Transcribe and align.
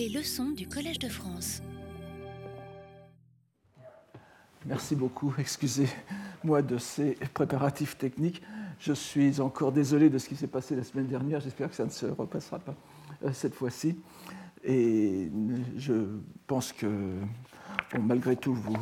Les 0.00 0.08
leçons 0.08 0.48
du 0.52 0.66
Collège 0.66 0.98
de 0.98 1.10
France. 1.10 1.60
Merci 4.64 4.96
beaucoup. 4.96 5.34
Excusez-moi 5.36 6.62
de 6.62 6.78
ces 6.78 7.18
préparatifs 7.34 7.98
techniques. 7.98 8.40
Je 8.78 8.94
suis 8.94 9.42
encore 9.42 9.72
désolé 9.72 10.08
de 10.08 10.16
ce 10.16 10.26
qui 10.26 10.36
s'est 10.36 10.46
passé 10.46 10.74
la 10.74 10.84
semaine 10.84 11.06
dernière. 11.06 11.40
J'espère 11.40 11.68
que 11.68 11.76
ça 11.76 11.84
ne 11.84 11.90
se 11.90 12.06
repassera 12.06 12.60
pas 12.60 12.74
euh, 13.26 13.30
cette 13.34 13.54
fois-ci. 13.54 13.94
Et 14.64 15.30
je 15.76 15.92
pense 16.46 16.72
que, 16.72 17.16
malgré 18.00 18.36
tout, 18.36 18.54
vous, 18.54 18.78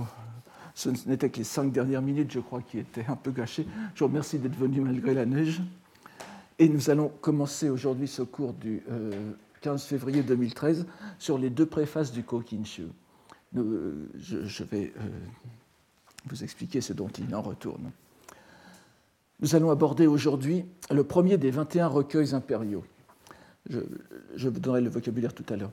ce 0.72 0.90
n'était 1.08 1.30
que 1.30 1.38
les 1.38 1.44
cinq 1.44 1.72
dernières 1.72 2.00
minutes, 2.00 2.30
je 2.30 2.38
crois, 2.38 2.62
qui 2.62 2.78
étaient 2.78 3.06
un 3.08 3.16
peu 3.16 3.32
gâchées. 3.32 3.66
Je 3.96 4.04
vous 4.04 4.08
remercie 4.08 4.38
d'être 4.38 4.56
venu 4.56 4.82
malgré 4.82 5.14
la 5.14 5.26
neige. 5.26 5.62
Et 6.60 6.68
nous 6.68 6.90
allons 6.90 7.08
commencer 7.20 7.70
aujourd'hui 7.70 8.06
ce 8.06 8.22
cours 8.22 8.52
du 8.52 8.84
15 9.60 9.82
euh, 9.82 9.86
février 9.86 10.22
2013 10.22 10.86
sur 11.18 11.38
les 11.38 11.50
deux 11.50 11.66
préfaces 11.66 12.12
du 12.12 12.22
Kokinshu. 12.22 12.88
Euh, 13.56 14.08
je, 14.18 14.64
vais 14.64 14.92
vous 16.26 16.44
expliquer 16.44 16.80
ce 16.80 16.92
dont 16.92 17.08
il 17.08 17.34
en 17.34 17.42
retourne. 17.42 17.90
Nous 19.40 19.54
allons 19.54 19.70
aborder 19.70 20.06
aujourd'hui 20.06 20.64
le 20.90 21.04
premier 21.04 21.38
des 21.38 21.50
21 21.50 21.86
recueils 21.86 22.34
impériaux. 22.34 22.84
Je, 23.68 24.48
vous 24.48 24.58
donnerai 24.58 24.80
le 24.80 24.88
vocabulaire 24.88 25.32
tout 25.34 25.44
à 25.52 25.56
l'heure. 25.56 25.72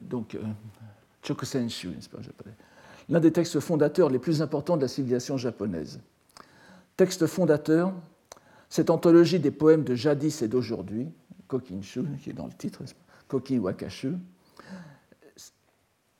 Donc, 0.00 0.34
euh, 0.34 0.42
Chokusenshu, 1.22 1.88
n'est-ce 1.88 2.08
pas 2.08 2.18
L'un 3.08 3.20
des 3.20 3.32
textes 3.32 3.58
fondateurs 3.60 4.10
les 4.10 4.18
plus 4.18 4.42
importants 4.42 4.76
de 4.76 4.82
la 4.82 4.88
civilisation 4.88 5.36
japonaise. 5.36 6.00
Texte 6.96 7.26
fondateur, 7.26 7.92
cette 8.68 8.90
anthologie 8.90 9.40
des 9.40 9.50
poèmes 9.50 9.84
de 9.84 9.94
jadis 9.94 10.42
et 10.42 10.48
d'aujourd'hui, 10.48 11.08
Kokinshu, 11.52 12.04
qui 12.22 12.30
est 12.30 12.32
dans 12.32 12.46
le 12.46 12.52
titre, 12.52 12.82
Koki 13.28 13.58
Wakashu. 13.58 14.14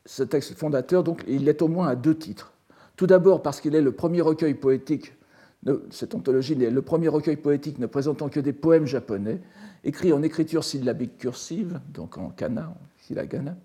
Ce 0.04 0.22
texte 0.22 0.54
fondateur, 0.54 1.02
donc, 1.02 1.24
il 1.26 1.48
est 1.48 1.62
au 1.62 1.68
moins 1.68 1.88
à 1.88 1.96
deux 1.96 2.16
titres. 2.16 2.52
Tout 2.96 3.06
d'abord 3.06 3.42
parce 3.42 3.60
qu'il 3.60 3.74
est 3.74 3.80
le 3.80 3.92
premier 3.92 4.20
recueil 4.20 4.54
poétique, 4.54 5.14
cette 5.90 6.14
anthologie 6.14 6.52
est 6.62 6.70
le 6.70 6.82
premier 6.82 7.08
recueil 7.08 7.36
poétique 7.36 7.78
ne 7.78 7.86
présentant 7.86 8.28
que 8.28 8.40
des 8.40 8.52
poèmes 8.52 8.84
japonais, 8.84 9.40
écrits 9.84 10.12
en 10.12 10.22
écriture 10.22 10.64
syllabique 10.64 11.16
cursive, 11.16 11.80
donc 11.94 12.18
en 12.18 12.28
kana, 12.30 12.68
en 12.68 12.76
hiragana, 13.10 13.56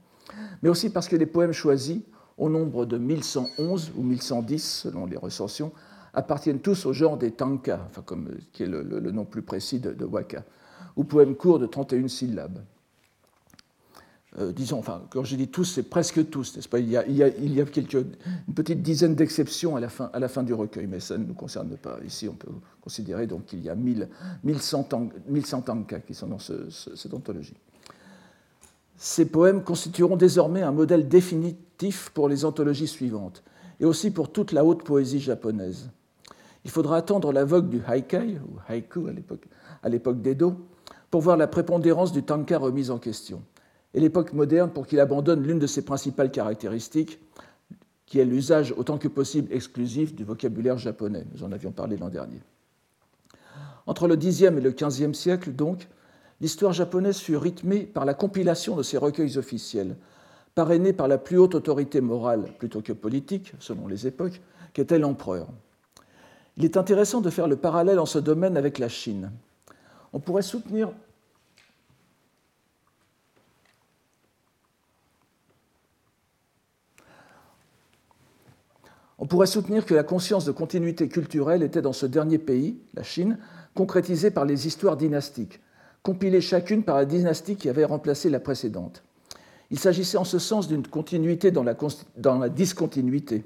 mais 0.62 0.70
aussi 0.70 0.90
parce 0.90 1.10
que 1.10 1.16
les 1.18 1.26
poèmes 1.26 1.52
choisis, 1.52 2.00
au 2.38 2.50
nombre 2.50 2.86
de 2.86 2.98
1111 2.98 3.92
ou 3.98 4.04
1110 4.04 4.64
selon 4.64 5.06
les 5.06 5.18
recensions, 5.18 5.74
appartiennent 6.14 6.60
tous 6.60 6.86
au 6.86 6.94
genre 6.94 7.18
des 7.18 7.32
tanka, 7.32 7.80
enfin 7.90 8.04
comme, 8.04 8.30
qui 8.54 8.64
est 8.64 8.68
le, 8.68 9.12
nom 9.12 9.26
plus 9.26 9.42
précis 9.42 9.80
de, 9.80 9.92
de 9.92 10.06
waka, 10.06 10.46
ou 10.98 11.04
poèmes 11.04 11.36
courts 11.36 11.60
de 11.60 11.68
31 11.68 12.10
syllabes. 12.10 12.60
Euh, 14.40 14.52
disons, 14.52 14.78
enfin, 14.78 15.04
quand 15.10 15.24
je 15.24 15.36
dis 15.36 15.48
tous, 15.48 15.64
c'est 15.64 15.84
presque 15.84 16.30
tous, 16.30 16.56
n'est-ce 16.56 16.68
pas? 16.68 16.80
Il 16.80 16.90
y, 16.90 16.98
a, 16.98 17.66
quelques, 17.66 17.94
une 18.48 18.54
petite 18.54 18.82
dizaine 18.82 19.16
d'exceptions 19.16 19.76
à, 19.76 19.80
la 19.80 19.90
fin, 19.90 20.10
à 20.14 20.20
la 20.20 20.28
fin 20.28 20.44
du 20.44 20.54
recueil, 20.54 20.86
mais 20.86 21.00
ça 21.00 21.18
ne 21.18 21.24
nous 21.24 21.34
concerne 21.34 21.76
pas. 21.78 21.98
Ici, 22.06 22.28
on 22.28 22.34
peut 22.34 22.52
considérer 22.82 23.26
donc 23.26 23.46
qu'il 23.46 23.64
y 23.64 23.70
a 23.70 23.76
1000, 23.76 24.10
1100, 24.44 24.90
1100 25.28 25.62
tankas 25.62 26.00
qui 26.02 26.14
sont 26.14 26.28
dans 26.28 26.40
cette 26.40 27.14
anthologie. 27.14 27.56
Ces 28.98 29.26
poèmes 29.26 29.64
constitueront 29.64 30.18
désormais 30.18 30.62
un 30.62 30.72
modèle 30.72 31.08
définitif 31.08 32.12
pour 32.14 32.28
les 32.30 32.46
anthologies 32.46 32.88
suivantes, 32.88 33.44
et 33.80 33.86
aussi 33.86 34.12
pour 34.12 34.32
toute 34.32 34.52
la 34.52 34.66
haute 34.66 34.84
poésie 34.84 35.20
japonaise. 35.20 35.90
Il 36.66 36.72
faudra 36.72 36.98
attendre 36.98 37.32
la 37.32 37.46
vogue 37.46 37.70
du 37.70 37.82
haikai, 37.88 38.40
ou 38.40 38.60
haiku 38.70 39.08
à 39.08 39.90
l'époque 39.90 40.22
d'Edo, 40.22 40.58
pour 41.10 41.22
voir 41.22 41.38
la 41.38 41.48
prépondérance 41.48 42.12
du 42.12 42.24
tanka 42.24 42.58
remise 42.58 42.92
en 42.92 42.98
question 42.98 43.42
et 43.94 44.00
l'époque 44.00 44.34
moderne 44.34 44.70
pour 44.70 44.86
qu'il 44.86 45.00
abandonne 45.00 45.44
l'une 45.44 45.60
de 45.60 45.68
ses 45.68 45.84
principales 45.84 46.32
caractéristiques, 46.32 47.20
qui 48.06 48.20
est 48.20 48.26
l'usage 48.26 48.74
autant 48.78 48.98
que 48.98 49.08
possible 49.08 49.52
exclusif 49.52 50.14
du 50.14 50.24
vocabulaire 50.24 50.78
japonais. 50.78 51.26
Nous 51.34 51.44
en 51.44 51.52
avions 51.52 51.72
parlé 51.72 51.98
l'an 51.98 52.10
dernier. 52.10 52.40
Entre 53.88 54.08
le 54.08 54.16
Xe 54.16 54.44
et 54.44 54.52
le 54.52 54.72
XVe 54.72 55.14
siècle, 55.14 55.52
donc, 55.52 55.88
l'histoire 56.42 56.74
japonaise 56.74 57.18
fut 57.18 57.38
rythmée 57.38 57.82
par 57.82 58.06
la 58.06 58.14
compilation 58.14 58.76
de 58.76 58.84
ces 58.84 58.98
recueils 58.98 59.38
officiels, 59.38 59.96
parrainés 60.54 60.94
par 60.94 61.08
la 61.08 61.18
plus 61.18 61.38
haute 61.38 61.56
autorité 61.56 62.00
morale 62.00 62.54
plutôt 62.60 62.82
que 62.82 62.94
politique, 62.94 63.54
selon 63.60 63.88
les 63.88 64.08
époques, 64.08 64.42
qu'était 64.74 65.00
l'empereur. 65.00 65.48
Il 66.58 66.66
est 66.66 66.78
intéressant 66.78 67.22
de 67.22 67.30
faire 67.30 67.48
le 67.48 67.56
parallèle 67.56 68.00
en 68.00 68.06
ce 68.06 68.20
domaine 68.20 68.58
avec 68.58 68.78
la 68.78 68.90
Chine. 68.90 69.32
On 79.20 79.26
pourrait 79.26 79.48
soutenir 79.48 79.86
que 79.86 79.96
la 79.96 80.04
conscience 80.04 80.46
de 80.46 80.52
continuité 80.52 81.10
culturelle 81.10 81.64
était 81.64 81.82
dans 81.82 81.94
ce 81.94 82.06
dernier 82.06 82.38
pays, 82.38 82.80
la 82.94 83.04
Chine, 83.04 83.40
concrétisée 83.74 84.32
par 84.32 84.46
les 84.46 84.68
histoires 84.68 84.96
dynastiques, 84.96 85.60
compilées 86.04 86.42
chacune 86.42 86.84
par 86.84 86.98
la 86.98 87.06
dynastie 87.06 87.56
qui 87.56 87.70
avait 87.70 87.86
remplacé 87.86 88.30
la 88.30 88.40
précédente. 88.40 89.04
Il 89.70 89.80
s'agissait 89.80 90.18
en 90.18 90.24
ce 90.24 90.40
sens 90.40 90.68
d'une 90.68 90.88
continuité 90.88 91.52
dans 91.52 91.64
la, 91.64 92.50
discontinuité, 92.50 93.44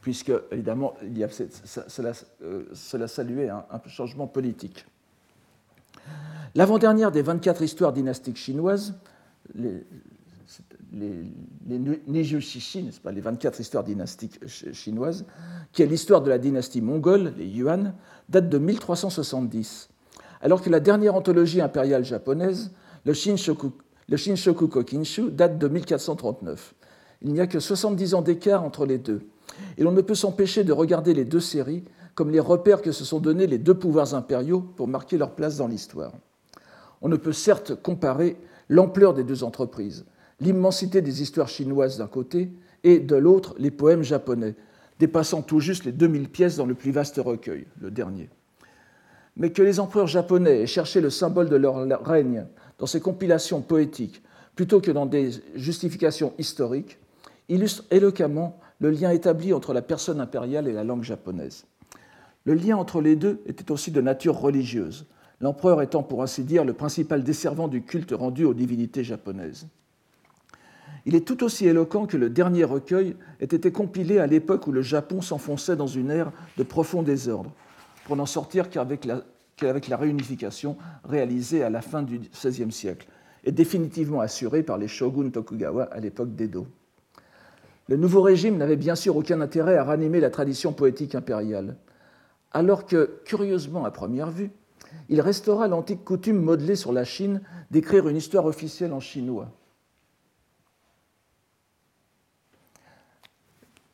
puisque, 0.00 0.32
évidemment, 0.52 0.94
euh, 1.02 2.64
cela, 2.74 3.08
saluait 3.08 3.48
un, 3.48 3.64
changement 3.86 4.26
politique. 4.26 4.86
L'avant-dernière 6.54 7.10
des 7.10 7.22
24 7.22 7.62
histoires 7.62 7.92
dynastiques 7.92 8.36
chinoises, 8.36 8.94
les, 9.54 9.84
les, 10.92 11.24
les 11.66 11.82
n'est-ce 12.06 13.00
pas, 13.00 13.12
les 13.12 13.20
24 13.20 13.60
histoires 13.60 13.84
dynastiques 13.84 14.40
chinoises, 14.72 15.24
qui 15.72 15.82
est 15.82 15.86
l'histoire 15.86 16.22
de 16.22 16.30
la 16.30 16.38
dynastie 16.38 16.80
mongole, 16.80 17.34
les 17.36 17.46
Yuan, 17.46 17.94
date 18.28 18.48
de 18.48 18.58
1370, 18.58 19.88
alors 20.40 20.62
que 20.62 20.70
la 20.70 20.80
dernière 20.80 21.14
anthologie 21.14 21.60
impériale 21.60 22.04
japonaise, 22.04 22.72
le 23.04 23.12
Shinshoku, 23.12 23.72
le 24.08 24.16
Shinshoku 24.16 24.68
Kokinshu, 24.68 25.30
date 25.30 25.58
de 25.58 25.68
1439. 25.68 26.74
Il 27.22 27.32
n'y 27.32 27.40
a 27.40 27.46
que 27.46 27.60
70 27.60 28.14
ans 28.14 28.22
d'écart 28.22 28.62
entre 28.62 28.86
les 28.86 28.98
deux, 28.98 29.22
et 29.78 29.82
l'on 29.82 29.92
ne 29.92 30.00
peut 30.00 30.14
s'empêcher 30.14 30.64
de 30.64 30.72
regarder 30.72 31.14
les 31.14 31.24
deux 31.24 31.40
séries 31.40 31.84
comme 32.14 32.30
les 32.30 32.40
repères 32.40 32.82
que 32.82 32.92
se 32.92 33.04
sont 33.04 33.20
donnés 33.20 33.46
les 33.46 33.58
deux 33.58 33.74
pouvoirs 33.74 34.14
impériaux 34.14 34.60
pour 34.60 34.88
marquer 34.88 35.18
leur 35.18 35.32
place 35.32 35.56
dans 35.56 35.68
l'histoire. 35.68 36.12
On 37.02 37.08
ne 37.08 37.16
peut 37.16 37.32
certes 37.32 37.74
comparer 37.74 38.36
l'ampleur 38.68 39.14
des 39.14 39.24
deux 39.24 39.44
entreprises, 39.44 40.04
l'immensité 40.40 41.02
des 41.02 41.22
histoires 41.22 41.48
chinoises 41.48 41.98
d'un 41.98 42.06
côté 42.06 42.50
et 42.82 43.00
de 43.00 43.16
l'autre 43.16 43.54
les 43.58 43.70
poèmes 43.70 44.02
japonais, 44.02 44.54
dépassant 44.98 45.42
tout 45.42 45.60
juste 45.60 45.84
les 45.84 45.92
2000 45.92 46.28
pièces 46.28 46.56
dans 46.56 46.66
le 46.66 46.74
plus 46.74 46.92
vaste 46.92 47.20
recueil, 47.22 47.66
le 47.80 47.90
dernier. 47.90 48.30
Mais 49.36 49.50
que 49.50 49.62
les 49.62 49.80
empereurs 49.80 50.06
japonais 50.06 50.62
aient 50.62 50.66
cherché 50.66 51.00
le 51.00 51.10
symbole 51.10 51.48
de 51.48 51.56
leur 51.56 52.04
règne 52.04 52.46
dans 52.78 52.86
ces 52.86 53.00
compilations 53.00 53.60
poétiques 53.60 54.22
plutôt 54.54 54.80
que 54.80 54.92
dans 54.92 55.06
des 55.06 55.30
justifications 55.56 56.32
historiques 56.38 56.98
illustre 57.48 57.84
éloquemment 57.90 58.58
le 58.80 58.90
lien 58.90 59.10
établi 59.10 59.52
entre 59.52 59.72
la 59.72 59.82
personne 59.82 60.20
impériale 60.20 60.68
et 60.68 60.72
la 60.72 60.84
langue 60.84 61.02
japonaise. 61.02 61.64
Le 62.44 62.54
lien 62.54 62.76
entre 62.76 63.00
les 63.00 63.16
deux 63.16 63.42
était 63.46 63.70
aussi 63.70 63.90
de 63.90 64.00
nature 64.00 64.38
religieuse, 64.38 65.06
l'empereur 65.40 65.80
étant 65.80 66.02
pour 66.02 66.22
ainsi 66.22 66.44
dire 66.44 66.64
le 66.64 66.74
principal 66.74 67.22
desservant 67.24 67.68
du 67.68 67.82
culte 67.82 68.12
rendu 68.12 68.44
aux 68.44 68.54
divinités 68.54 69.04
japonaises. 69.04 69.66
Il 71.06 71.14
est 71.14 71.26
tout 71.26 71.42
aussi 71.44 71.66
éloquent 71.66 72.06
que 72.06 72.16
le 72.16 72.30
dernier 72.30 72.64
recueil 72.64 73.16
ait 73.40 73.44
été 73.44 73.72
compilé 73.72 74.18
à 74.18 74.26
l'époque 74.26 74.66
où 74.66 74.72
le 74.72 74.82
Japon 74.82 75.20
s'enfonçait 75.20 75.76
dans 75.76 75.86
une 75.86 76.10
ère 76.10 76.32
de 76.56 76.62
profond 76.62 77.02
désordre, 77.02 77.50
pour 78.04 78.16
n'en 78.16 78.26
sortir 78.26 78.70
qu'avec 78.70 79.04
la, 79.04 79.96
réunification 79.96 80.76
réalisée 81.04 81.62
à 81.62 81.70
la 81.70 81.82
fin 81.82 82.02
du 82.02 82.18
XVIe 82.18 82.72
siècle 82.72 83.06
et 83.44 83.52
définitivement 83.52 84.20
assurée 84.20 84.62
par 84.62 84.78
les 84.78 84.88
shoguns 84.88 85.30
Tokugawa 85.30 85.84
à 85.84 86.00
l'époque 86.00 86.34
d'Edo. 86.34 86.66
Le 87.88 87.96
nouveau 87.96 88.22
régime 88.22 88.56
n'avait 88.56 88.76
bien 88.76 88.94
sûr 88.94 89.16
aucun 89.16 89.42
intérêt 89.42 89.76
à 89.76 89.84
ranimer 89.84 90.20
la 90.20 90.30
tradition 90.30 90.72
poétique 90.72 91.14
impériale, 91.14 91.76
alors 92.54 92.86
que, 92.86 93.20
curieusement 93.26 93.84
à 93.84 93.90
première 93.90 94.30
vue, 94.30 94.50
il 95.10 95.20
restaura 95.20 95.68
l'antique 95.68 96.04
coutume 96.04 96.40
modelée 96.40 96.76
sur 96.76 96.92
la 96.92 97.04
Chine 97.04 97.42
d'écrire 97.70 98.08
une 98.08 98.16
histoire 98.16 98.46
officielle 98.46 98.92
en 98.92 99.00
chinois 99.00 99.50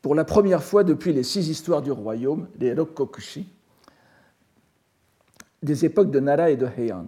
pour 0.01 0.15
la 0.15 0.25
première 0.25 0.63
fois 0.63 0.83
depuis 0.83 1.13
les 1.13 1.23
six 1.23 1.49
histoires 1.49 1.81
du 1.81 1.91
royaume, 1.91 2.47
les 2.59 2.73
Rokokushi, 2.73 3.47
des 5.61 5.85
époques 5.85 6.11
de 6.11 6.19
Nara 6.19 6.49
et 6.49 6.57
de 6.57 6.65
Heian. 6.65 7.05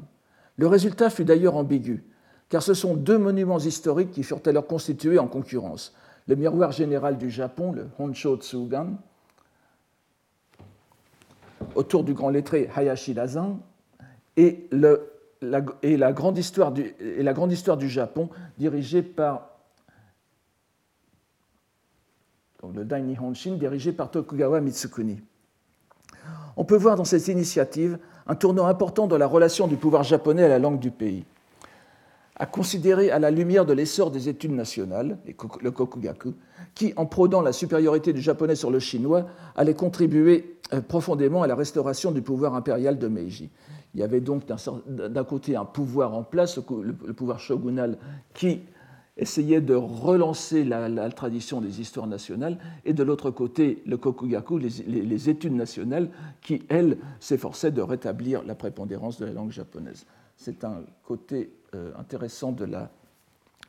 Le 0.58 0.68
résultat 0.68 1.10
fut 1.10 1.26
d'ailleurs 1.26 1.56
ambigu, 1.56 2.04
car 2.50 2.62
ce 2.62 2.76
sont 2.76 2.94
deux 2.94 3.18
monuments 3.18 3.58
historiques 3.58 4.12
qui 4.12 4.22
furent 4.22 4.42
alors 4.46 4.68
constitués 4.68 5.18
en 5.18 5.28
concurrence. 5.28 5.96
Le 6.28 6.36
miroir 6.36 6.72
général 6.72 7.18
du 7.18 7.32
Japon, 7.32 7.72
le 7.72 7.88
Honsho 7.98 8.38
Tsugan, 8.38 8.98
autour 11.76 12.04
du 12.04 12.14
grand 12.14 12.30
lettré 12.30 12.70
Hayashi 12.76 13.14
Lazan 13.14 13.60
et, 14.38 14.70
la, 15.42 16.12
grande 16.12 16.38
histoire 16.38 16.72
du, 16.72 16.96
et 17.00 17.24
la 17.24 17.34
grande 17.34 17.52
histoire 17.52 17.78
du 17.78 17.90
Japon 17.90 18.30
dirigée 18.58 19.02
par 19.02 19.50
le 22.74 22.86
Dai 22.86 23.02
Nihonshin 23.02 23.56
dirigé 23.56 23.92
par 23.92 24.10
Tokugawa 24.10 24.62
Mitsukuni. 24.62 25.20
On 26.56 26.64
peut 26.64 26.78
voir 26.78 26.96
dans 26.96 27.04
cette 27.04 27.28
initiative 27.28 27.98
un 28.28 28.36
tournant 28.36 28.68
important 28.68 29.08
dans 29.08 29.18
la 29.18 29.28
relation 29.28 29.68
du 29.68 29.76
pouvoir 29.76 30.04
japonais 30.04 30.44
à 30.44 30.48
la 30.48 30.60
langue 30.60 30.80
du 30.80 30.92
pays. 30.92 31.26
À 32.36 32.46
considérer 32.46 33.12
à 33.12 33.20
la 33.20 33.32
lumière 33.32 33.66
de 33.66 33.74
l'essor 33.74 34.12
des 34.12 34.30
études 34.30 34.54
nationales, 34.54 35.18
le 35.62 35.72
Kokugaku, 35.72 36.34
qui, 36.74 36.94
en 36.96 37.06
prodant 37.06 37.42
la 37.42 37.54
supériorité 37.54 38.14
du 38.14 38.22
japonais 38.22 38.56
sur 38.56 38.72
le 38.72 38.80
chinois, 38.80 39.28
allait 39.56 39.76
contribuer 39.76 40.58
profondément 40.82 41.44
à 41.44 41.48
la 41.48 41.56
restauration 41.56 42.12
du 42.12 42.22
pouvoir 42.22 42.56
impérial 42.56 42.98
de 42.98 43.08
Meiji. 43.08 43.50
Il 43.94 44.00
y 44.00 44.04
avait 44.04 44.22
donc 44.22 44.44
d'un 44.88 45.24
côté 45.24 45.56
un 45.56 45.66
pouvoir 45.66 46.14
en 46.14 46.24
place, 46.24 46.58
le 46.58 47.14
pouvoir 47.14 47.40
shogunal, 47.40 47.98
qui 48.34 48.62
essayait 49.18 49.62
de 49.62 49.76
relancer 49.76 50.64
la, 50.64 51.10
tradition 51.12 51.62
des 51.62 51.80
histoires 51.80 52.08
nationales, 52.08 52.58
et 52.86 52.94
de 52.94 53.04
l'autre 53.04 53.30
côté, 53.30 53.84
le 53.86 53.98
Kokugaku, 53.98 54.58
les, 54.58 55.30
études 55.30 55.54
nationales, 55.54 56.10
qui, 56.42 56.64
elles, 56.70 56.98
s'efforçaient 57.20 57.72
de 57.72 57.82
rétablir 57.82 58.44
la 58.44 58.56
prépondérance 58.56 59.20
de 59.20 59.26
la 59.26 59.34
langue 59.34 59.52
japonaise. 59.52 60.06
C'est 60.36 60.64
un 60.64 60.82
côté 61.04 61.52
euh, 61.76 61.92
intéressant 61.98 62.56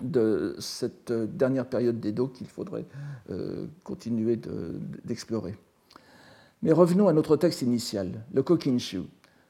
de, 0.00 0.56
cette 0.58 1.12
dernière 1.12 1.66
période 1.66 2.00
d'Edo 2.00 2.28
qu'il 2.28 2.46
faudrait 2.46 2.86
euh, 3.30 3.66
continuer 3.84 4.40
d'explorer. 5.04 5.54
Mais 6.64 6.72
revenons 6.72 7.08
à 7.08 7.12
notre 7.12 7.36
texte 7.36 7.60
initial, 7.60 8.24
le 8.32 8.42
Kokinshu, 8.42 9.02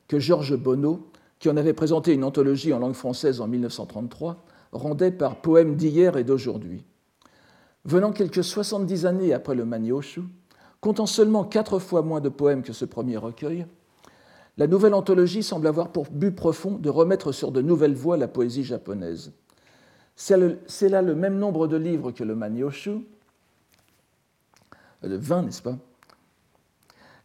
que 0.08 0.19
Georges 0.19 0.56
Bonneau, 0.56 1.08
qui 1.38 1.49
en 1.49 1.56
avait 1.56 1.72
présenté 1.72 2.12
une 2.12 2.25
anthologie 2.25 2.72
en 2.72 2.81
langue 2.81 2.94
française 2.94 3.40
en 3.40 3.46
1933, 3.46 4.44
rendait 4.72 5.12
par 5.12 5.40
poèmes 5.40 5.76
d'hier 5.76 6.16
et 6.16 6.25
d'aujourd'hui. 6.25 6.84
Venant 7.84 8.11
quelques 8.11 8.43
70 8.43 9.06
années 9.06 9.32
après 9.32 9.55
le 9.55 9.64
Manyoshu, 9.64 10.22
comptant 10.81 11.06
seulement 11.06 11.44
quatre 11.44 11.78
fois 11.78 12.02
moins 12.02 12.20
de 12.20 12.28
poèmes 12.28 12.64
que 12.64 12.72
ce 12.72 12.84
premier 12.84 13.17
recueil, 13.17 13.64
la 14.56 14.67
nouvelle 14.67 14.94
anthologie 14.94 15.44
semble 15.44 15.69
avoir 15.69 15.93
pour 15.93 16.10
but 16.10 16.32
profond 16.32 16.78
de 16.78 16.90
remettre 16.90 17.31
sur 17.31 17.52
de 17.52 17.62
nouvelles 17.62 17.94
voies 17.94 18.17
la 18.17 18.26
poésie 18.26 18.64
japonaise. 18.64 19.32
C'est 20.17 20.88
là 20.88 21.00
le 21.00 21.14
même 21.14 21.38
nombre 21.38 21.69
de 21.69 21.76
livres 21.76 22.10
que 22.10 22.25
le 22.25 22.34
Manyoshu, 22.34 23.06
de 25.05 25.17
20, 25.17 25.43
n'est-ce 25.43 25.62
pas? 25.62 25.78
euh, 25.78 25.94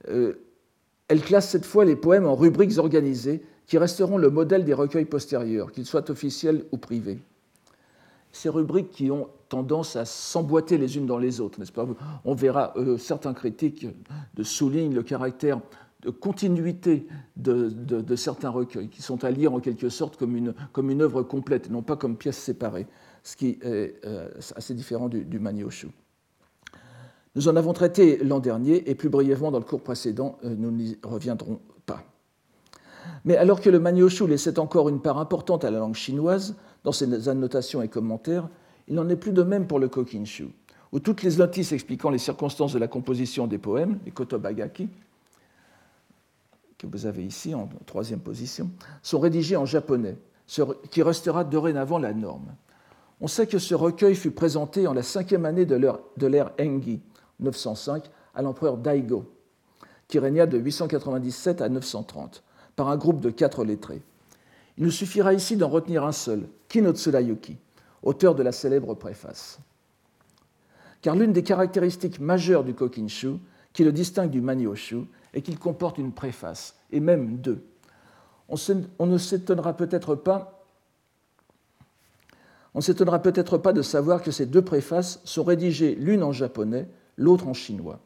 Elle 0.07 1.22
classe 1.22 1.50
cette 1.50 1.66
fois 1.66 1.86
les 1.86 1.96
poèmes 1.96 2.25
en 2.25 2.36
rubriques 2.36 2.78
organisées 2.78 3.44
qui 3.68 3.78
resteront 3.78 4.18
le 4.18 4.30
modèle 4.30 4.66
des 4.66 4.74
recueils 4.74 5.06
postérieurs, 5.06 5.72
qu'ils 5.72 5.86
soient 5.86 6.10
officiels 6.10 6.66
ou 6.72 6.78
privés 6.78 7.19
ces 8.31 8.50
rubriques 8.50 8.92
qui 8.92 9.12
ont 9.12 9.30
tendance 9.50 9.96
à 9.96 10.06
s'emboîter 10.06 10.78
les 10.78 10.98
unes 10.98 11.06
dans 11.06 11.18
les 11.18 11.42
autres, 11.42 11.60
n'est-ce 11.60 11.72
pas? 11.72 11.88
On 12.25 12.34
verra 12.34 12.74
euh, 12.78 12.98
certains 12.98 13.34
critiques 13.34 13.88
de 14.36 14.44
soulignent 14.44 14.94
le 14.94 15.04
caractère 15.04 15.60
de 16.02 16.12
continuité 16.12 17.07
de, 17.36 18.16
certains 18.16 18.50
recueils, 18.50 18.88
qui 18.88 19.02
sont 19.02 19.25
à 19.25 19.31
lire 19.31 19.54
en 19.54 19.60
quelque 19.60 19.90
sorte 19.90 20.16
comme 20.16 20.36
une, 20.36 20.54
comme 20.72 20.90
une 20.92 21.02
œuvre 21.02 21.24
complète, 21.24 21.69
non 21.69 21.81
pas 21.81 21.98
comme 21.98 22.16
pièces 22.16 22.38
séparées, 22.38 22.88
ce 23.24 23.36
qui 23.36 23.60
est 23.62 24.06
euh, 24.06 24.30
assez 24.56 24.74
différent 24.74 25.10
du, 25.10 25.25
du 25.25 25.40
Manioshu. 25.40 25.88
Nous 27.36 27.48
en 27.48 27.56
avons 27.56 27.74
traité 27.74 28.18
l'an 28.24 28.40
dernier 28.40 28.90
et 28.90 28.96
plus 28.96 29.10
brièvement 29.10 29.52
dans 29.52 29.60
le 29.60 29.66
cours 29.66 29.81
précédent, 29.81 30.38
euh, 30.44 30.56
nous 30.58 30.72
n'y 30.72 30.98
reviendrons 31.04 31.60
pas. 31.86 32.04
Mais 33.24 33.38
alors 33.38 33.62
que 33.62 33.70
le 33.70 33.80
Manioshu 33.80 34.28
laissait 34.28 34.60
encore 34.60 34.90
une 34.90 35.02
part 35.02 35.20
importante 35.20 35.64
à 35.64 35.72
la 35.72 35.80
langue 35.80 35.96
chinoise, 35.96 36.56
dans 36.84 36.92
ses 36.92 37.30
annotations 37.30 37.81
et 37.81 37.88
commentaires, 37.88 38.48
il 38.88 38.96
n'en 38.96 39.08
est 39.10 39.16
plus 39.16 39.34
de 39.34 39.44
même 39.44 39.68
pour 39.68 39.80
le 39.80 39.88
Kokinshu, 39.88 40.48
où 40.92 41.00
toutes 41.00 41.22
les 41.22 41.36
notices 41.38 41.72
expliquant 41.72 42.10
les 42.10 42.18
circonstances 42.18 42.74
de 42.74 42.80
la 42.80 42.88
composition 42.88 43.46
des 43.46 43.58
poèmes, 43.58 44.00
les 44.06 44.12
kotobagaki, 44.12 44.90
que 46.78 46.88
vous 46.88 47.06
avez 47.06 47.26
ici 47.26 47.54
en 47.54 47.70
troisième 47.86 48.22
position, 48.22 48.72
sont 49.04 49.20
rédigées 49.20 49.58
en 49.58 49.66
japonais, 49.66 50.18
ce 50.48 50.62
qui 50.90 51.04
restera 51.04 51.44
dorénavant 51.44 52.00
la 52.00 52.14
norme. 52.14 52.56
On 53.22 53.28
sait 53.28 53.48
que 53.48 53.60
ce 53.60 53.76
recueil 53.76 54.16
fut 54.16 54.31
présenté 54.31 54.88
en 54.88 54.94
la 54.94 55.04
cinquième 55.04 55.46
année 55.46 55.66
de 55.66 55.76
l'ère 55.76 56.52
Engi, 56.60 57.02
905, 57.39 58.09
à 58.36 58.41
l'empereur 58.41 58.77
Daigo, 58.77 59.25
qui 60.07 60.19
régna 60.19 60.45
de 60.45 60.57
897 60.57 61.62
à 61.62 61.69
930, 61.69 62.44
par 62.75 62.89
un 62.89 62.97
groupe 62.97 63.19
de 63.19 63.30
quatre 63.30 63.63
lettrés. 63.63 64.01
Il 64.77 64.86
nous 64.86 64.91
suffira 64.91 65.33
ici 65.33 65.57
d'en 65.57 65.68
retenir 65.68 66.06
un 66.06 66.12
seul, 66.12 66.47
Kino 66.68 66.94
Tsurayuki, 66.94 67.57
auteur 68.03 68.36
de 68.36 68.44
la 68.44 68.51
célèbre 68.51 68.94
préface. 68.94 69.59
Car 71.01 71.15
l'une 71.15 71.33
des 71.33 71.44
caractéristiques 71.44 72.19
majeures 72.19 72.63
du 72.63 72.74
Kokinshu, 72.74 73.36
qui 73.74 73.83
le 73.83 73.92
distingue 73.92 74.30
du 74.30 74.42
Manyoshu, 74.42 75.06
est 75.33 75.42
qu'il 75.42 75.59
comporte 75.59 75.97
une 75.97 76.12
préface, 76.12 76.75
et 76.92 77.00
même 77.00 77.38
deux. 77.38 77.63
On, 78.47 79.06
ne 79.06 79.18
s'étonnera 79.18 79.74
peut-être 79.74 80.15
pas 80.15 80.56
on 82.75 82.81
s'étonnera 82.81 83.19
peut-être 83.19 83.57
pas 83.57 83.74
de 83.74 83.81
savoir 83.81 84.21
que 84.21 84.31
ces 84.31 84.45
deux 84.45 84.62
préfaces 84.62 85.19
sont 85.24 85.44
rédigées 85.44 85.95
l'une 85.95 86.24
en 86.24 86.31
japonais, 86.31 86.88
l'autre 87.19 87.48
en 87.48 87.54
chinois. 87.54 88.00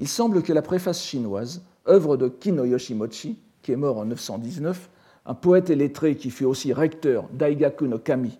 Il 0.00 0.08
semble 0.08 0.42
que 0.42 0.52
la 0.52 0.62
préface 0.62 1.02
chinoise, 1.02 1.62
œuvre 1.88 2.16
de 2.16 2.28
Kino 2.28 2.64
Yoshimochi, 2.64 3.38
qui 3.62 3.72
est 3.72 3.76
mort 3.76 3.98
en 3.98 4.06
919, 4.06 4.90
un 5.26 5.34
poète 5.34 5.70
et 5.70 5.76
lettré 5.76 6.16
qui 6.16 6.30
fut 6.30 6.44
aussi 6.44 6.72
recteur 6.72 7.28
d'Aigaku 7.32 7.86
no 7.86 7.98
Kami, 7.98 8.38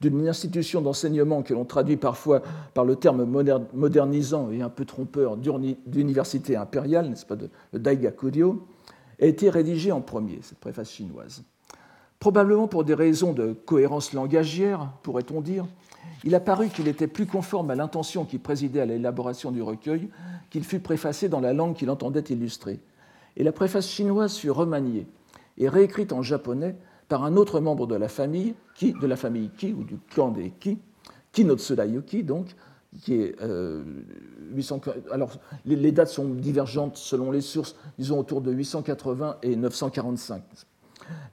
d'une 0.00 0.28
institution 0.28 0.80
d'enseignement 0.80 1.42
que 1.42 1.54
l'on 1.54 1.64
traduit 1.64 1.96
parfois 1.96 2.42
par 2.74 2.84
le 2.84 2.96
terme 2.96 3.24
modernisant 3.74 4.50
et 4.50 4.62
un 4.62 4.68
peu 4.68 4.84
trompeur 4.84 5.36
d'université 5.36 6.56
impériale, 6.56 7.08
n'est-ce 7.08 7.26
pas, 7.26 7.36
de, 7.36 7.50
Daigakuryo, 7.72 8.66
a 9.20 9.26
été 9.26 9.50
rédigé 9.50 9.92
en 9.92 10.00
premier, 10.00 10.38
cette 10.42 10.58
préface 10.58 10.90
chinoise. 10.90 11.42
Probablement 12.18 12.68
pour 12.68 12.84
des 12.84 12.94
raisons 12.94 13.32
de 13.32 13.52
cohérence 13.52 14.12
langagière, 14.12 14.90
pourrait-on 15.02 15.40
dire, 15.40 15.66
il 16.24 16.34
a 16.34 16.40
paru 16.40 16.68
qu'il 16.68 16.88
était 16.88 17.06
plus 17.06 17.26
conforme 17.26 17.70
à 17.70 17.74
l'intention 17.74 18.24
qui 18.24 18.38
présidait 18.38 18.80
à 18.80 18.86
l'élaboration 18.86 19.50
du 19.50 19.62
recueil 19.62 20.08
qu'il 20.50 20.64
fût 20.64 20.80
préfacé 20.80 21.28
dans 21.28 21.40
la 21.40 21.52
langue 21.52 21.74
qu'il 21.74 21.90
entendait 21.90 22.24
illustrer. 22.28 22.80
Et 23.36 23.44
la 23.44 23.52
préface 23.52 23.88
chinoise 23.88 24.36
fut 24.36 24.50
remaniée 24.50 25.06
et 25.56 25.68
réécrite 25.68 26.12
en 26.12 26.22
japonais 26.22 26.76
par 27.08 27.24
un 27.24 27.36
autre 27.36 27.60
membre 27.60 27.86
de 27.86 27.94
la 27.94 28.08
famille, 28.08 28.54
qui, 28.74 28.92
de 28.92 29.06
la 29.06 29.16
famille 29.16 29.50
Ki, 29.50 29.72
ou 29.72 29.84
du 29.84 29.98
clan 30.10 30.30
des 30.30 30.50
Ki, 30.50 30.78
Kinotsurayuki, 31.32 32.22
donc, 32.22 32.54
qui 33.02 33.14
est 33.14 33.36
800, 34.52 34.80
euh, 34.86 34.92
alors 35.12 35.38
les, 35.64 35.92
dates 35.92 36.08
sont 36.08 36.28
divergentes 36.28 36.96
selon 36.96 37.30
les 37.30 37.40
sources, 37.40 37.76
disons 37.98 38.18
autour 38.18 38.40
de 38.40 38.52
880 38.52 39.38
et 39.42 39.56
945. 39.56 40.42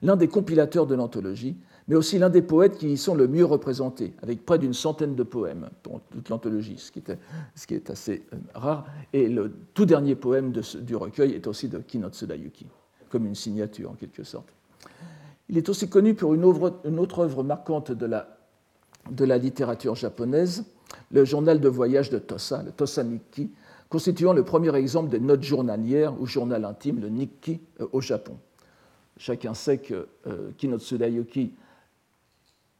L'un 0.02 0.16
des 0.16 0.28
compilateurs 0.28 0.86
de 0.86 0.94
l'anthologie, 0.94 1.56
mais 1.88 1.96
aussi 1.96 2.18
l'un 2.18 2.28
des 2.28 2.42
poètes 2.42 2.76
qui 2.76 2.92
y 2.92 2.96
sont 2.96 3.14
le 3.14 3.26
mieux 3.26 3.44
représentés, 3.44 4.14
avec 4.22 4.44
près 4.44 4.58
d'une 4.58 4.74
centaine 4.74 5.14
de 5.14 5.22
poèmes 5.22 5.70
pour 5.82 6.00
toute 6.10 6.28
l'anthologie, 6.28 6.76
ce, 6.78 6.92
qui 6.92 7.74
est 7.74 7.90
assez 7.90 8.22
euh, 8.32 8.36
rare. 8.54 8.86
Et 9.12 9.28
le 9.28 9.52
tout 9.74 9.86
dernier 9.86 10.14
poème 10.14 10.52
du 10.52 10.94
recueil 10.96 11.32
est 11.32 11.46
aussi 11.46 11.68
de 11.68 11.78
Kinotsurayuki 11.78 12.66
comme 13.08 13.26
une 13.26 13.34
signature 13.34 13.90
en 13.90 13.94
quelque 13.94 14.22
sorte. 14.22 14.48
Il 15.48 15.56
est 15.56 15.68
aussi 15.68 15.88
connu 15.88 16.14
pour 16.14 16.34
une, 16.34 16.44
autre 16.44 17.18
œuvre 17.20 17.42
marquante 17.42 17.90
de 17.90 18.06
la, 18.06 19.38
littérature 19.38 19.94
japonaise, 19.94 20.64
le 21.10 21.24
journal 21.24 21.60
de 21.60 21.68
voyage 21.68 22.10
de 22.10 22.18
Tosa, 22.18 22.62
le 22.62 22.70
Tosa 22.70 23.02
Nikki, 23.02 23.50
constituant 23.88 24.34
le 24.34 24.44
premier 24.44 24.74
exemple 24.76 25.08
des 25.08 25.20
notes 25.20 25.42
journalières 25.42 26.20
ou 26.20 26.26
journal 26.26 26.66
intime, 26.66 27.00
le 27.00 27.08
Nikki, 27.08 27.60
euh, 27.80 27.86
au 27.92 28.02
Japon. 28.02 28.36
Chacun 29.16 29.54
sait 29.54 29.78
que 29.78 30.06
euh, 30.26 30.50
Kinotsuda 30.58 31.08
Yuki 31.08 31.52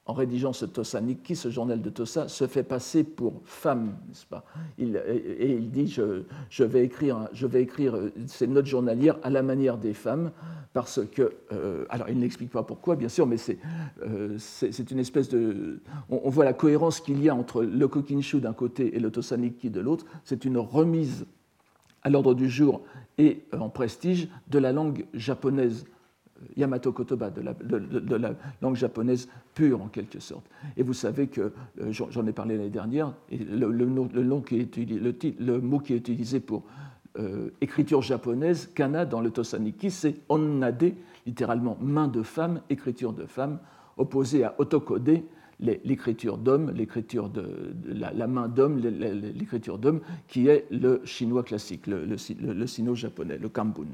en 0.08 0.14
rédigeant 0.14 0.54
ce 0.54 0.64
Tosa 0.64 1.02
Nikki, 1.02 1.36
ce 1.36 1.50
journal 1.50 1.82
de 1.82 1.90
Tosa, 1.90 2.28
se 2.28 2.46
fait 2.46 2.62
passer 2.62 3.04
pour 3.04 3.42
femme, 3.44 3.94
n'est-ce 4.08 4.24
pas? 4.24 4.42
Il, 4.78 5.00
Et 5.06 5.52
il 5.52 5.70
dit 5.70 5.86
je, 5.86 6.64
vais 6.64 6.82
écrire, 6.82 7.28
je 7.34 7.46
vais 7.46 7.62
écrire 7.62 7.94
ces 8.26 8.46
notes 8.46 8.64
journalières 8.64 9.18
à 9.22 9.28
la 9.28 9.42
manière 9.42 9.76
des 9.76 9.92
femmes, 9.92 10.32
parce 10.72 11.00
que. 11.12 11.34
Euh, 11.52 11.84
alors, 11.90 12.08
il 12.08 12.18
n'explique 12.18 12.50
pas 12.50 12.62
pourquoi, 12.62 12.96
bien 12.96 13.10
sûr, 13.10 13.26
mais 13.26 13.36
c'est 13.36 13.58
euh, 14.02 14.38
une 14.90 14.98
espèce 14.98 15.28
de. 15.28 15.80
On, 16.08 16.30
voit 16.30 16.46
la 16.46 16.54
cohérence 16.54 17.00
qu'il 17.00 17.22
y 17.22 17.28
a 17.28 17.34
entre 17.34 17.62
le 17.62 17.86
Kokinshu 17.86 18.40
d'un 18.40 18.54
côté 18.54 18.96
et 18.96 19.00
le 19.00 19.10
Tosa 19.10 19.36
Nikki 19.36 19.68
de 19.68 19.80
l'autre. 19.80 20.06
C'est 20.24 20.46
une 20.46 20.56
remise 20.56 21.26
à 22.02 22.08
l'ordre 22.08 22.32
du 22.32 22.48
jour 22.48 22.80
et 23.18 23.42
en 23.52 23.68
prestige 23.68 24.28
de 24.48 24.58
la 24.58 24.72
langue 24.72 25.04
japonaise 25.12 25.84
Yamato 26.56 26.92
Kotoba, 26.92 27.30
de 27.30 27.42
la, 28.16 28.34
langue 28.62 28.76
japonaise 28.76 29.28
pure 29.54 29.82
en 29.82 29.88
quelque 29.88 30.20
sorte. 30.20 30.44
Et 30.76 30.82
vous 30.82 30.92
savez 30.92 31.28
que, 31.28 31.52
euh, 31.80 31.92
j'en 31.92 32.26
ai 32.26 32.32
parlé 32.32 32.56
l'année 32.56 32.70
dernière, 32.70 33.14
le, 33.30 33.68
mot 33.86 34.40
qui 34.44 34.56
est 35.92 35.98
utilisé 35.98 36.40
pour 36.40 36.64
euh, 37.18 37.50
écriture 37.60 38.02
japonaise, 38.02 38.70
kana 38.74 39.04
dans 39.04 39.20
le 39.20 39.30
Tosaniki, 39.30 39.90
c'est 39.90 40.16
onnade, 40.28 40.92
littéralement 41.26 41.76
main 41.80 42.08
de 42.08 42.22
femme, 42.22 42.60
écriture 42.70 43.12
de 43.12 43.26
femme, 43.26 43.58
opposé 43.96 44.44
à 44.44 44.54
otokode, 44.58 45.22
l'écriture 45.60 46.38
d'homme, 46.38 46.70
l'écriture 46.70 47.28
de, 47.28 47.74
la, 47.88 48.26
main 48.26 48.48
d'homme, 48.48 48.78
l'écriture 48.78 49.78
d'homme, 49.78 50.00
qui 50.28 50.46
est 50.46 50.66
le 50.70 51.00
chinois 51.04 51.42
classique, 51.42 51.86
le, 51.86 52.16
sino-japonais, 52.66 53.38
le 53.38 53.48
kambun. 53.48 53.86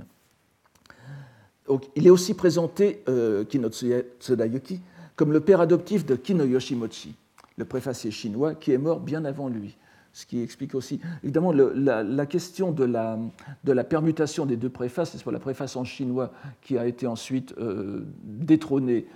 Il 1.97 2.07
est 2.07 2.11
aussi 2.11 2.35
présenté, 2.35 3.03
euh, 3.09 3.45
Kinotsuya 3.45 4.03
Tsudayuki, 4.21 4.81
comme 5.17 5.33
le 5.33 5.41
père 5.41 5.61
adoptif 5.61 6.05
de 6.05 6.15
Kino 6.17 6.45
Yoshimochi, 6.45 7.15
le 7.57 7.65
préfacier 7.65 8.11
chinois, 8.11 8.55
qui 8.55 8.73
est 8.73 8.79
mort 8.79 9.01
bien 9.01 9.25
avant 9.25 9.49
lui 9.49 9.77
ce 10.15 10.27
qui 10.27 10.41
explique 10.41 10.77
aussi. 10.77 11.01
Évidemment, 11.25 11.53
la, 11.53 12.27
question 12.27 12.71
de 12.71 12.85
la, 12.85 13.85
permutation 13.85 14.47
des 14.47 14.57
deux 14.57 14.71
préfaces, 14.71 15.17
c'est 15.17 15.31
la 15.31 15.41
préface 15.41 15.75
en 15.77 15.85
chinois 15.85 16.31
qui 16.63 16.79
a 16.79 16.87
été 16.87 17.07
ensuite 17.07 17.53
euh, 17.59 18.07
détrônée 18.23 19.07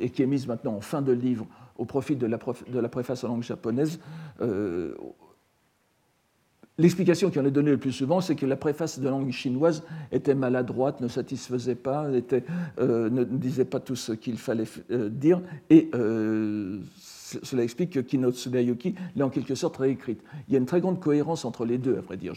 et 0.00 0.10
qui 0.10 0.22
est 0.22 0.26
mise 0.26 0.48
maintenant 0.48 0.74
en 0.74 0.80
fin 0.80 1.00
de 1.00 1.12
livre 1.12 1.46
au 1.78 1.84
profit 1.84 2.16
de 2.16 2.26
la, 2.26 2.38
de 2.68 2.78
la 2.78 2.88
préface 2.88 3.22
en 3.22 3.28
langue 3.28 3.44
japonaise. 3.44 4.00
Euh, 4.40 4.94
l'explication 6.78 7.30
qui 7.30 7.38
en 7.38 7.44
est 7.44 7.50
donnée 7.50 7.70
le 7.70 7.78
plus 7.78 7.92
souvent, 7.92 8.20
c'est 8.20 8.34
que 8.34 8.46
la 8.46 8.56
préface 8.56 8.98
de 8.98 9.08
langue 9.08 9.30
chinoise 9.30 9.82
était 10.10 10.34
maladroite, 10.34 11.00
ne 11.00 11.08
satisfaisait 11.08 11.74
pas, 11.74 12.06
euh, 12.06 13.10
ne 13.10 13.24
disait 13.24 13.64
pas 13.64 13.80
tout 13.80 13.96
ce 13.96 14.12
qu'il 14.12 14.38
fallait 14.38 14.66
dire, 15.10 15.40
et 15.70 15.90
cela 17.42 17.62
explique 17.62 17.90
que 17.90 18.00
Kino 18.00 18.30
Tsubayuki 18.30 18.94
l'a 19.16 19.26
en 19.26 19.30
quelque 19.30 19.54
sorte 19.54 19.76
réécrite. 19.76 20.22
Il 20.48 20.52
y 20.52 20.56
a 20.56 20.58
une 20.58 20.66
très 20.66 20.80
grande 20.80 21.00
cohérence 21.00 21.44
entre 21.44 21.64
les 21.64 21.78
deux, 21.78 21.96
à 21.96 22.00
vrai 22.00 22.16
dire. 22.16 22.34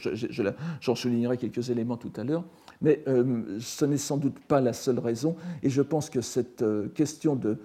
J'en 0.81 0.95
soulignerai 0.95 1.37
quelques 1.37 1.69
éléments 1.69 1.97
tout 1.97 2.11
à 2.15 2.23
l'heure, 2.23 2.43
mais 2.81 3.03
euh, 3.07 3.57
ce 3.59 3.85
n'est 3.85 3.97
sans 3.97 4.17
doute 4.17 4.39
pas 4.39 4.61
la 4.61 4.73
seule 4.73 4.99
raison. 4.99 5.35
Et 5.63 5.69
je 5.69 5.81
pense 5.81 6.09
que 6.09 6.21
cette 6.21 6.61
euh, 6.61 6.87
question 6.89 7.35
de, 7.35 7.57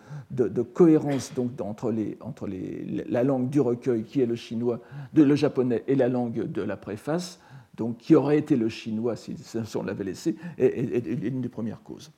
cohérence 0.63 1.33
donc, 1.35 1.61
entre, 1.61 1.93
la 1.93 3.25
langue 3.25 3.51
du 3.51 3.61
recueil, 3.61 4.05
qui 4.05 4.21
est 4.21 4.27
le 4.27 4.37
chinois, 4.37 4.81
le 5.15 5.35
japonais, 5.35 5.85
et 5.87 5.95
la 5.95 6.09
langue 6.09 6.51
de 6.51 6.63
la 6.63 6.77
préface, 6.77 7.41
donc 7.77 7.99
qui 7.99 8.15
aurait 8.15 8.39
été 8.39 8.57
le 8.57 8.69
chinois 8.69 9.17
si, 9.17 9.35
on 9.75 9.83
l'avait 9.83 10.05
laissé, 10.05 10.37
est, 10.59 11.07
une 11.07 11.41
des 11.41 11.49
premières 11.49 11.83
causes. 11.83 12.11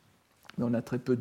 Mais 0.58 0.64
on 0.64 0.74
a 0.74 0.82
très 0.82 0.98
peu 0.98 1.18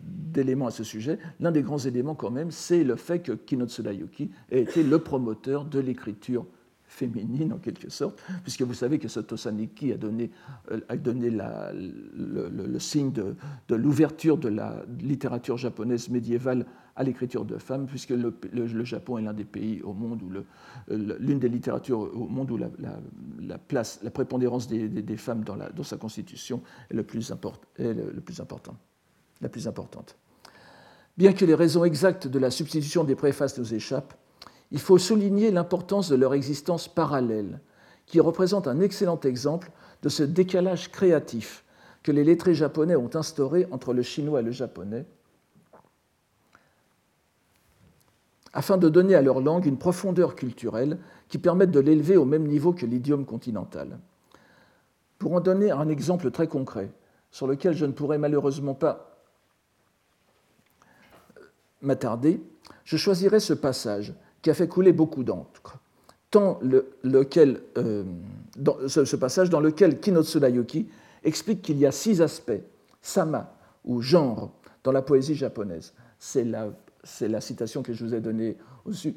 d'éléments 0.00 0.66
à 0.66 0.70
ce 0.70 0.84
sujet. 0.84 1.18
L'un 1.40 1.52
des 1.52 1.62
grands 1.62 1.78
éléments, 1.78 2.14
quand 2.14 2.30
même, 2.30 2.50
c'est 2.50 2.84
le 2.84 2.96
fait 2.96 3.20
que 3.20 3.32
Kinotsuda 3.32 3.92
Yuki 3.92 4.30
ait 4.50 4.62
été 4.62 4.82
le 4.82 4.98
promoteur 4.98 5.64
de 5.64 5.80
l'écriture 5.80 6.46
féminine, 6.92 7.52
en 7.52 7.58
quelque 7.58 7.90
sorte, 7.90 8.22
puisque 8.42 8.62
vous 8.62 8.74
savez 8.74 8.98
que 8.98 9.08
Sotosaniki 9.08 9.92
a 9.92 9.96
donné, 9.96 10.30
euh, 10.70 10.80
a 10.88 10.96
donné 10.96 11.30
la, 11.30 11.72
le, 11.72 12.78
signe 12.78 13.12
de, 13.12 13.34
de 13.68 13.74
l'ouverture 13.74 14.36
de 14.36 14.48
la 14.48 14.84
littérature 15.00 15.56
japonaise 15.56 16.08
médiévale 16.10 16.66
à 16.94 17.02
l'écriture 17.02 17.46
de 17.46 17.56
femmes, 17.56 17.86
puisque 17.86 18.10
le, 18.10 18.34
Japon 18.84 19.18
est 19.18 19.22
l'un 19.22 19.32
des 19.32 19.44
pays 19.44 19.80
au 19.82 19.94
monde 19.94 20.22
où 20.22 20.30
l'une 20.90 21.38
des 21.38 21.48
littératures 21.48 22.00
au 22.00 22.28
monde 22.28 22.50
où 22.50 22.58
la, 22.58 23.58
place, 23.58 24.00
la 24.02 24.10
prépondérance 24.10 24.68
des, 24.68 24.88
des, 24.88 25.16
femmes 25.16 25.44
dans, 25.44 25.56
dans, 25.56 25.82
sa 25.82 25.96
constitution 25.96 26.60
est 26.90 26.94
le 26.94 27.02
plus, 27.02 27.32
est 27.78 27.94
le 27.94 28.20
plus 28.20 28.40
important, 28.40 28.76
la 29.40 29.48
plus 29.48 29.66
importante. 29.66 30.18
Bien 31.16 31.32
que 31.32 31.44
les 31.44 31.54
raisons 31.54 31.84
exactes 31.84 32.28
de 32.28 32.38
la 32.38 32.50
substitution 32.50 33.04
des 33.04 33.14
préfaces 33.14 33.58
nous 33.58 33.72
échappent, 33.74 34.14
il 34.72 34.80
faut 34.80 34.98
souligner 34.98 35.50
l'importance 35.50 36.08
de 36.08 36.16
leur 36.16 36.32
existence 36.32 36.88
parallèle, 36.88 37.60
qui 38.06 38.20
représente 38.20 38.66
un 38.66 38.80
excellent 38.80 39.20
exemple 39.20 39.70
de 40.02 40.08
ce 40.08 40.22
décalage 40.22 40.90
créatif 40.90 41.64
que 42.02 42.10
les 42.10 42.24
lettrés 42.24 42.54
japonais 42.54 42.96
ont 42.96 43.14
instauré 43.14 43.68
entre 43.70 43.92
le 43.92 44.02
chinois 44.02 44.40
et 44.40 44.42
le 44.42 44.50
japonais, 44.50 45.04
afin 48.54 48.78
de 48.78 48.88
donner 48.88 49.14
à 49.14 49.22
leur 49.22 49.40
langue 49.40 49.66
une 49.66 49.78
profondeur 49.78 50.34
culturelle 50.34 50.98
qui 51.28 51.38
permette 51.38 51.70
de 51.70 51.80
l'élever 51.80 52.16
au 52.16 52.24
même 52.24 52.46
niveau 52.46 52.72
que 52.72 52.86
l'idiome 52.86 53.24
continental. 53.24 53.98
Pour 55.18 55.34
en 55.34 55.40
donner 55.40 55.70
un 55.70 55.88
exemple 55.88 56.30
très 56.30 56.48
concret, 56.48 56.90
sur 57.30 57.46
lequel 57.46 57.74
je 57.74 57.86
ne 57.86 57.92
pourrai 57.92 58.18
malheureusement 58.18 58.74
pas 58.74 59.22
m'attarder, 61.82 62.42
je 62.84 62.96
choisirai 62.96 63.38
ce 63.38 63.54
passage 63.54 64.14
qui 64.42 64.50
a 64.50 64.54
fait 64.54 64.68
couler 64.68 64.92
beaucoup 64.92 65.22
d'encre, 65.22 65.78
tant 66.30 66.58
lequel, 67.02 67.60
euh, 67.78 68.04
dans, 68.56 68.76
ce, 68.88 69.16
passage 69.16 69.48
dans 69.48 69.60
lequel 69.60 70.00
Kinotsuda 70.00 70.48
Yuki 70.50 70.88
explique 71.22 71.62
qu'il 71.62 71.78
y 71.78 71.86
a 71.86 71.92
six 71.92 72.20
aspects, 72.20 72.60
sama 73.00 73.54
ou 73.84 74.00
genre, 74.00 74.50
dans 74.84 74.92
la 74.92 75.02
poésie 75.02 75.34
japonaise. 75.34 75.94
C'est 76.18 76.44
la, 76.44 76.70
la, 77.20 77.40
citation 77.40 77.82
que 77.82 77.92
je 77.92 78.04
vous 78.04 78.14
ai 78.14 78.20
donnée. 78.20 78.56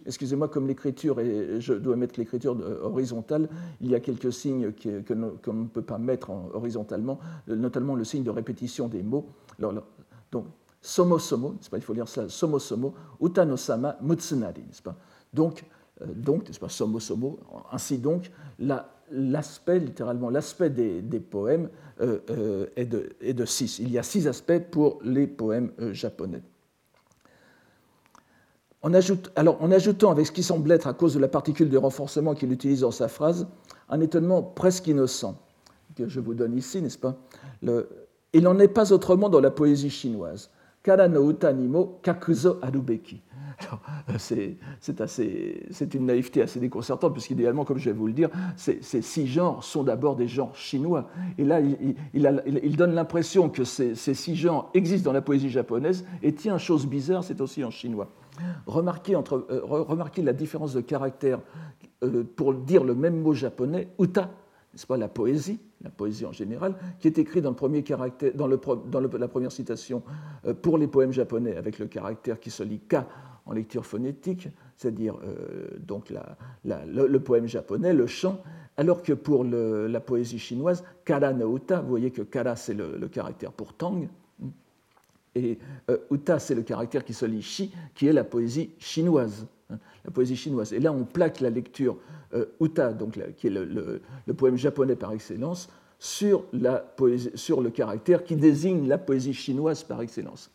Excusez-moi, 0.05 0.47
comme 0.47 0.67
l'écriture, 0.67 1.19
et 1.19 1.59
je 1.59 1.73
dois 1.73 1.95
mettre 1.95 2.19
l'écriture 2.19 2.55
horizontale, 2.83 3.49
il 3.81 3.89
y 3.89 3.95
a 3.95 3.99
quelques 3.99 4.31
signes 4.31 4.71
qu'on 5.07 5.53
ne 5.53 5.67
peut 5.67 5.81
pas 5.81 5.97
mettre 5.97 6.29
horizontalement, 6.53 7.19
notamment 7.47 7.95
le 7.95 8.03
signe 8.03 8.23
de 8.23 8.29
répétition 8.29 8.87
des 8.87 9.01
mots. 9.01 9.27
donc, 9.59 10.45
somo 10.81 11.17
somo, 11.17 11.55
pas, 11.71 11.77
il 11.77 11.83
faut 11.83 11.93
lire 11.93 12.07
ça, 12.07 12.29
somo 12.29 12.59
somo, 12.59 12.93
utano-sama 13.19 13.97
mutsunari, 14.01 14.61
n'est-ce 14.61 14.83
pas? 14.83 14.95
Donc, 15.35 15.63
euh, 16.01 16.05
donc 16.15 16.47
n'est-ce 16.47 16.59
pas, 16.59 16.69
somo 16.69 16.99
somo, 16.99 17.39
ainsi 17.71 17.97
donc, 17.97 18.31
l'aspect, 19.11 19.79
littéralement, 19.79 20.29
l'aspect 20.29 20.69
des, 20.69 21.19
poèmes 21.19 21.69
euh, 22.01 22.19
euh, 22.29 22.67
est, 22.75 22.85
de, 23.33 23.45
six. 23.45 23.79
Il 23.79 23.91
y 23.91 23.99
a 23.99 24.03
six 24.03 24.27
aspects 24.27 24.59
pour 24.71 24.99
les 25.03 25.27
poèmes 25.27 25.71
japonais. 25.91 26.41
En, 28.81 28.91
alors, 29.35 29.61
en 29.61 29.71
ajoutant 29.71 30.11
avec 30.11 30.27
ce 30.27 30.31
qui 30.31 30.43
semble 30.43 30.71
être, 30.71 30.87
à 30.87 30.93
cause 30.93 31.15
de 31.15 31.19
la 31.19 31.27
particule 31.27 31.69
de 31.69 31.77
renforcement 31.77 32.33
qu'il 32.33 32.51
utilise 32.51 32.81
dans 32.81 32.91
sa 32.91 33.07
phrase, 33.07 33.47
un 33.89 33.99
étonnement 33.99 34.41
presque 34.41 34.87
innocent, 34.87 35.35
que 35.95 36.07
je 36.07 36.19
vous 36.19 36.33
donne 36.33 36.55
ici, 36.57 36.81
n'est-ce 36.81 36.97
pas? 36.97 37.15
Il 38.33 38.43
n'en 38.43 38.59
est 38.59 38.67
pas 38.67 38.91
autrement 38.91 39.29
dans 39.29 39.39
la 39.39 39.51
poésie 39.51 39.89
chinoise. 39.89 40.49
Kara 40.83 41.07
no 41.07 41.31
utanimo 41.31 41.99
kakuzo 42.03 42.59
arubeki. 42.61 43.21
C'est 44.17 45.93
une 45.93 46.05
naïveté 46.05 46.41
assez 46.41 46.59
déconcertante, 46.59 47.13
puisqu'idéalement, 47.13 47.65
comme 47.65 47.77
je 47.77 47.89
vais 47.89 47.95
vous 47.95 48.07
le 48.07 48.13
dire, 48.13 48.29
ces, 48.55 48.81
six 48.81 49.27
genres 49.27 49.63
sont 49.63 49.83
d'abord 49.83 50.15
des 50.15 50.27
genres 50.27 50.55
chinois. 50.55 51.09
Et 51.37 51.43
là, 51.43 51.59
il, 51.61 52.77
donne 52.77 52.93
l'impression 52.93 53.49
que 53.49 53.63
ces, 53.63 53.95
six 53.95 54.35
genres 54.35 54.69
existent 54.73 55.09
dans 55.09 55.13
la 55.13 55.21
poésie 55.21 55.49
japonaise, 55.49 56.05
et 56.23 56.33
tiens, 56.33 56.57
chose 56.57 56.85
bizarre, 56.87 57.23
c'est 57.23 57.41
aussi 57.41 57.63
en 57.63 57.71
chinois. 57.71 58.09
Remarquez, 58.65 59.15
euh, 59.15 60.23
la 60.23 60.33
différence 60.33 60.73
de 60.73 60.81
caractère 60.81 61.39
euh, 62.03 62.23
pour 62.35 62.53
dire 62.53 62.83
le 62.83 62.93
même 62.95 63.21
mot 63.21 63.33
japonais, 63.33 63.87
uta, 63.99 64.29
n'est-ce 64.73 64.85
pas, 64.85 64.97
la 64.97 65.07
poésie, 65.07 65.59
la 65.81 65.89
poésie 65.89 66.25
en 66.25 66.33
général, 66.33 66.75
qui 66.99 67.07
est 67.07 67.17
écrite 67.17 67.43
dans, 67.43 67.51
le 67.51 67.55
premier 67.55 67.83
caractère, 67.83 68.33
dans 68.33 68.47
la 68.47 69.27
première 69.27 69.51
citation 69.51 70.03
euh, 70.45 70.53
pour 70.53 70.77
les 70.77 70.87
poèmes 70.87 71.13
japonais 71.13 71.55
avec 71.55 71.79
le 71.79 71.87
caractère 71.87 72.39
qui 72.39 72.51
se 72.51 72.63
lit 72.63 72.79
ka 72.79 73.07
en 73.45 73.53
lecture 73.53 73.85
phonétique, 73.85 74.47
c'est-à-dire 74.75 75.17
euh, 75.23 75.67
donc 75.79 76.11
le, 76.63 77.17
poème 77.19 77.47
japonais, 77.47 77.93
le 77.93 78.07
chant, 78.07 78.41
alors 78.77 79.01
que 79.01 79.13
pour 79.13 79.43
la 79.43 79.99
poésie 79.99 80.39
chinoise, 80.39 80.83
kara 81.05 81.33
no 81.33 81.55
uta, 81.55 81.81
vous 81.81 81.89
voyez 81.89 82.11
que 82.11 82.21
kara 82.23 82.55
c'est 82.55 82.73
le, 82.73 83.07
caractère 83.07 83.51
pour 83.51 83.73
tang, 83.73 84.07
et 85.35 85.59
euh, 85.89 85.97
uta 86.11 86.39
c'est 86.39 86.55
le 86.55 86.63
caractère 86.63 87.03
qui 87.03 87.13
se 87.13 87.25
lit 87.25 87.41
shi, 87.41 87.73
qui 87.93 88.07
est 88.07 88.13
la 88.13 88.23
poésie 88.23 88.71
chinoise. 88.79 89.45
Hein, 89.71 89.79
la 90.03 90.11
poésie 90.11 90.35
chinoise. 90.35 90.73
Et 90.73 90.79
là, 90.79 90.91
on 90.91 91.03
plaque 91.03 91.41
la 91.41 91.49
lecture 91.49 91.97
euh, 92.33 92.45
uta, 92.61 92.93
donc, 92.93 93.19
qui 93.37 93.47
est 93.47 93.49
le, 93.49 94.01
poème 94.37 94.57
japonais 94.57 94.95
par 94.95 95.11
excellence, 95.11 95.69
sur, 96.05 96.43
le 96.53 97.69
caractère 97.69 98.23
qui 98.23 98.35
désigne 98.35 98.87
la 98.87 98.99
poésie 98.99 99.33
chinoise 99.33 99.83
par 99.83 100.01
excellence, 100.01 100.51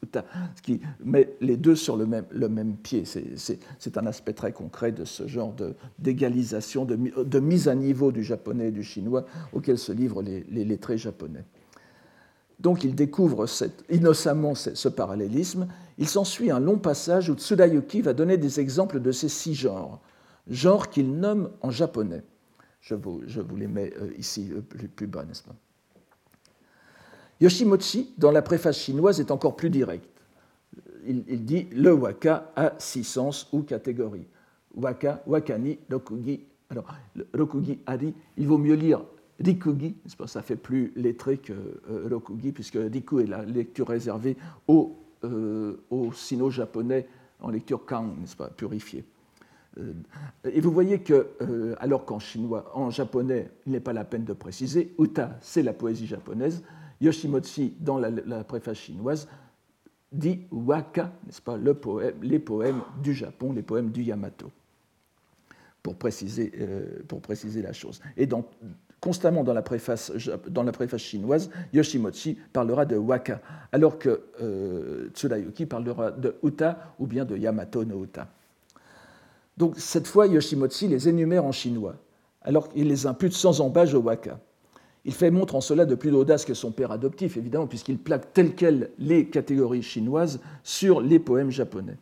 ce 0.54 0.62
qui 0.62 0.80
met 1.02 1.34
les 1.40 1.56
deux 1.56 1.74
sur 1.74 1.96
le 1.96 2.06
même, 2.06 2.76
pied. 2.76 3.02
C'est 3.04 3.98
un 3.98 4.06
aspect 4.06 4.32
très 4.32 4.52
concret 4.52 4.92
de 4.92 5.04
ce 5.04 5.26
genre 5.26 5.52
d'égalisation, 5.98 6.84
de, 6.84 7.40
mise 7.40 7.66
à 7.66 7.74
niveau 7.74 8.12
du 8.12 8.22
japonais 8.22 8.68
et 8.68 8.70
du 8.70 8.84
chinois 8.84 9.24
auquel 9.52 9.76
se 9.76 9.90
livrent 9.90 10.22
les, 10.22 10.46
les 10.50 10.64
lettrés 10.64 10.98
japonais. 10.98 11.44
Donc 12.60 12.84
il 12.84 12.94
découvre 12.94 13.46
innocemment 13.90 14.54
ce 14.54 14.88
parallélisme. 14.88 15.66
Il 15.98 16.08
s'ensuit 16.08 16.52
un 16.52 16.60
long 16.60 16.78
passage 16.78 17.28
où 17.28 17.34
Tsudayuki 17.34 18.02
va 18.02 18.12
donner 18.12 18.36
des 18.36 18.60
exemples 18.60 19.00
de 19.00 19.10
ces 19.10 19.28
six 19.28 19.54
genres, 19.54 20.00
genres 20.48 20.90
qu'il 20.90 21.18
nomme 21.18 21.50
en 21.60 21.70
japonais. 21.70 22.22
Je 22.80 22.94
vous, 22.94 23.22
les 23.56 23.66
mets 23.66 23.92
euh, 24.00 24.12
ici 24.16 24.50
euh, 24.52 24.60
plus, 24.62 25.06
bas, 25.06 25.24
n'est-ce 25.24 25.42
pas? 25.42 25.54
Yoshimochi, 27.40 28.14
dans 28.18 28.30
la 28.30 28.42
préface 28.42 28.78
chinoise, 28.78 29.20
est 29.20 29.30
encore 29.30 29.56
plus 29.56 29.70
direct. 29.70 30.06
Il, 31.06 31.44
dit 31.44 31.66
le 31.72 31.92
waka 31.92 32.52
a 32.56 32.74
six 32.78 33.04
sens 33.04 33.48
ou 33.52 33.62
catégories. 33.62 34.26
Waka, 34.74 35.22
wakani, 35.26 35.78
rokugi. 35.90 36.40
Alors, 36.68 36.86
rokugi 37.34 37.78
ari, 37.86 38.14
il 38.36 38.46
vaut 38.46 38.58
mieux 38.58 38.74
lire 38.74 39.02
Rikugi, 39.42 39.96
pas, 40.18 40.26
ça 40.26 40.42
fait 40.42 40.56
plus 40.56 40.92
lettré 40.96 41.38
que 41.38 41.54
euh, 41.54 42.08
Rokugi, 42.10 42.52
puisque 42.52 42.76
Riku 42.76 43.20
est 43.20 43.26
la 43.26 43.42
lecture 43.42 43.88
réservée 43.88 44.36
aux 44.68 44.96
au 45.90 46.12
sino-japonais 46.14 47.06
en 47.40 47.50
lecture 47.50 47.84
Kang, 47.84 48.18
n'est-ce 48.18 48.36
pas, 48.36 48.48
purifié. 48.48 49.04
Et 50.44 50.60
vous 50.60 50.72
voyez 50.72 51.00
que, 51.00 51.28
alors 51.78 52.04
qu'en 52.04 52.18
chinois, 52.18 52.70
en 52.74 52.90
japonais, 52.90 53.50
il 53.66 53.72
n'est 53.72 53.80
pas 53.80 53.92
la 53.92 54.04
peine 54.04 54.24
de 54.24 54.32
préciser, 54.32 54.94
uta, 54.98 55.38
c'est 55.40 55.62
la 55.62 55.72
poésie 55.72 56.06
japonaise, 56.06 56.62
Yoshimochi, 57.00 57.74
dans 57.80 57.98
la, 57.98 58.44
préface 58.44 58.78
chinoise, 58.78 59.28
dit 60.12 60.40
waka, 60.50 61.12
n'est-ce 61.24 61.40
pas, 61.40 61.56
les 62.22 62.38
poèmes 62.38 62.82
du 63.02 63.14
Japon, 63.14 63.52
les 63.52 63.62
poèmes 63.62 63.90
du 63.90 64.02
Yamato, 64.02 64.50
pour 65.82 65.96
préciser, 65.96 66.52
préciser 67.22 67.62
la 67.62 67.72
chose. 67.72 68.02
Et 68.16 68.28
constamment 69.00 69.44
dans 69.44 69.54
la, 69.54 69.62
préface, 69.62 70.12
chinoise, 70.98 71.50
Yoshimochi 71.72 72.38
parlera 72.52 72.84
de 72.84 72.96
waka, 72.96 73.40
alors 73.72 73.98
que 73.98 74.20
euh, 74.42 75.08
Tsurayuki 75.14 75.64
parlera 75.64 76.10
de 76.10 76.36
uta 76.42 76.94
ou 76.98 77.06
bien 77.06 77.24
de 77.24 77.36
Yamato 77.36 77.84
no 77.84 78.04
uta. 78.04 78.28
Donc 79.60 79.74
cette 79.76 80.06
fois, 80.06 80.26
Yoshimochi 80.26 80.88
les 80.88 81.06
énumère 81.06 81.44
en 81.44 81.52
chinois, 81.52 81.96
alors 82.40 82.70
qu'il 82.70 82.88
les 82.88 83.06
impute 83.06 83.34
sans 83.34 83.60
embâche 83.60 83.92
au 83.92 84.00
waka. 84.00 84.40
Il 85.04 85.12
fait 85.12 85.30
montre 85.30 85.54
en 85.54 85.60
cela 85.60 85.84
de 85.84 85.94
plus 85.94 86.10
d'audace 86.10 86.46
que 86.46 86.54
son 86.54 86.70
père 86.70 86.92
adoptif, 86.92 87.36
évidemment, 87.36 87.66
puisqu'il 87.66 87.98
plaque 87.98 88.32
telles 88.32 88.54
quelles 88.54 88.90
les 88.98 89.26
catégories 89.26 89.82
chinoises 89.82 90.40
sur 90.62 91.02
les 91.02 91.18
poèmes 91.18 91.50
japonais. 91.50 91.98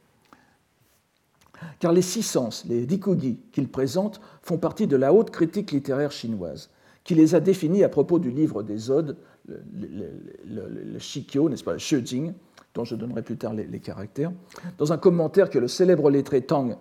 Car 1.81 1.93
les 1.93 2.03
six 2.03 2.23
sens, 2.23 2.65
les 2.69 2.87
dikugi 2.87 3.41
qu'il 3.51 3.69
présente, 3.69 4.21
font 4.41 4.59
partie 4.59 4.87
de 4.87 4.95
la 4.95 5.13
haute 5.13 5.31
critique 5.31 5.73
littéraire 5.73 6.13
chinoise 6.13 6.71
qui 7.03 7.17
les 7.17 7.35
a 7.35 7.41
définis 7.41 7.83
à 7.83 7.89
propos 7.89 8.21
du 8.21 8.31
livre 8.31 8.63
des 8.63 8.89
Odes, 8.89 9.17
le, 9.49 10.99
Shikyo, 11.01 11.49
n'est-ce 11.49 11.65
pas, 11.65 11.73
le 11.73 11.79
Shujing, 11.79 12.35
dont 12.75 12.85
je 12.85 12.95
donnerai 12.95 13.23
plus 13.23 13.37
tard 13.37 13.55
les, 13.55 13.81
caractères, 13.81 14.31
dans 14.77 14.93
un 14.93 14.99
commentaire 14.99 15.51
que 15.51 15.59
le 15.59 15.67
célèbre 15.67 16.09
lettré 16.09 16.43
Tang 16.43 16.77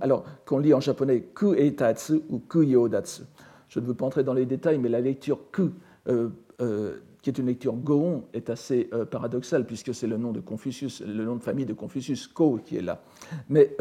Alors 0.00 0.24
qu'on 0.44 0.58
lit 0.58 0.74
en 0.74 0.80
japonais 0.80 1.28
Ku 1.34 1.56
Eitatsu 1.56 2.22
ou 2.28 2.40
Ku 2.40 2.64
Yodatsu. 2.64 3.22
Je 3.68 3.80
ne 3.80 3.86
veux 3.86 3.94
pas 3.94 4.06
entrer 4.06 4.24
dans 4.24 4.32
les 4.32 4.46
détails, 4.46 4.78
mais 4.78 4.88
la 4.88 5.00
lecture 5.00 5.50
Ku, 5.52 5.70
euh, 6.08 6.28
euh, 6.60 6.96
qui 7.22 7.30
est 7.30 7.38
une 7.38 7.46
lecture 7.46 7.74
Goon, 7.74 8.24
est 8.32 8.50
assez 8.50 8.88
euh, 8.92 9.04
paradoxale, 9.04 9.66
puisque 9.66 9.94
c'est 9.94 10.06
le 10.06 10.16
nom 10.16 10.32
de 10.32 10.40
Confucius, 10.40 11.02
le 11.02 11.24
nom 11.24 11.36
de 11.36 11.42
famille 11.42 11.66
de 11.66 11.74
Confucius, 11.74 12.26
Ko, 12.26 12.58
qui 12.64 12.76
est 12.76 12.82
là. 12.82 13.02
Mais 13.48 13.76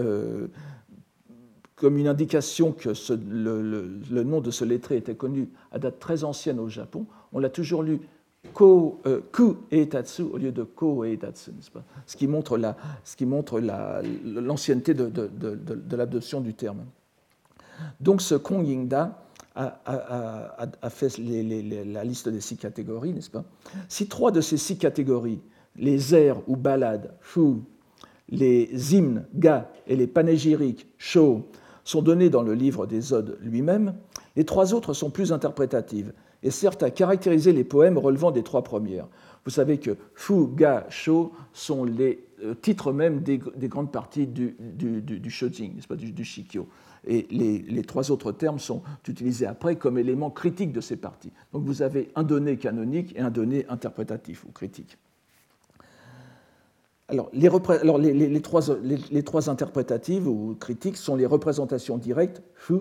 comme 1.75 1.97
une 1.97 2.07
indication 2.07 2.71
que 2.71 2.89
le, 3.29 4.23
nom 4.23 4.41
de 4.41 4.49
ce 4.49 4.65
lettré 4.65 4.97
était 4.97 5.15
connu 5.15 5.49
à 5.71 5.77
date 5.77 5.99
très 5.99 6.23
ancienne 6.23 6.59
au 6.59 6.67
Japon, 6.67 7.05
on 7.31 7.39
l'a 7.39 7.49
toujours 7.49 7.83
lu 7.83 8.01
ko, 8.53 8.99
euh, 9.05 9.21
ku 9.31 9.55
au 9.71 10.37
lieu 10.37 10.51
de 10.51 10.63
ko 10.63 11.05
n'est-ce 11.05 11.71
pas? 11.71 11.83
Ce 12.05 12.15
qui 12.17 12.27
montre 12.27 12.57
l'ancienneté 13.59 14.93
de, 14.93 15.09
de, 15.09 15.95
l'adoption 15.95 16.41
du 16.41 16.53
terme. 16.53 16.85
Donc 17.99 18.21
ce 18.21 18.35
Kongyingda 18.35 19.23
a, 19.55 20.67
a, 20.81 20.89
fait 20.89 21.17
la 21.17 22.03
liste 22.03 22.29
des 22.29 22.41
six 22.41 22.57
catégories, 22.57 23.13
n'est-ce 23.13 23.29
pas? 23.29 23.43
Si 23.87 24.07
trois 24.07 24.31
de 24.31 24.41
ces 24.41 24.57
six 24.57 24.77
catégories, 24.77 25.41
les 25.75 26.15
airs 26.15 26.37
ou 26.47 26.55
ballades, 26.55 27.13
les 28.29 28.93
hymnes, 28.93 29.25
ga, 29.35 29.69
et 29.87 29.95
les 29.95 30.07
panégyriques, 30.07 30.87
sho, 30.97 31.47
sont 31.83 32.01
données 32.01 32.29
dans 32.29 32.43
le 32.43 32.53
livre 32.53 32.85
des 32.85 33.13
Odes 33.13 33.37
lui-même, 33.41 33.93
les 34.35 34.45
trois 34.45 34.73
autres 34.73 34.93
sont 34.93 35.09
plus 35.09 35.31
interprétatives 35.31 36.11
et 36.43 36.51
servent 36.51 36.77
à 36.81 36.91
caractériser 36.91 37.51
les 37.51 37.63
poèmes 37.63 37.97
relevant 37.97 38.31
des 38.31 38.43
trois 38.43 38.63
premières. 38.63 39.07
Vous 39.45 39.51
savez 39.51 39.77
que 39.77 39.97
Fu, 40.13 40.47
Ga, 40.55 40.85
Sho 40.89 41.31
sont 41.53 41.85
les 41.85 42.25
euh, 42.43 42.53
titres 42.53 42.91
même 42.91 43.21
des, 43.21 43.37
grandes 43.37 43.91
parties 43.91 44.27
du, 44.27 44.55
du, 44.59 45.01
du, 45.01 45.29
Shojing, 45.29 45.81
pas, 45.87 45.95
du, 45.95 46.23
Shikyo. 46.23 46.67
Et 47.05 47.27
les, 47.31 47.59
les, 47.59 47.83
trois 47.83 48.11
autres 48.11 48.31
termes 48.31 48.59
sont 48.59 48.83
utilisés 49.07 49.45
après 49.45 49.77
comme 49.77 49.97
éléments 49.97 50.31
critiques 50.31 50.73
de 50.73 50.81
ces 50.81 50.97
parties. 50.97 51.31
Donc 51.53 51.63
vous 51.63 51.81
avez 51.81 52.09
un 52.15 52.23
donné 52.23 52.57
canonique 52.57 53.15
et 53.15 53.21
un 53.21 53.31
donné 53.31 53.65
interprétatif 53.69 54.43
ou 54.45 54.51
critique. 54.51 54.97
Alors, 57.09 57.29
les, 57.31 58.41
trois, 58.41 59.49
interprétatives 59.49 60.27
ou 60.27 60.57
critiques 60.59 60.97
sont 60.97 61.15
les 61.15 61.25
représentations 61.25 61.97
directes, 61.97 62.41
fu, 62.53 62.79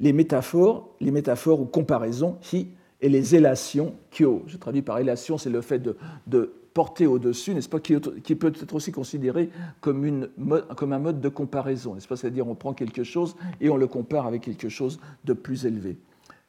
les 0.00 0.12
métaphores, 0.12 0.88
les 1.00 1.10
métaphores 1.10 1.60
ou 1.60 1.66
comparaisons, 1.66 2.38
hi, 2.52 2.68
et 3.00 3.08
les 3.08 3.34
élations, 3.34 3.94
kyo. 4.10 4.42
Je 4.46 4.56
traduis 4.56 4.82
par 4.82 4.98
élation, 4.98 5.36
c'est 5.38 5.50
le 5.50 5.60
fait 5.60 5.78
de, 6.26 6.54
porter 6.72 7.06
au-dessus, 7.06 7.54
n'est-ce 7.54 7.68
pas, 7.68 7.78
qui, 7.78 7.94
peut 8.34 8.52
être 8.60 8.74
aussi 8.74 8.90
considéré 8.90 9.48
comme, 9.80 10.26
un 10.40 10.98
mode 10.98 11.20
de 11.20 11.28
comparaison, 11.28 11.94
n'est-ce 11.94 12.08
pas? 12.08 12.16
C'est-à-dire 12.16 12.48
on 12.48 12.56
prend 12.56 12.74
quelque 12.74 13.04
chose 13.04 13.36
et 13.60 13.70
on 13.70 13.76
le 13.76 13.86
compare 13.86 14.26
avec 14.26 14.42
quelque 14.42 14.68
chose 14.68 14.98
de 15.24 15.34
plus 15.34 15.66
élevé. 15.66 15.96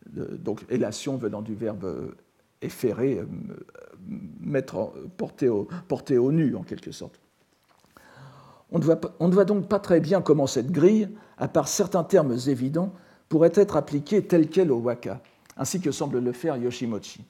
Donc, 0.08 0.65
élation 0.69 1.17
venant 1.17 1.43
du 1.43 1.53
verbe 1.53 2.15
efférer, 2.62 3.19
euh, 3.19 4.86
porter, 5.17 5.49
au, 5.49 5.67
porter 5.88 6.17
nu 6.31 6.55
en 6.55 6.63
quelque 6.63 6.91
sorte. 6.91 7.19
On 8.71 8.79
ne 8.79 9.34
voit 9.34 9.45
donc 9.45 9.67
pas 9.67 9.79
très 9.79 9.99
bien 9.99 10.21
comment 10.21 10.47
cette 10.47 10.71
grille, 10.71 11.10
à 11.38 11.47
part 11.47 11.67
certains 11.67 12.03
termes 12.03 12.36
évidents, 12.47 12.93
pourrait 13.29 13.51
être 13.55 13.77
appliquée 13.77 14.23
telle 14.23 14.49
qu'elle 14.49 14.71
au 14.71 14.77
waka, 14.77 15.21
ainsi 15.57 15.81
que 15.81 15.91
semble 15.91 16.19
le 16.19 16.31
faire 16.31 16.57
Yoshimochi. 16.57 17.23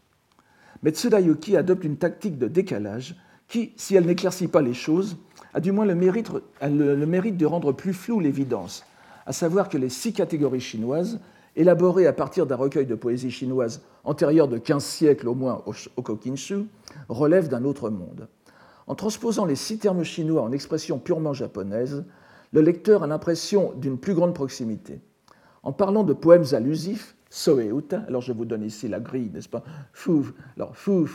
Mais 0.83 0.91
Tsurayuki 0.91 1.55
adopte 1.57 1.83
une 1.83 1.97
tactique 1.97 2.37
de 2.37 2.47
décalage 2.47 3.15
qui, 3.47 3.73
si 3.75 3.95
elle 3.95 4.05
n'éclaircit 4.05 4.47
pas 4.47 4.61
les 4.61 4.73
choses, 4.73 5.17
a 5.53 5.59
du 5.59 5.71
moins 5.71 5.85
le 5.85 5.95
mérite, 5.95 7.37
de 7.37 7.45
rendre 7.45 7.71
plus 7.71 7.93
floue 7.93 8.19
l'évidence, 8.19 8.85
à 9.25 9.33
savoir 9.33 9.69
que 9.69 9.77
les 9.77 9.89
six 9.89 10.13
catégories 10.13 10.59
chinoises 10.59 11.19
élaboré 11.55 12.05
à 12.05 12.13
partir 12.13 12.45
d'un 12.45 12.57
recueil 12.57 12.85
de 12.85 12.95
poésie 12.95 13.31
chinoise 13.31 13.81
antérieur 14.03 14.47
de 14.47 14.57
15 14.57 14.83
siècles 14.83 15.27
au 15.27 15.35
moins 15.35 15.63
au 15.95 16.01
Kokinshu, 16.01 16.65
relève 17.07 17.47
d'un 17.47 17.63
autre 17.63 17.89
monde. 17.89 18.27
En 18.87 18.95
transposant 18.95 19.45
les 19.45 19.55
six 19.55 19.79
termes 19.79 20.03
chinois 20.03 20.41
en 20.41 20.51
expressions 20.51 20.99
purement 20.99 21.33
japonaises, 21.33 22.03
le 22.51 22.61
lecteur 22.61 23.03
a 23.03 23.07
l'impression 23.07 23.73
d'une 23.77 23.97
plus 23.97 24.13
grande 24.13 24.35
proximité. 24.35 24.99
En 25.65 25.73
parlant 25.73 26.03
de 26.03 26.13
poèmes 26.13 26.45
allusifs, 26.53 27.15
Soeuta, 27.29 28.03
alors 28.07 28.21
je 28.21 28.31
vous 28.31 28.45
donne 28.45 28.63
ici 28.63 28.87
la 28.87 28.99
grille, 28.99 29.31
n'est-ce 29.33 29.49
pas? 29.49 29.63
Fu, 29.91 30.11
alors 30.55 30.77
Fu, 30.77 31.05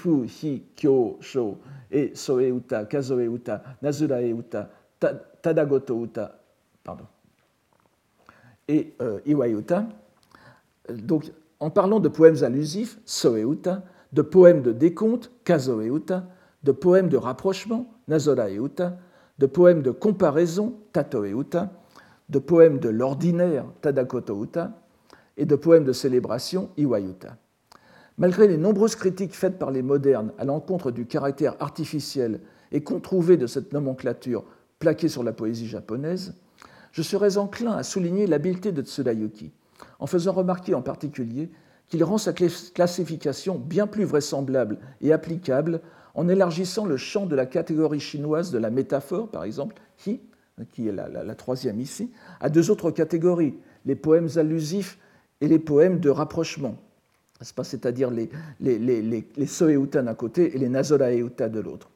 Hi, 0.43 0.65
Kyo, 0.77 1.17
Sho, 1.21 1.57
et 1.91 2.13
Soeuta, 2.15 2.85
Kazoeuta, 2.85 3.63
Nazuraeuta, 3.81 4.69
Tadagoto-uta, 5.41 6.41
pardon, 6.85 7.05
et 8.69 8.93
euh, 9.01 9.21
Iwayuta, 9.25 9.87
donc, 10.93 11.31
en 11.61 11.71
parlant 11.71 12.01
de 12.01 12.09
poèmes 12.09 12.43
allusifs, 12.43 12.99
soeuta, 13.05 13.83
de 14.13 14.23
poèmes 14.23 14.63
de 14.63 14.73
décompte, 14.73 15.31
kazoeuta, 15.45 16.25
de 16.65 16.73
poèmes 16.73 17.09
de 17.09 17.17
rapprochement, 17.17 17.95
nazoraeuta, 18.09 18.99
de 19.39 19.47
poèmes 19.47 19.83
de 19.83 19.91
comparaison, 19.91 20.75
tatoeuta, 20.93 21.71
de 22.31 22.39
poèmes 22.39 22.79
de 22.79 22.89
l'ordinaire, 22.89 23.67
tadakotouta, 23.83 24.73
et 25.37 25.47
de 25.47 25.57
poèmes 25.57 25.85
de 25.85 25.93
célébration, 25.93 26.71
iwayuta. 26.77 27.37
Malgré 28.19 28.47
les 28.47 28.57
nombreuses 28.57 28.97
critiques 28.97 29.35
faites 29.35 29.59
par 29.59 29.71
les 29.71 29.83
modernes 29.83 30.33
à 30.39 30.45
l'encontre 30.45 30.91
du 30.91 31.07
caractère 31.07 31.57
artificiel 31.61 32.41
et 32.71 32.83
controuvé 32.83 33.37
de 33.37 33.47
cette 33.47 33.73
nomenclature 33.73 34.45
plaquée 34.79 35.09
sur 35.09 35.23
la 35.23 35.33
poésie 35.33 35.67
japonaise, 35.67 36.35
je 36.93 37.03
serais 37.03 37.37
enclin 37.37 37.73
à 37.73 37.83
souligner 37.83 38.27
l'habileté 38.27 38.73
de 38.73 38.83
Tsurayuki, 38.83 39.53
en 39.99 40.07
faisant 40.07 40.33
remarquer 40.33 40.75
en 40.75 40.83
particulier 40.83 41.51
qu'il 41.89 42.05
rend 42.05 42.19
sa 42.19 42.33
classification 42.33 43.59
bien 43.59 43.87
plus 43.87 44.05
vraisemblable 44.05 44.79
et 45.01 45.13
applicable 45.13 45.81
en 46.15 46.29
élargissant 46.29 46.87
le 46.87 46.97
champ 46.97 47.27
de 47.27 47.37
la 47.37 47.47
catégorie 47.47 48.01
chinoise 48.01 48.51
de 48.51 48.59
la 48.59 48.71
métaphore, 48.71 49.29
par 49.29 49.45
exemple, 49.45 49.77
hi, 50.07 50.21
qui 50.65 50.89
est 50.89 50.93
la, 50.93 51.35
troisième 51.35 51.81
ici, 51.81 52.11
à 52.41 52.49
deux 52.49 52.71
autres 52.71 52.91
catégories, 52.91 53.55
les 53.87 53.97
poèmes 53.97 54.29
allusifs 54.37 54.99
et 55.41 55.49
les 55.49 55.59
poèmes 55.59 56.01
de 56.01 56.11
rapprochement, 56.11 56.77
c'est-à-dire 57.41 58.11
les, 58.11 58.31
les 58.61 59.25
d'un 59.93 60.15
côté 60.15 60.55
et 60.55 60.59
les 60.59 60.69
Nazoraeuta 60.69 61.49
de 61.49 61.61
l'autre. 61.61 61.91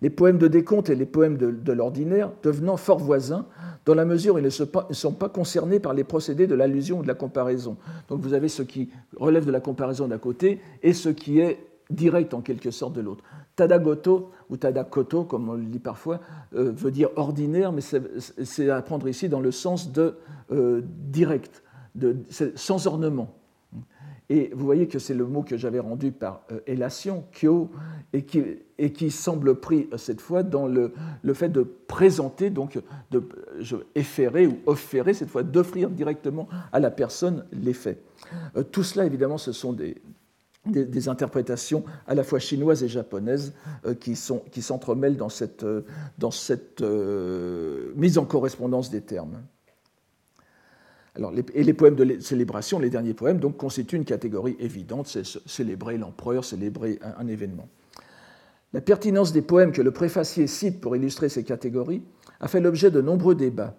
Les 0.00 0.10
poèmes 0.10 0.38
de 0.38 0.48
décompte 0.48 0.90
et 0.90 0.96
les 0.96 1.06
poèmes 1.06 1.36
de 1.36 1.72
l'ordinaire 1.72 2.32
devenant 2.42 2.76
fort 2.76 2.98
voisins, 2.98 3.46
dans 3.84 3.94
la 3.94 4.04
mesure 4.04 4.36
où 4.36 4.38
ils 4.38 4.44
ne 4.44 4.50
sont 4.50 5.12
pas 5.12 5.28
concernés 5.28 5.80
par 5.80 5.94
les 5.94 6.04
procédés 6.04 6.46
de 6.46 6.54
l'allusion 6.54 7.00
ou 7.00 7.02
de 7.02 7.08
la 7.08 7.14
comparaison. 7.14 7.76
Donc 8.08 8.20
vous 8.20 8.34
avez 8.34 8.48
ce 8.48 8.62
qui 8.62 8.90
relève 9.16 9.44
de 9.44 9.50
la 9.50 9.60
comparaison 9.60 10.06
d'un 10.06 10.18
côté 10.18 10.60
et 10.82 10.92
ce 10.92 11.08
qui 11.08 11.40
est 11.40 11.58
direct 11.90 12.32
en 12.34 12.40
quelque 12.40 12.70
sorte 12.70 12.94
de 12.94 13.00
l'autre. 13.00 13.24
Tadagoto 13.54 14.30
ou 14.48 14.56
tadakoto, 14.56 15.24
comme 15.24 15.48
on 15.48 15.54
le 15.54 15.64
dit 15.64 15.78
parfois, 15.78 16.20
euh, 16.54 16.72
veut 16.74 16.90
dire 16.90 17.10
ordinaire, 17.16 17.72
mais 17.72 17.82
c'est 17.82 18.70
à 18.70 18.82
prendre 18.82 19.08
ici 19.08 19.28
dans 19.28 19.40
le 19.40 19.50
sens 19.50 19.92
de 19.92 20.16
euh, 20.50 20.82
direct, 20.84 21.62
de, 21.94 22.16
sans 22.54 22.86
ornement. 22.86 23.34
Et 24.32 24.50
vous 24.54 24.64
voyez 24.64 24.88
que 24.88 24.98
c'est 24.98 25.12
le 25.12 25.26
mot 25.26 25.42
que 25.42 25.58
j'avais 25.58 25.78
rendu 25.78 26.10
par 26.10 26.40
euh, 26.52 26.60
élation, 26.66 27.24
kyo, 27.32 27.70
et 28.14 28.22
qui, 28.22 29.10
semble 29.10 29.56
pris 29.56 29.88
euh, 29.92 29.98
cette 29.98 30.22
fois 30.22 30.42
dans 30.42 30.66
le, 30.66 30.94
fait 31.34 31.50
de 31.50 31.62
présenter, 31.62 32.48
donc 32.48 32.80
de 33.10 33.22
efférer 33.94 34.46
ou 34.46 34.58
offérer, 34.64 35.12
cette 35.12 35.28
fois 35.28 35.42
d'offrir 35.42 35.90
directement 35.90 36.48
à 36.72 36.80
la 36.80 36.90
personne. 36.90 37.44
Euh, 38.56 38.62
tout 38.62 38.82
cela, 38.82 39.04
évidemment, 39.04 39.36
ce 39.36 39.52
sont 39.52 39.74
des, 39.74 39.96
des, 40.66 41.08
interprétations 41.08 41.84
à 42.06 42.14
la 42.14 42.22
fois 42.22 42.38
chinoises 42.38 42.84
et 42.84 42.88
japonaises 42.88 43.52
euh, 43.84 43.94
qui 43.94 44.14
s'entremêlent 44.62 45.16
dans 45.16 45.28
cette, 45.28 45.64
euh, 45.64 45.82
euh, 46.80 47.92
mise 47.96 48.18
en 48.18 48.24
correspondance 48.24 48.90
des 48.90 49.00
termes. 49.00 49.42
Et 51.54 51.62
les 51.62 51.74
poèmes 51.74 51.96
de 51.96 52.20
célébration, 52.20 52.78
les 52.78 52.88
derniers 52.88 53.12
poèmes, 53.12 53.38
donc, 53.38 53.58
constituent 53.58 53.96
une 53.96 54.06
catégorie 54.06 54.56
évidente, 54.58 55.08
c'est 55.08 55.26
célébrer 55.46 55.98
l'empereur, 55.98 56.42
célébrer 56.44 56.98
un, 57.02 57.24
un, 57.24 57.28
événement. 57.28 57.68
La 58.72 58.80
pertinence 58.80 59.32
des 59.32 59.42
poèmes 59.42 59.72
que 59.72 59.82
le 59.82 59.90
préfacier 59.90 60.46
cite 60.46 60.80
pour 60.80 60.96
illustrer 60.96 61.28
ces 61.28 61.44
catégories 61.44 62.02
a 62.40 62.48
fait 62.48 62.60
l'objet 62.60 62.90
de 62.90 63.02
nombreux 63.02 63.34
débats, 63.34 63.74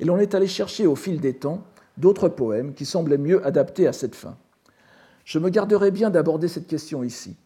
et 0.00 0.06
l'on 0.06 0.16
est 0.18 0.34
allé 0.34 0.46
chercher 0.46 0.86
au 0.86 0.96
fil 0.96 1.20
des 1.20 1.34
temps 1.34 1.64
d'autres 1.98 2.28
poèmes 2.30 2.72
qui 2.72 2.86
semblaient 2.86 3.18
mieux 3.18 3.44
adaptés 3.44 3.86
à 3.86 3.92
cette 3.92 4.14
fin. 4.14 4.38
Je 5.28 5.38
me 5.38 5.50
garderai 5.50 5.90
bien 5.90 6.08
d'aborder 6.08 6.48
cette 6.48 6.66
question 6.66 7.04
ici, 7.04 7.36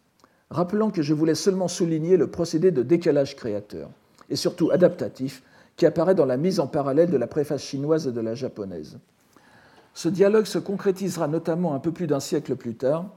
rappelant 0.49 0.89
que 0.89 1.01
je 1.01 1.13
voulais 1.13 1.35
seulement 1.35 1.67
souligner 1.67 2.15
le 2.15 2.27
procédé 2.27 2.71
de 2.71 2.81
décalage 2.81 3.35
créateur, 3.35 3.89
et 4.29 4.37
surtout 4.37 4.71
adaptatif, 4.71 5.43
qui 5.75 5.85
apparaît 5.85 6.15
dans 6.15 6.25
la 6.25 6.37
mise 6.37 6.61
en 6.61 6.67
parallèle 6.67 7.09
de 7.09 7.17
la 7.17 7.27
préface 7.27 7.61
chinoise 7.61 8.07
et 8.07 8.13
de 8.13 8.21
la 8.21 8.35
japonaise. 8.35 8.99
Ce 9.93 10.07
dialogue 10.07 10.45
se 10.45 10.59
concrétisera 10.59 11.27
notamment 11.27 11.75
un 11.75 11.79
peu 11.79 11.91
plus 11.91 12.07
d'un 12.07 12.21
siècle 12.21 12.55
plus 12.55 12.75
tard 12.75 13.09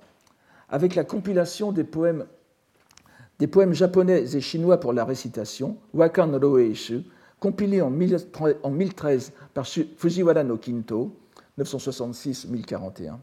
avec 0.69 0.97
la 0.97 1.05
compilation 1.05 1.71
des 1.71 1.85
poèmes, 1.85 2.25
japonais 3.71 4.35
et 4.35 4.41
chinois 4.41 4.81
pour 4.81 4.93
la 4.93 5.05
récitation, 5.05 5.77
Wakan 5.95 6.41
Roeishu, 6.41 7.05
compilé 7.39 7.83
en 7.83 7.91
1013 7.91 9.33
par 9.55 9.65
Fujiwara 9.69 10.43
no 10.43 10.57
Kinto, 10.57 11.13
966-1041. 11.57 13.19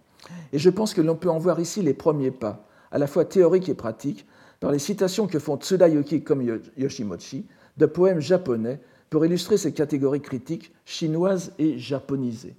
Et 0.52 0.60
je 0.60 0.70
pense 0.70 0.94
que 0.94 1.02
l'on 1.02 1.16
peut 1.16 1.30
en 1.30 1.40
voir 1.40 1.60
ici 1.60 1.82
les 1.82 1.94
premiers 1.94 2.32
pas, 2.32 2.68
à 2.92 2.98
la 2.98 3.08
fois 3.08 3.26
théoriques 3.26 3.70
et 3.70 3.74
pratiques, 3.74 4.26
dans 4.62 4.72
les 4.72 4.80
citations 4.80 5.28
que 5.28 5.40
font 5.40 5.58
Tsudayuki 5.58 6.24
comme 6.24 6.42
Yoshimochi 6.78 7.46
de 7.78 7.86
poèmes 7.86 8.22
japonais 8.22 8.80
pour 9.10 9.26
illustrer 9.26 9.58
ces 9.58 9.74
catégories 9.74 10.22
critiques 10.22 10.74
chinoises 10.86 11.54
et 11.60 11.78
japonisées. 11.78 12.56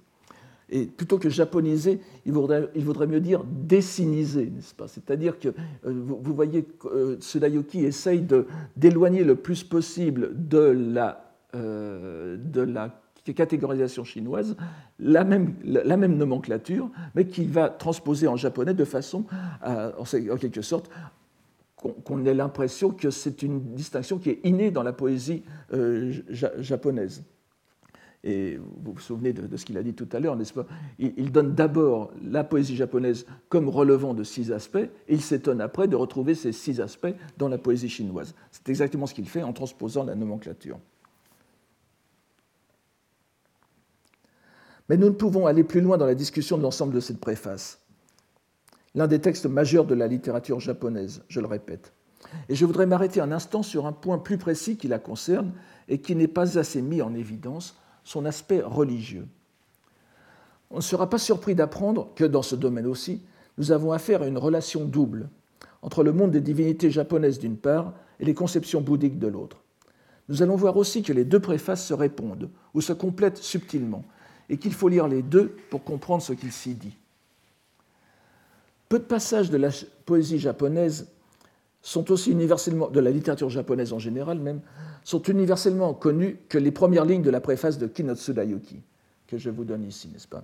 Et 0.69 0.85
plutôt 0.85 1.19
que 1.19 1.29
japonisé, 1.29 1.99
il 2.25 2.31
vaudrait, 2.31 3.07
mieux 3.07 3.19
dire 3.19 3.43
dessinisé, 3.43 4.49
n'est-ce 4.53 4.73
pas? 4.73 4.87
C'est-à-dire 4.87 5.39
que 5.39 5.49
euh, 5.49 5.53
vous, 5.83 6.19
vous, 6.21 6.33
voyez, 6.33 6.67
euh, 6.85 7.17
Tsudayoki 7.17 7.85
essaye 7.85 8.25
d'éloigner 8.75 9.23
le 9.23 9.35
plus 9.35 9.63
possible 9.63 10.31
de 10.33 10.59
la, 10.59 11.33
euh, 11.53 12.37
de 12.37 12.61
la 12.61 12.99
catégorisation 13.33 14.03
chinoise 14.03 14.55
la 14.99 15.23
même, 15.23 15.55
la 15.63 15.97
même 15.97 16.15
nomenclature, 16.17 16.89
mais 17.15 17.25
qu'il 17.25 17.49
va 17.49 17.69
transposer 17.69 18.27
en 18.27 18.35
japonais 18.35 18.73
de 18.73 18.85
façon, 18.85 19.25
à, 19.61 19.91
en 19.99 20.37
quelque 20.37 20.61
sorte, 20.61 20.89
qu'on 21.75 22.25
ait 22.25 22.33
l'impression 22.33 22.91
que 22.91 23.09
c'est 23.09 23.43
une 23.43 23.59
distinction 23.73 24.17
qui 24.17 24.29
est 24.29 24.39
innée 24.43 24.71
dans 24.71 24.83
la 24.83 24.93
poésie 24.93 25.43
euh, 25.73 26.13
japonaise. 26.59 27.23
Et 28.23 28.57
vous 28.57 28.93
vous 28.93 28.99
souvenez 28.99 29.33
de, 29.33 29.45
de 29.45 29.55
ce 29.55 29.65
qu'il 29.65 29.77
a 29.77 29.83
dit 29.83 29.93
tout 29.93 30.09
à 30.11 30.19
l'heure, 30.19 30.35
n'est-ce 30.35 30.53
pas? 30.53 30.65
Il, 30.97 31.13
il, 31.15 31.31
donne 31.31 31.53
d'abord 31.53 32.11
la 32.23 32.43
poésie 32.43 32.75
japonaise 32.75 33.27
comme 33.49 33.69
relevant 33.69 34.15
de 34.15 34.23
six 34.23 34.51
aspects, 34.51 34.77
et 34.77 35.13
il 35.13 35.21
s'étonne 35.21 35.61
après 35.61 35.87
de 35.87 35.95
retrouver 35.95 36.33
ces 36.33 36.51
six 36.51 36.81
aspects 36.81 37.13
dans 37.37 37.49
la 37.49 37.59
poésie 37.59 37.89
chinoise. 37.89 38.33
C'est 38.51 38.67
exactement 38.69 39.05
ce 39.05 39.13
qu'il 39.13 39.29
fait 39.29 39.43
en 39.43 39.53
transposant 39.53 40.03
la 40.03 40.15
nomenclature. 40.15 40.79
Mais 44.89 44.97
nous 44.97 45.07
ne 45.07 45.11
pouvons 45.11 45.47
aller 45.47 45.63
plus 45.63 45.81
loin 45.81 45.97
dans 45.97 46.05
la 46.05 46.15
discussion 46.15 46.57
de 46.57 46.63
l'ensemble 46.63 46.93
de 46.93 46.99
cette 46.99 47.19
préface. 47.19 47.79
L'un 48.93 49.07
des 49.07 49.19
textes 49.19 49.45
majeurs 49.45 49.85
de 49.85 49.95
la 49.95 50.07
littérature 50.07 50.59
japonaise, 50.59 51.23
je 51.27 51.39
le 51.39 51.47
répète. 51.47 51.91
Et 52.49 52.55
je 52.55 52.65
voudrais 52.65 52.85
m'arrêter 52.85 53.19
un 53.19 53.31
instant 53.31 53.63
sur 53.63 53.85
un 53.85 53.91
point 53.91 54.17
plus 54.17 54.37
précis 54.37 54.77
qui 54.77 54.87
la 54.87 54.99
concerne 54.99 55.51
et 55.89 55.99
qui 55.99 56.15
n'est 56.15 56.27
pas 56.27 56.57
assez 56.57 56.81
mis 56.81 57.01
en 57.01 57.13
évidence, 57.13 57.75
son 58.03 58.25
aspect 58.25 58.61
religieux. 58.61 59.27
On 60.71 60.77
ne 60.77 60.81
sera 60.81 61.09
pas 61.09 61.17
surpris 61.17 61.55
d'apprendre 61.55 62.09
que 62.15 62.23
dans 62.23 62.41
ce 62.41 62.55
domaine 62.55 62.87
aussi, 62.87 63.21
nous 63.57 63.71
avons 63.71 63.91
affaire 63.91 64.21
à 64.21 64.27
une 64.27 64.37
relation 64.37 64.85
double 64.85 65.29
entre 65.81 66.03
le 66.03 66.13
monde 66.13 66.31
des 66.31 66.41
divinités 66.41 66.89
japonaises 66.89 67.39
d'une 67.39 67.57
part 67.57 67.93
et 68.19 68.25
les 68.25 68.33
conceptions 68.33 68.81
bouddhiques 68.81 69.19
de 69.19 69.27
l'autre. 69.27 69.57
Nous 70.29 70.41
allons 70.41 70.55
voir 70.55 70.77
aussi 70.77 71.03
que 71.03 71.13
les 71.13 71.25
deux 71.25 71.39
préfaces 71.39 71.85
se 71.85 71.93
répondent 71.93 72.49
ou 72.73 72.81
se 72.81 72.93
complètent 72.93 73.37
subtilement 73.37 74.03
et 74.49 74.57
qu'il 74.57 74.73
faut 74.73 74.89
lire 74.89 75.07
les 75.07 75.21
deux 75.21 75.55
pour 75.69 75.83
comprendre 75.83 76.21
ce 76.21 76.33
qu'il 76.33 76.51
s'y 76.51 76.73
dit. 76.73 76.95
Peu 78.89 78.99
de 78.99 79.03
passages 79.03 79.49
de 79.49 79.57
la 79.57 79.69
poésie 80.05 80.39
japonaise 80.39 81.07
sont 81.81 82.11
aussi 82.11 82.31
universellement, 82.31 82.89
de 82.89 82.99
la 82.99 83.11
littérature 83.11 83.49
japonaise 83.49 83.93
en 83.93 83.99
général 83.99 84.39
même, 84.39 84.61
sont 85.03 85.21
universellement 85.23 85.93
connus 85.93 86.37
que 86.49 86.57
les 86.57 86.71
premières 86.71 87.05
lignes 87.05 87.21
de 87.21 87.29
la 87.29 87.41
préface 87.41 87.77
de 87.77 87.87
Kinotsuda 87.87 88.43
Yuki, 88.43 88.81
que 89.27 89.37
je 89.37 89.49
vous 89.49 89.63
donne 89.63 89.83
ici, 89.83 90.09
n'est-ce 90.11 90.27
pas? 90.27 90.43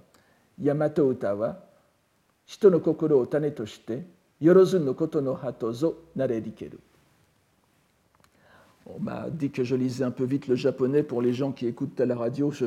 Yamato 0.59 1.11
Utawa, 1.11 1.67
Hito 2.47 2.69
no 2.69 2.79
kokoro 2.79 3.21
o 3.21 3.25
tane 3.25 3.51
to 3.51 3.65
shite, 3.65 4.03
no 4.41 4.93
koto 4.93 5.21
no 5.21 5.35
hato 5.35 5.71
zo 5.71 5.95
narerikeru. 6.15 6.77
On 8.95 8.99
m'a 8.99 9.29
dit 9.29 9.51
que 9.51 9.63
je 9.63 9.75
lisais 9.75 10.03
un 10.03 10.11
peu 10.11 10.23
vite 10.23 10.47
le 10.47 10.55
japonais 10.55 11.03
pour 11.03 11.21
les 11.21 11.33
gens 11.33 11.51
qui 11.51 11.67
écoutent 11.67 11.99
à 11.99 12.05
la 12.05 12.15
radio. 12.15 12.51
Je, 12.51 12.65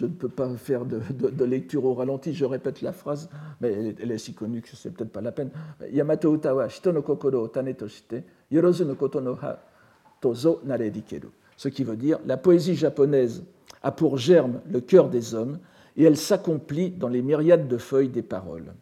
ne 0.00 0.08
peux 0.08 0.28
pas 0.28 0.48
faire 0.56 0.84
de, 0.84 1.44
lecture 1.44 1.84
au 1.84 1.94
ralenti. 1.94 2.32
Je 2.32 2.44
répète 2.44 2.82
la 2.82 2.92
phrase, 2.92 3.28
mais 3.60 3.94
elle 4.00 4.10
est, 4.10 4.18
si 4.18 4.34
connue 4.34 4.60
que 4.60 4.76
c'est 4.76 4.90
peut-être 4.90 5.12
pas 5.12 5.20
la 5.20 5.32
peine. 5.32 5.50
Yamato 5.90 6.34
Utawa, 6.34 6.68
Shito 6.68 6.92
no 6.92 7.02
kokoro 7.02 7.44
o 7.44 7.48
tane 7.48 7.74
yorozu 8.50 8.84
no 8.84 8.94
koto 8.94 9.20
no 9.20 9.36
ha 9.40 9.58
tozo 10.20 10.60
narerikeru. 10.64 11.28
Ce 11.56 11.68
qui 11.68 11.84
veut 11.84 11.96
dire 11.96 12.18
la 12.26 12.36
poésie 12.36 12.74
japonaise 12.74 13.44
a 13.82 13.90
pour 13.90 14.18
germe 14.18 14.60
le 14.70 14.80
cœur 14.80 15.08
des 15.08 15.34
hommes 15.34 15.58
et 15.96 16.04
elle 16.04 16.16
s'accomplit 16.16 16.90
dans 16.90 17.08
les 17.08 17.22
myriades 17.22 17.68
de 17.68 17.78
feuilles 17.78 18.08
des 18.08 18.22
paroles. 18.22 18.74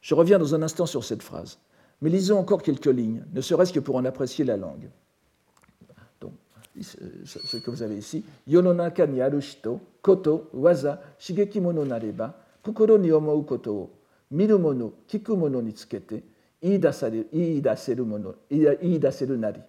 Je 0.00 0.14
reviens 0.14 0.38
dans 0.38 0.54
un 0.54 0.62
instant 0.62 0.86
sur 0.86 1.04
cette 1.04 1.22
phrase, 1.22 1.58
mais 2.00 2.08
lisons 2.08 2.38
encore 2.38 2.62
quelques 2.62 2.86
lignes, 2.86 3.24
ne 3.32 3.40
serait-ce 3.40 3.72
que 3.72 3.80
pour 3.80 3.96
en 3.96 4.04
apprécier 4.04 4.44
la 4.44 4.56
langue 4.56 4.90
ce 6.82 7.56
que 7.56 7.70
vous 7.70 7.82
avez 7.82 7.96
ici, 7.98 8.24
Yononaka 8.46 9.06
ni 9.06 9.20
aru 9.20 9.40
shito, 9.40 9.80
koto, 10.02 10.48
waza, 10.52 11.00
shigeki 11.18 11.60
mono 11.60 11.84
nareba, 11.84 12.34
kokoro 12.62 12.98
ni 12.98 13.10
omou 13.12 13.42
koto 13.44 13.72
o, 13.74 13.90
miru 14.30 14.58
mono, 14.58 14.92
kiku 15.06 15.36
mono 15.36 15.60
ni 15.62 15.72
tsukete, 15.72 16.22
iidaseru 16.62 18.04
mono, 18.04 18.34
iidaseru 18.50 19.36
nari. 19.36 19.60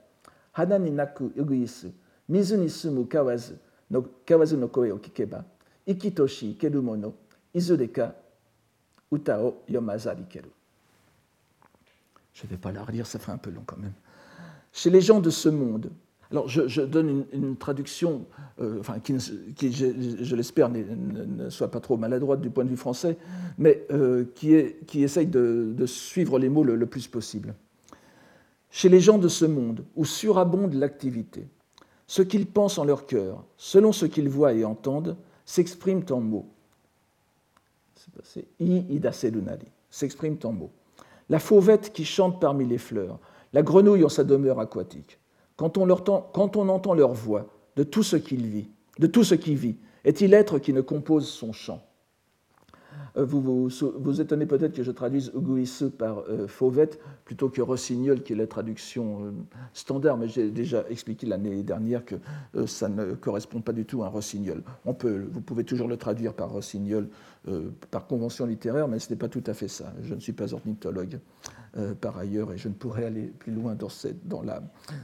Hana 0.54 0.78
ni 0.80 0.91
naku 0.91 1.32
uguisu, 1.38 1.91
mizu 2.30 2.58
ni 2.58 2.69
sumu 2.69 3.06
kawazu, 3.06 3.54
no, 3.89 4.02
kawazu 4.26 4.58
no 4.58 4.67
koe 4.67 4.91
o 4.91 4.98
kikeba, 4.98 5.43
ikitoshi 5.86 6.52
ikeru 6.52 6.82
mono, 6.82 7.13
izureka 7.54 8.13
uta 9.12 9.39
o 9.39 9.63
yomazarikeru. 9.67 10.50
Je 12.34 12.45
ne 12.45 12.50
vais 12.52 12.58
pas 12.58 12.72
la 12.72 12.84
relire, 12.84 13.06
ça 13.06 13.19
fait 13.19 13.32
un 13.32 13.38
peu 13.38 13.50
long 13.52 13.63
quand 13.65 13.78
même. 13.78 13.93
Chez 14.72 14.89
les 14.89 15.02
gens 15.02 15.19
de 15.19 15.30
ce 15.30 15.50
monde, 15.50 15.89
alors, 16.31 16.47
je, 16.47 16.81
donne 16.81 17.25
une, 17.33 17.55
traduction 17.55 18.25
euh, 18.61 18.79
enfin, 18.79 18.99
qui, 18.99 19.17
je, 19.71 20.35
l'espère, 20.35 20.69
ne, 20.69 21.49
soit 21.49 21.71
pas 21.71 21.79
trop 21.79 21.97
maladroite 21.97 22.39
du 22.39 22.51
point 22.51 22.63
de 22.63 22.69
vue 22.69 22.77
français, 22.77 23.17
mais 23.57 23.83
euh, 23.91 24.25
qui, 24.35 24.53
essaye 25.03 25.25
de, 25.25 25.85
suivre 25.87 26.37
les 26.37 26.49
mots 26.49 26.63
le, 26.63 26.85
plus 26.85 27.07
possible. 27.07 27.55
Chez 28.69 28.89
les 28.89 28.99
gens 28.99 29.17
de 29.17 29.27
ce 29.27 29.45
monde, 29.45 29.83
où 29.95 30.05
surabonde 30.05 30.75
l'activité, 30.75 31.47
ce 32.05 32.21
qu'ils 32.21 32.45
pensent 32.45 32.77
en 32.77 32.85
leur 32.85 33.07
cœur, 33.07 33.43
selon 33.57 33.91
ce 33.91 34.05
qu'ils 34.05 34.29
voient 34.29 34.53
et 34.53 34.63
entendent, 34.63 35.17
s'expriment 35.45 36.05
en 36.11 36.19
mots. 36.21 36.47
C'est 38.23 38.45
i-ida-selunari, 38.59 39.65
s'expriment 39.89 40.37
en 40.43 40.51
mots. 40.51 40.71
La 41.29 41.39
fauvette 41.39 41.91
qui 41.91 42.05
chante 42.05 42.39
parmi 42.39 42.67
les 42.67 42.77
fleurs, 42.77 43.17
la 43.51 43.63
grenouille 43.63 44.03
en 44.03 44.09
sa 44.09 44.23
demeure 44.23 44.59
aquatique 44.59 45.18
quand 45.60 45.78
on, 45.78 46.69
entend 46.69 46.93
leur 46.93 47.12
voix 47.12 47.48
de 47.76 47.84
tout 47.84 48.02
ce 48.02 48.15
qu'il 48.15 48.45
vit, 48.48 48.69
de 48.98 49.08
tout 49.08 49.26
ce 49.26 49.36
qui 49.36 49.56
vit, 49.56 49.76
est-il 50.06 50.34
être 50.34 50.58
qui 50.58 50.72
ne 50.72 50.80
compose 50.80 51.28
son 51.28 51.52
chant? 51.52 51.84
Vous 53.15 53.41
vous, 53.41 53.69
vous 53.99 54.21
étonnez 54.21 54.45
peut-être 54.45 54.73
que 54.73 54.83
je 54.83 54.91
traduise 54.91 55.31
Uguisu 55.35 55.89
par 55.89 56.19
euh, 56.29 56.47
fauvette 56.47 56.99
plutôt 57.25 57.49
que 57.49 57.62
rossignol, 57.62 58.23
qui 58.23 58.33
est 58.33 58.35
la 58.35 58.47
traduction 58.47 59.25
euh, 59.25 59.31
standard, 59.73 60.17
mais 60.17 60.27
j'ai 60.27 60.51
déjà 60.51 60.83
expliqué 60.89 61.27
l'année 61.27 61.63
dernière 61.63 62.03
que 62.05 62.15
ça 62.65 62.89
ne 62.89 63.13
correspond 63.13 63.62
pas 63.62 63.73
du 63.73 63.85
tout 63.85 64.03
à 64.03 64.07
un 64.07 64.09
rossignol. 64.09 64.63
On 64.85 64.93
peut, 64.93 65.27
vous 65.31 65.41
pouvez 65.41 65.63
toujours 65.63 65.88
le 65.88 65.97
traduire 65.97 66.33
par 66.33 66.49
rossignol 66.49 67.07
par 67.89 68.05
convention 68.05 68.45
littéraire, 68.45 68.88
mais 68.88 68.99
ce 68.99 69.09
n'est 69.09 69.15
pas 69.15 69.29
tout 69.29 69.43
à 69.47 69.53
fait 69.53 69.69
ça. 69.69 69.93
Je 70.03 70.13
ne 70.13 70.19
suis 70.19 70.33
pas 70.33 70.53
ornithologue 70.53 71.19
par 72.01 72.17
ailleurs 72.17 72.51
et 72.51 72.57
je 72.57 72.67
ne 72.67 72.73
pourrais 72.73 73.05
aller 73.05 73.27
plus 73.39 73.53
loin 73.53 73.75
dans, 73.75 73.89
cette, 73.89 74.27
dans, 74.27 74.41
la, 74.43 74.62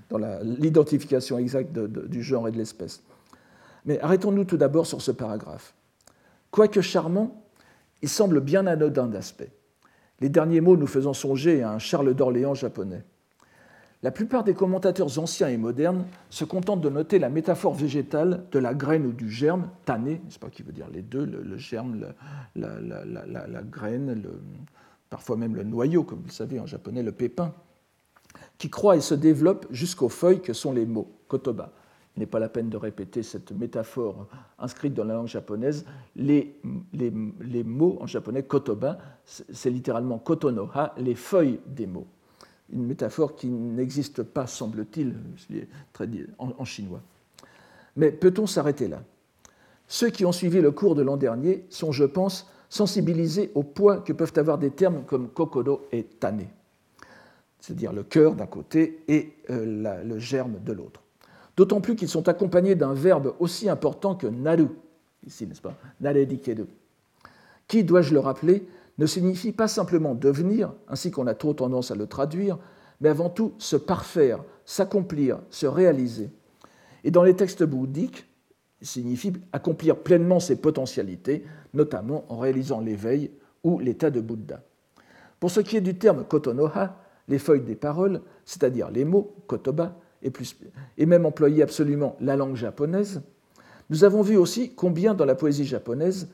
dans 0.10 0.20
l'identification 0.44 1.38
exacte 1.38 1.72
du 1.80 2.22
genre 2.22 2.48
et 2.48 2.52
de 2.52 2.58
l'espèce. 2.58 3.02
Mais 3.86 4.00
arrêtons-nous 4.02 4.46
tout 4.46 4.58
d'abord 4.58 4.86
sur 4.86 5.02
ce 5.02 5.12
paragraphe. 5.12 5.74
Quoique 6.52 6.82
charmant, 6.82 7.45
il 8.02 8.10
semble 8.10 8.42
bien 8.42 8.68
anodin 8.68 9.08
d'aspect. 9.08 9.52
Les 10.20 10.30
derniers 10.30 10.62
mots 10.62 10.78
nous 10.78 10.88
faisant 10.88 11.14
songer 11.14 11.64
à 11.64 11.72
un 11.72 11.80
Charles 11.80 12.14
d'Orléans 12.14 12.54
japonais. 12.54 13.04
La 14.04 14.12
plupart 14.12 14.44
des 14.44 14.54
commentateurs 14.54 15.18
anciens 15.18 15.48
et 15.48 15.58
modernes 15.58 16.06
se 16.30 16.46
contentent 16.46 16.82
de 16.82 16.90
noter 16.90 17.18
la 17.18 17.30
métaphore 17.30 17.74
végétale 17.74 18.44
de 18.52 18.60
la 18.60 18.76
graine 18.76 19.08
ou 19.08 19.12
du 19.12 19.32
germe, 19.32 19.70
tanné, 19.84 20.22
n'est-ce 20.24 20.38
pas, 20.38 20.50
qui 20.50 20.62
veut 20.62 20.74
dire 20.74 20.88
les 20.94 21.02
deux, 21.02 21.26
le, 21.26 21.58
germe, 21.58 22.14
la, 22.56 23.64
graine, 23.64 24.22
parfois 25.10 25.38
même 25.38 25.56
le 25.56 25.64
noyau, 25.64 26.04
comme 26.04 26.20
vous 26.20 26.28
le 26.28 26.32
savez 26.32 26.60
en 26.60 26.68
japonais, 26.68 27.02
le 27.02 27.14
pépin, 27.14 27.52
qui 28.60 28.70
croît 28.70 28.96
et 28.96 29.02
se 29.02 29.16
développe 29.16 29.66
jusqu'aux 29.72 30.10
feuilles 30.10 30.42
que 30.42 30.54
sont 30.54 30.72
les 30.72 30.86
mots, 30.86 31.12
kotoba. 31.28 31.74
Il 32.16 32.22
n'est 32.22 32.26
pas 32.28 32.40
la 32.40 32.48
peine 32.48 32.70
de 32.70 32.78
répéter 32.78 33.24
cette 33.24 33.52
métaphore 33.52 34.28
inscrite 34.58 34.94
dans 34.94 35.04
la 35.04 35.16
langue 35.16 35.28
japonaise. 35.28 35.86
Les, 36.16 36.56
mots 37.66 37.98
en 38.00 38.08
japonais, 38.08 38.44
kotoba, 38.44 39.00
c'est 39.26 39.70
littéralement 39.70 40.18
kotonoha, 40.18 40.94
les 40.98 41.16
feuilles 41.16 41.60
des 41.66 41.88
mots. 41.88 42.08
Une 42.72 42.86
métaphore 42.86 43.36
qui 43.36 43.48
n'existe 43.48 44.24
pas, 44.24 44.48
semble-t-il, 44.48 45.16
en, 46.40 46.54
en 46.58 46.66
chinois. 46.66 47.02
Mais 47.98 48.12
peut-on 48.12 48.48
s'arrêter 48.48 48.88
là? 48.88 49.04
Ceux 49.88 50.10
qui 50.10 50.26
ont 50.26 50.32
suivi 50.32 50.62
le 50.62 50.72
cours 50.72 50.96
de 50.96 51.04
l'an 51.04 51.18
dernier 51.18 51.66
sont, 51.70 51.92
je 51.92 52.06
pense, 52.06 52.50
sensibilisés 52.70 53.52
au 53.56 53.64
poids 53.64 54.00
que 54.00 54.14
peuvent 54.14 54.34
avoir 54.38 54.58
des 54.58 54.72
termes 54.72 55.04
comme 55.06 55.30
kokoro 55.30 55.82
et 55.92 56.04
tane, 56.04 56.48
c'est-à-dire 57.60 57.94
le 57.94 58.04
cœur 58.04 58.36
d'un 58.36 58.48
côté 58.48 59.04
et 59.08 59.34
euh, 59.52 60.04
le 60.04 60.18
germe 60.18 60.60
de 60.64 60.74
l'autre 60.74 61.05
d'autant 61.58 61.82
plus 61.82 61.96
qu'ils 61.96 62.10
sont 62.10 62.28
accompagnés 62.28 62.76
d'un 62.76 62.94
verbe 62.94 63.36
aussi 63.40 63.70
important 63.70 64.16
que 64.16 64.28
naru, 64.28 64.68
ici, 65.26 65.48
n'est-ce 65.48 65.62
pas? 65.62 65.76
Naredikeru, 66.02 66.66
qui, 67.68 67.84
dois-je 67.84 68.14
le 68.14 68.20
rappeler, 68.20 68.68
ne 68.98 69.06
signifie 69.06 69.52
pas 69.52 69.68
simplement 69.68 70.16
devenir, 70.16 70.74
ainsi 70.88 71.12
qu'on 71.12 71.28
a 71.28 71.34
trop 71.34 71.54
tendance 71.54 71.92
à 71.92 71.96
le 71.96 72.08
traduire, 72.08 72.58
mais 73.02 73.10
avant 73.10 73.30
tout 73.30 73.54
se 73.58 73.76
parfaire, 73.76 74.44
s'accomplir, 74.64 75.40
se 75.50 75.66
réaliser. 75.66 76.30
Et 77.04 77.12
dans 77.12 77.24
les 77.24 77.36
textes 77.36 77.64
bouddhiques, 77.64 78.26
il 78.82 78.88
signifie 78.88 79.34
accomplir 79.52 79.98
pleinement 79.98 80.40
ses 80.40 80.56
potentialités, 80.58 81.46
notamment 81.74 82.26
en 82.30 82.38
réalisant 82.38 82.80
l'éveil 82.80 83.32
ou 83.64 83.80
l'état 83.80 84.10
de 84.10 84.22
Bouddha. 84.22 84.62
Pour 85.40 85.52
ce 85.52 85.60
qui 85.60 85.78
est 85.78 85.82
du 85.82 85.98
terme 85.98 86.24
kotonoha, 86.24 86.98
les 87.28 87.40
feuilles 87.40 87.62
des 87.62 87.76
paroles, 87.76 88.22
c'est-à-dire 88.46 88.92
les 88.92 89.06
mots 89.06 89.36
kotoba, 89.48 89.98
et, 90.22 91.06
même 91.06 91.26
employer 91.26 91.64
absolument 91.64 92.16
la 92.20 92.36
langue 92.36 92.56
japonaise, 92.56 93.22
nous 93.90 94.04
avons 94.04 94.22
vu 94.22 94.38
aussi 94.38 94.74
combien 94.74 95.14
dans 95.14 95.26
la 95.26 95.36
poésie 95.36 95.66
japonaise, 95.66 96.30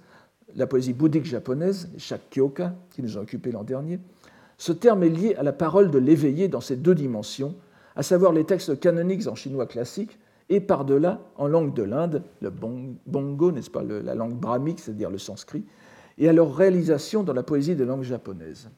la 0.56 0.68
poésie 0.68 0.94
bouddhique 0.94 1.26
japonaise, 1.26 1.90
Shakkyoka, 1.98 2.74
qui 2.92 3.02
nous 3.02 3.18
a 3.18 3.22
occupé 3.22 3.52
l'an 3.52 3.64
dernier, 3.64 4.00
ce 4.58 4.72
terme 4.72 5.04
est 5.04 5.10
lié 5.10 5.36
à 5.36 5.44
la 5.44 5.54
parole 5.54 5.92
de 5.92 5.98
l'éveillé 5.98 6.48
dans 6.48 6.62
ses 6.62 6.76
deux 6.76 6.96
dimensions, 6.96 7.56
à 7.96 8.04
savoir 8.04 8.32
les 8.32 8.46
textes 8.46 8.80
canoniques 8.80 9.28
en 9.28 9.36
chinois 9.36 9.66
classique 9.66 10.18
et 10.50 10.62
par-delà 10.62 11.20
en 11.38 11.48
langue 11.48 11.74
de 11.74 11.84
l'Inde, 11.84 12.24
le 12.42 12.50
bongo, 12.50 13.52
n'est-ce 13.52 13.70
pas, 13.70 13.84
la 13.84 14.16
langue 14.16 14.36
brahmique, 14.36 14.80
c'est-à-dire 14.80 15.10
le 15.10 15.18
sanskrit, 15.18 15.64
et 16.18 16.30
à 16.30 16.34
leur 16.34 16.56
réalisation 16.56 17.24
dans 17.24 17.34
la 17.34 17.44
poésie 17.44 17.76
des 17.76 17.86
langues 17.86 18.04
japonaises. 18.04 18.70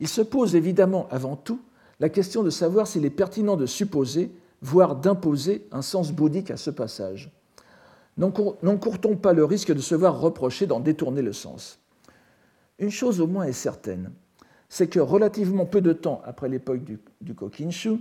Il 0.00 0.08
se 0.08 0.22
pose 0.22 0.56
évidemment 0.56 1.08
avant 1.10 1.36
tout 1.36 1.60
la 2.00 2.08
question 2.08 2.42
de 2.42 2.50
savoir 2.50 2.86
s'il 2.86 3.04
est 3.04 3.10
pertinent 3.10 3.56
de 3.56 3.66
supposer, 3.66 4.30
voire 4.62 4.96
d'imposer, 4.96 5.66
un 5.70 5.82
sens 5.82 6.12
bouddhique 6.12 6.50
à 6.50 6.56
ce 6.56 6.70
passage. 6.70 7.30
N'encourt-on 8.16 9.16
pas 9.16 9.32
le 9.32 9.44
risque 9.44 9.72
de 9.72 9.80
se 9.80 9.94
voir 9.94 10.20
reprocher 10.20 10.66
d'en 10.66 10.80
détourner 10.80 11.22
le 11.22 11.32
sens 11.32 11.78
Une 12.78 12.90
chose 12.90 13.20
au 13.20 13.26
moins 13.26 13.44
est 13.44 13.52
certaine, 13.52 14.12
c'est 14.68 14.88
que 14.88 15.00
relativement 15.00 15.66
peu 15.66 15.80
de 15.80 15.92
temps 15.92 16.22
après 16.24 16.48
l'époque 16.48 16.82
du, 16.84 17.34
Kokinshu, 17.34 17.98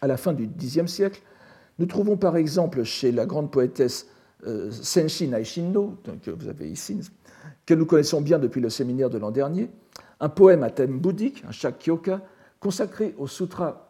à 0.00 0.06
la 0.06 0.16
fin 0.16 0.32
du 0.32 0.48
Xe 0.48 0.86
siècle, 0.86 1.22
nous 1.78 1.86
trouvons 1.86 2.16
par 2.16 2.36
exemple 2.36 2.84
chez 2.84 3.12
la 3.12 3.26
grande 3.26 3.50
poétesse 3.50 4.06
euh, 4.46 4.70
Senshi 4.70 5.28
Naishindo, 5.28 5.96
que 6.22 6.30
vous 6.30 6.48
avez 6.48 6.70
ici, 6.70 7.00
que 7.66 7.74
nous 7.74 7.86
connaissons 7.86 8.20
bien 8.20 8.38
depuis 8.38 8.60
le 8.60 8.70
séminaire 8.70 9.10
de 9.10 9.18
l'an 9.18 9.30
dernier, 9.30 9.70
un 10.20 10.28
poème 10.28 10.62
à 10.62 10.70
thème 10.70 10.98
bouddhique, 10.98 11.44
un 11.46 11.52
Shakyoka, 11.52 12.20
consacré 12.60 13.14
au 13.18 13.26
sutra 13.26 13.84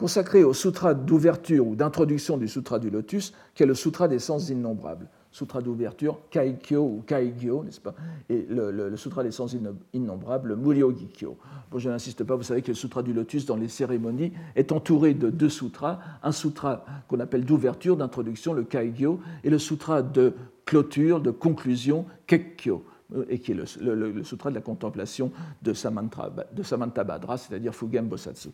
consacré 0.00 0.44
au 0.44 0.54
sutra 0.54 0.94
d'ouverture 0.94 1.66
ou 1.66 1.76
d'introduction 1.76 2.38
du 2.38 2.48
sutra 2.48 2.78
du 2.78 2.88
lotus, 2.88 3.34
qui 3.54 3.64
est 3.64 3.66
le 3.66 3.74
sutra 3.74 4.08
des 4.08 4.18
sens 4.18 4.48
innombrables. 4.48 5.10
Sutra 5.32 5.62
d'ouverture, 5.62 6.18
Kaikyo 6.28 6.82
ou 6.82 7.04
Kaigyo, 7.06 7.62
n'est-ce 7.62 7.80
pas 7.80 7.94
Et 8.28 8.46
le, 8.48 8.96
sutra 8.96 9.22
des 9.22 9.30
sens 9.30 9.56
innombrables, 9.92 10.48
le 10.48 10.56
Muryo-gikyo. 10.56 11.36
Bon, 11.70 11.78
je 11.78 11.88
n'insiste 11.88 12.24
pas, 12.24 12.34
vous 12.34 12.42
savez 12.42 12.62
que 12.62 12.72
le 12.72 12.74
sutra 12.74 13.02
du 13.04 13.12
lotus, 13.12 13.46
dans 13.46 13.54
les 13.54 13.68
cérémonies, 13.68 14.32
est 14.56 14.72
entouré 14.72 15.14
de 15.14 15.30
deux 15.30 15.48
sutras. 15.48 16.00
Un 16.24 16.32
sutra 16.32 16.84
qu'on 17.06 17.20
appelle 17.20 17.44
d'ouverture, 17.44 17.96
d'introduction, 17.96 18.52
le 18.54 18.64
Kaigyo, 18.64 19.20
et 19.44 19.50
le 19.50 19.58
sutra 19.58 20.02
de 20.02 20.34
clôture, 20.64 21.20
de 21.20 21.30
conclusion, 21.30 22.06
Kekkyo, 22.26 22.84
et 23.28 23.38
qui 23.38 23.52
est 23.52 23.78
le, 23.78 24.24
sutra 24.24 24.50
de 24.50 24.56
la 24.56 24.60
contemplation 24.60 25.30
de, 25.62 25.72
Samantabhadra, 25.72 27.38
c'est-à-dire 27.38 27.72
Fugen 27.72 28.08
Bosatsu. 28.08 28.48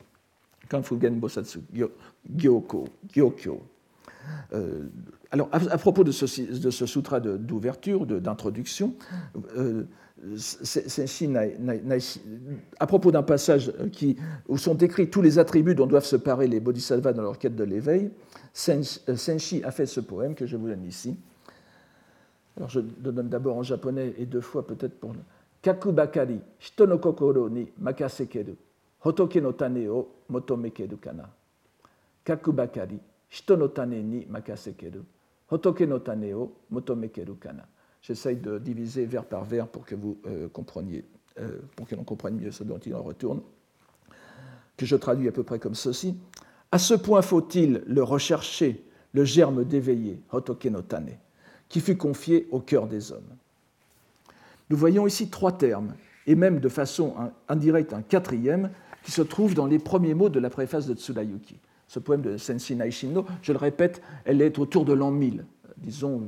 Kanfugen 0.68 1.18
Bosatsu 1.18 1.60
Gyoko, 2.36 2.88
Gyokyo. 3.10 3.62
Euh, 4.52 4.88
alors, 5.30 5.48
à, 5.52 5.78
propos 5.78 6.04
de 6.04 6.12
ce, 6.12 6.24
de 6.40 6.70
sutra 6.70 7.20
d'ouverture, 7.20 8.06
d'introduction, 8.06 8.94
euh, 9.56 9.84
à 12.78 12.86
propos 12.86 13.10
d'un 13.12 13.22
passage 13.22 13.72
qui, 13.92 14.16
où 14.48 14.56
sont 14.56 14.74
décrits 14.74 15.10
tous 15.10 15.22
les 15.22 15.38
attributs 15.38 15.74
dont 15.74 15.86
doivent 15.86 16.06
se 16.06 16.16
parer 16.16 16.48
les 16.48 16.60
bodhisattvas 16.60 17.12
dans 17.12 17.22
leur 17.22 17.38
quête 17.38 17.56
de 17.56 17.64
l'éveil, 17.64 18.10
Senshi 18.52 19.62
a 19.62 19.70
fait 19.70 19.86
ce 19.86 20.00
poème 20.00 20.34
que 20.34 20.46
je 20.46 20.56
vous 20.56 20.68
donne 20.68 20.84
ici. 20.84 21.16
Alors, 22.56 22.70
je 22.70 22.80
le 22.80 23.12
donne 23.12 23.28
d'abord 23.28 23.56
en 23.56 23.62
japonais 23.62 24.14
et 24.16 24.24
deux 24.24 24.40
fois 24.40 24.66
peut-être 24.66 24.98
pour. 24.98 25.12
Kakubakari, 25.62 26.40
shito 26.58 26.86
kokoro 26.98 27.48
ni 27.48 27.68
makasekeru, 27.78 28.56
hotoke 29.04 29.36
no 29.36 29.52
tane 29.52 29.88
o 29.88 30.08
kana. 31.00 31.28
Kakubakari, 32.24 32.98
ni 34.02 34.26
kana. 37.40 37.68
J'essaye 38.02 38.36
de 38.36 38.58
diviser 38.58 39.06
vers 39.06 39.24
par 39.24 39.44
vers 39.44 39.66
pour 39.66 39.84
que 39.84 39.94
vous 39.94 40.18
euh, 40.26 40.48
compreniez, 40.48 41.04
euh, 41.40 41.58
pour 41.74 41.88
que 41.88 41.96
l'on 41.96 42.04
comprenne 42.04 42.36
mieux 42.36 42.52
ce 42.52 42.62
dont 42.62 42.78
il 42.78 42.94
en 42.94 43.02
retourne, 43.02 43.40
que 44.76 44.86
je 44.86 44.94
traduis 44.94 45.28
à 45.28 45.32
peu 45.32 45.42
près 45.42 45.58
comme 45.58 45.74
ceci. 45.74 46.16
À 46.70 46.78
ce 46.78 46.94
point 46.94 47.22
faut-il 47.22 47.82
le 47.86 48.02
rechercher, 48.02 48.84
le 49.12 49.24
germe 49.24 49.64
d'éveillé, 49.64 50.20
hotoke 50.30 50.66
no 50.66 50.82
tane 50.82 51.18
qui 51.68 51.80
fut 51.80 51.96
confié 51.96 52.46
au 52.50 52.60
cœur 52.60 52.86
des 52.86 53.12
hommes. 53.12 53.34
Nous 54.70 54.76
voyons 54.76 55.06
ici 55.06 55.28
trois 55.28 55.52
termes, 55.52 55.94
et 56.26 56.34
même 56.34 56.60
de 56.60 56.68
façon 56.68 57.14
indirecte 57.48 57.92
un 57.92 58.02
quatrième, 58.02 58.70
qui 59.02 59.12
se 59.12 59.22
trouve 59.22 59.54
dans 59.54 59.66
les 59.66 59.78
premiers 59.78 60.14
mots 60.14 60.28
de 60.28 60.40
la 60.40 60.50
préface 60.50 60.86
de 60.86 60.94
Tsurayuki. 60.94 61.56
Ce 61.86 61.98
poème 61.98 62.22
de 62.22 62.36
Senshi 62.36 62.74
Naishino, 62.74 63.24
je 63.42 63.52
le 63.52 63.58
répète, 63.58 64.02
elle 64.24 64.42
est 64.42 64.58
autour 64.58 64.84
de 64.84 64.92
l'an 64.92 65.10
1000, 65.10 65.44
disons 65.78 66.22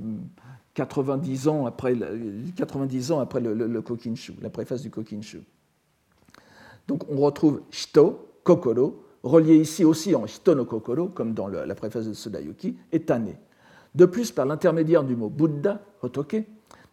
90 0.75 1.49
ans 1.49 1.66
après, 1.66 1.97
90 2.57 3.12
ans 3.12 3.21
après 3.21 3.40
le, 3.40 3.83
Kokinshu, 3.83 4.35
la 4.40 4.51
préface 4.51 4.83
du 4.83 4.90
Kokinshu. 4.90 5.42
Donc 6.87 7.09
on 7.11 7.16
retrouve 7.16 7.62
Shito, 7.71 8.29
Kokoro, 8.44 9.05
relié 9.23 9.57
ici 9.57 9.85
aussi 9.85 10.14
en 10.14 10.27
Shito 10.27 10.55
no 10.55 10.64
Kokoro, 10.64 11.09
comme 11.09 11.35
dans 11.35 11.49
la 11.49 11.75
préface 11.75 12.07
de 12.07 12.14
Tsurayuki, 12.14 12.77
et 12.92 13.01
Tane. 13.01 13.35
De 13.94 14.05
plus, 14.05 14.31
par 14.31 14.47
l'intermédiaire 14.47 15.03
du 15.03 15.16
mot 15.16 15.29
Bouddha, 15.29 15.81
Hotoke, 16.03 16.44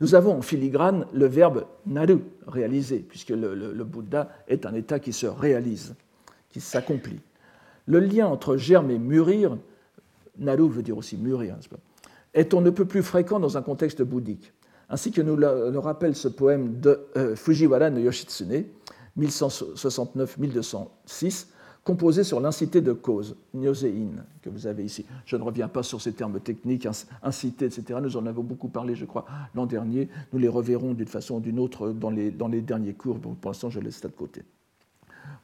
nous 0.01 0.15
avons 0.15 0.37
en 0.37 0.41
filigrane 0.41 1.05
le 1.13 1.25
verbe 1.25 1.65
naru, 1.85 2.19
réaliser, 2.47 2.99
puisque 2.99 3.29
le, 3.29 3.83
Bouddha 3.83 4.29
est 4.47 4.65
un 4.65 4.73
état 4.73 4.99
qui 4.99 5.13
se 5.13 5.27
réalise, 5.27 5.95
qui 6.49 6.59
s'accomplit. 6.59 7.19
Le 7.85 7.99
lien 7.99 8.27
entre 8.27 8.57
germe 8.57 8.91
et 8.91 8.97
mûrir, 8.97 9.57
naru 10.37 10.69
veut 10.69 10.83
dire 10.83 10.97
aussi 10.97 11.17
mûrir, 11.17 11.57
est 12.33 12.53
on 12.53 12.61
ne 12.61 12.69
peut 12.69 12.85
plus 12.85 13.03
fréquent 13.03 13.39
dans 13.39 13.57
un 13.57 13.61
contexte 13.61 14.01
bouddhique, 14.01 14.53
ainsi 14.89 15.11
que 15.11 15.21
nous 15.21 15.35
le, 15.35 15.77
rappelle 15.77 16.15
ce 16.15 16.27
poème 16.27 16.79
de 16.79 16.99
euh, 17.15 17.35
Fujiwara 17.35 17.89
no 17.89 17.99
Yoshitsune, 17.99 18.65
1169-1206, 19.19 21.47
composé 21.83 22.23
sur 22.23 22.39
l'incité 22.39 22.81
de 22.81 22.91
cause, 22.91 23.35
nyosein, 23.53 24.23
que 24.41 24.49
vous 24.49 24.65
avez 24.65 24.83
ici. 24.83 25.05
Je 25.25 25.37
ne 25.37 25.43
reviens 25.43 25.67
pas 25.67 25.83
sur 25.83 26.01
ces 26.01 26.13
termes 26.13 26.39
techniques, 26.39 26.87
incité, 27.21 27.65
etc. 27.65 27.99
Nous 28.01 28.17
en 28.17 28.25
avons 28.25 28.43
beaucoup 28.43 28.69
parlé, 28.69 28.95
je 28.95 29.05
crois, 29.05 29.25
l'an 29.53 29.67
dernier. 29.67 30.09
Nous 30.33 30.39
les 30.39 30.47
reverrons 30.47 30.95
d'une 30.95 31.07
façon 31.07 31.35
ou 31.35 31.39
d'une 31.39 31.59
autre 31.59 31.91
dans 31.91 32.09
les, 32.09 32.31
dans 32.31 32.47
les 32.47 32.61
derniers 32.61 32.95
cours. 32.95 33.19
Pour 33.19 33.35
l'instant, 33.45 33.69
je 33.69 33.79
laisse 33.79 33.97
ça 33.97 34.07
de 34.07 34.13
côté. 34.13 34.41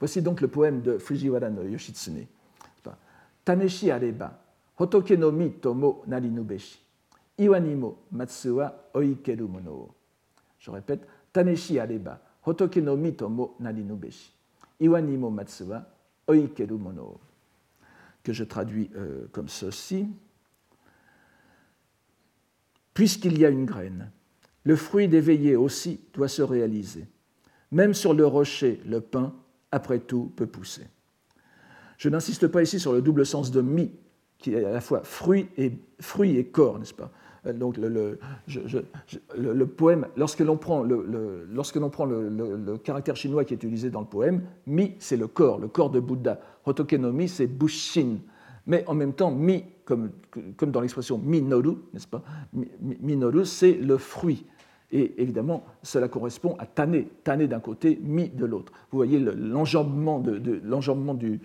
Voici 0.01 0.23
donc 0.23 0.41
le 0.41 0.47
poème 0.47 0.81
de 0.81 0.97
Fujiwara 0.97 1.51
no 1.51 1.61
Yoshitsune. 1.61 2.25
Taneshi 3.45 3.91
areba, 3.91 4.39
hotoke 4.79 5.11
mi 5.15 5.51
tomo 5.51 6.03
narinubeshi. 6.07 6.79
Iwanimo 7.37 7.97
matsuwa 8.11 8.89
oikeru 8.95 9.47
mono. 9.47 9.93
Je 10.59 10.71
répète, 10.71 11.05
Taneshi 11.31 11.79
areba, 11.79 12.19
hotoke 12.43 12.77
no 12.81 12.97
mi 12.97 13.13
tomo 13.13 13.55
narinubeshi. 13.59 14.33
Iwanimo 14.79 15.29
matsuwa 15.29 15.85
oikeru 16.27 16.79
mono. 16.79 17.19
Que 18.23 18.33
je 18.33 18.43
traduis 18.43 18.89
euh, 18.95 19.27
comme 19.31 19.49
ceci. 19.49 20.07
Puisqu'il 22.95 23.37
y 23.37 23.45
a 23.45 23.49
une 23.49 23.65
graine, 23.65 24.09
le 24.63 24.75
fruit 24.75 25.07
d'éveillé 25.07 25.55
aussi 25.55 25.99
doit 26.13 26.27
se 26.27 26.41
réaliser. 26.41 27.05
Même 27.71 27.93
sur 27.93 28.15
le 28.15 28.25
rocher, 28.25 28.81
le 28.85 28.99
pain, 28.99 29.33
après 29.71 29.99
tout, 29.99 30.31
peut 30.35 30.47
pousser. 30.47 30.87
Je 31.97 32.09
n'insiste 32.09 32.47
pas 32.47 32.61
ici 32.61 32.79
sur 32.79 32.93
le 32.93 33.01
double 33.01 33.25
sens 33.25 33.51
de 33.51 33.61
mi, 33.61 33.91
qui 34.37 34.53
est 34.53 34.65
à 34.65 34.71
la 34.71 34.81
fois 34.81 35.01
fruit 35.03 35.47
et, 35.57 35.73
fruit 35.99 36.37
et 36.37 36.45
corps, 36.45 36.79
n'est-ce 36.79 36.93
pas? 36.93 37.11
Euh, 37.45 37.53
donc 37.53 37.77
le, 37.77 38.17
le, 39.37 39.65
poème, 39.65 40.07
lorsque 40.17 40.39
l'on 40.39 40.57
prend, 40.57 40.83
le, 40.83 42.77
caractère 42.83 43.15
chinois 43.15 43.45
qui 43.45 43.53
est 43.53 43.57
utilisé 43.57 43.89
dans 43.89 44.01
le 44.01 44.07
poème, 44.07 44.43
mi 44.67 44.95
c'est 44.99 45.17
le 45.17 45.27
corps, 45.27 45.59
le 45.59 45.67
corps 45.67 45.89
de 45.89 45.99
Bouddha. 45.99 46.39
Hotoke 46.65 46.93
no 46.93 47.11
mi 47.11 47.27
c'est 47.27 47.47
bushin. 47.47 48.17
Mais 48.67 48.83
en 48.87 48.93
même 48.93 49.13
temps, 49.13 49.31
mi, 49.31 49.63
comme, 49.85 50.11
comme 50.55 50.69
dans 50.69 50.81
l'expression 50.81 51.17
minoru, 51.17 51.77
n'est-ce 51.93 52.07
pas? 52.07 52.23
Minoru 52.79 53.45
c'est 53.45 53.73
le 53.73 53.97
fruit. 53.97 54.45
Et 54.91 55.21
évidemment, 55.21 55.63
cela 55.83 56.09
correspond 56.09 56.55
à 56.59 56.65
Tané, 56.65 57.07
Tané 57.23 57.47
d'un 57.47 57.61
côté, 57.61 57.97
Mi 58.01 58.27
de 58.27 58.45
l'autre. 58.45 58.73
Vous 58.91 58.97
voyez 58.97 59.19
l'enjambement 59.19 60.19
du, 60.19 61.39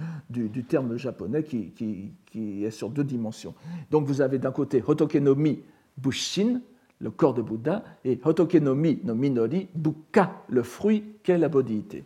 terme 0.69 0.97
japonais 0.97 1.45
qui, 1.45 2.13
est 2.35 2.71
sur 2.71 2.91
deux 2.91 3.05
dimensions. 3.05 3.55
Donc 3.91 4.07
vous 4.07 4.21
avez 4.21 4.39
d'un 4.39 4.51
côté 4.51 4.83
Hotoke 4.85 5.15
no 5.17 5.37
Mi 5.37 5.61
Bushin, 5.97 6.61
le 6.99 7.11
corps 7.11 7.35
de 7.35 7.43
Bouddha, 7.43 7.85
et 8.05 8.19
Hotoke 8.23 8.57
no 8.57 8.75
Mi 8.75 8.99
no 9.05 9.15
Minori, 9.15 9.69
Bukka, 9.75 10.43
le 10.49 10.65
fruit 10.65 11.05
qu'est 11.23 11.39
la 11.39 11.49
bodhité. 11.49 12.05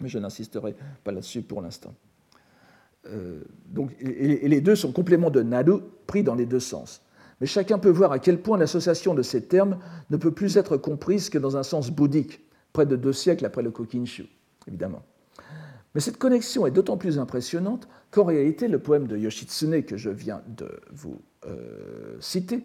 Mais 0.00 0.08
je 0.08 0.18
n'insisterai 0.20 0.76
pas 1.02 1.10
là-dessus 1.10 1.42
pour 1.42 1.60
l'instant. 1.60 1.92
Euh, 3.06 3.40
donc, 3.66 3.96
et, 4.00 4.44
et, 4.44 4.48
les 4.48 4.60
deux 4.60 4.76
sont 4.76 4.92
compléments 4.92 5.30
de 5.30 5.42
Naru 5.42 5.80
pris 6.06 6.22
dans 6.22 6.34
les 6.34 6.46
deux 6.46 6.60
sens. 6.60 7.02
Mais 7.40 7.46
chacun 7.46 7.78
peut 7.78 7.90
voir 7.90 8.12
à 8.12 8.18
quel 8.18 8.40
point 8.40 8.58
l'association 8.58 9.14
de 9.14 9.22
ces 9.22 9.44
termes 9.44 9.78
ne 10.10 10.16
peut 10.16 10.32
plus 10.32 10.56
être 10.56 10.76
comprise 10.76 11.30
que 11.30 11.38
dans 11.38 11.56
un 11.56 11.62
sens 11.62 11.90
bouddhique, 11.90 12.40
près 12.72 12.86
de 12.86 12.96
deux 12.96 13.12
siècles 13.12 13.46
après 13.46 13.62
le 13.62 13.70
Kokinshu, 13.70 14.26
évidemment. 14.66 15.02
Mais 15.94 16.00
cette 16.00 16.18
connexion 16.18 16.66
est 16.66 16.70
d'autant 16.70 16.96
plus 16.96 17.18
impressionnante 17.18 17.88
qu'en 18.10 18.24
réalité, 18.24 18.68
le 18.68 18.78
poème 18.78 19.06
de 19.06 19.16
Yoshitsune 19.16 19.82
que 19.84 19.96
je 19.96 20.10
viens 20.10 20.42
de 20.46 20.68
vous 20.92 21.20
euh, 21.46 22.16
citer 22.20 22.64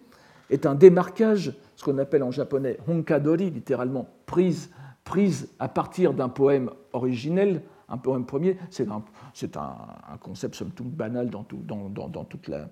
est 0.49 0.65
un 0.65 0.75
démarquage, 0.75 1.53
ce 1.75 1.83
qu'on 1.83 1.97
appelle 1.97 2.23
en 2.23 2.31
japonais 2.31 2.77
honkadori, 2.87 3.49
littéralement 3.49 4.09
prise, 4.25 4.69
prise 5.03 5.49
à 5.59 5.67
partir 5.67 6.13
d'un 6.13 6.29
poème 6.29 6.69
originel 6.91 7.61
un 7.89 7.97
poème 7.97 8.25
premier, 8.25 8.57
c'est 8.69 8.87
un, 8.89 9.03
concept 10.21 10.55
somme 10.55 10.71
toute 10.71 10.91
banal 10.91 11.29
dans, 11.29 11.45
dans, 11.49 12.23
toute, 12.25 12.47
la, 12.47 12.69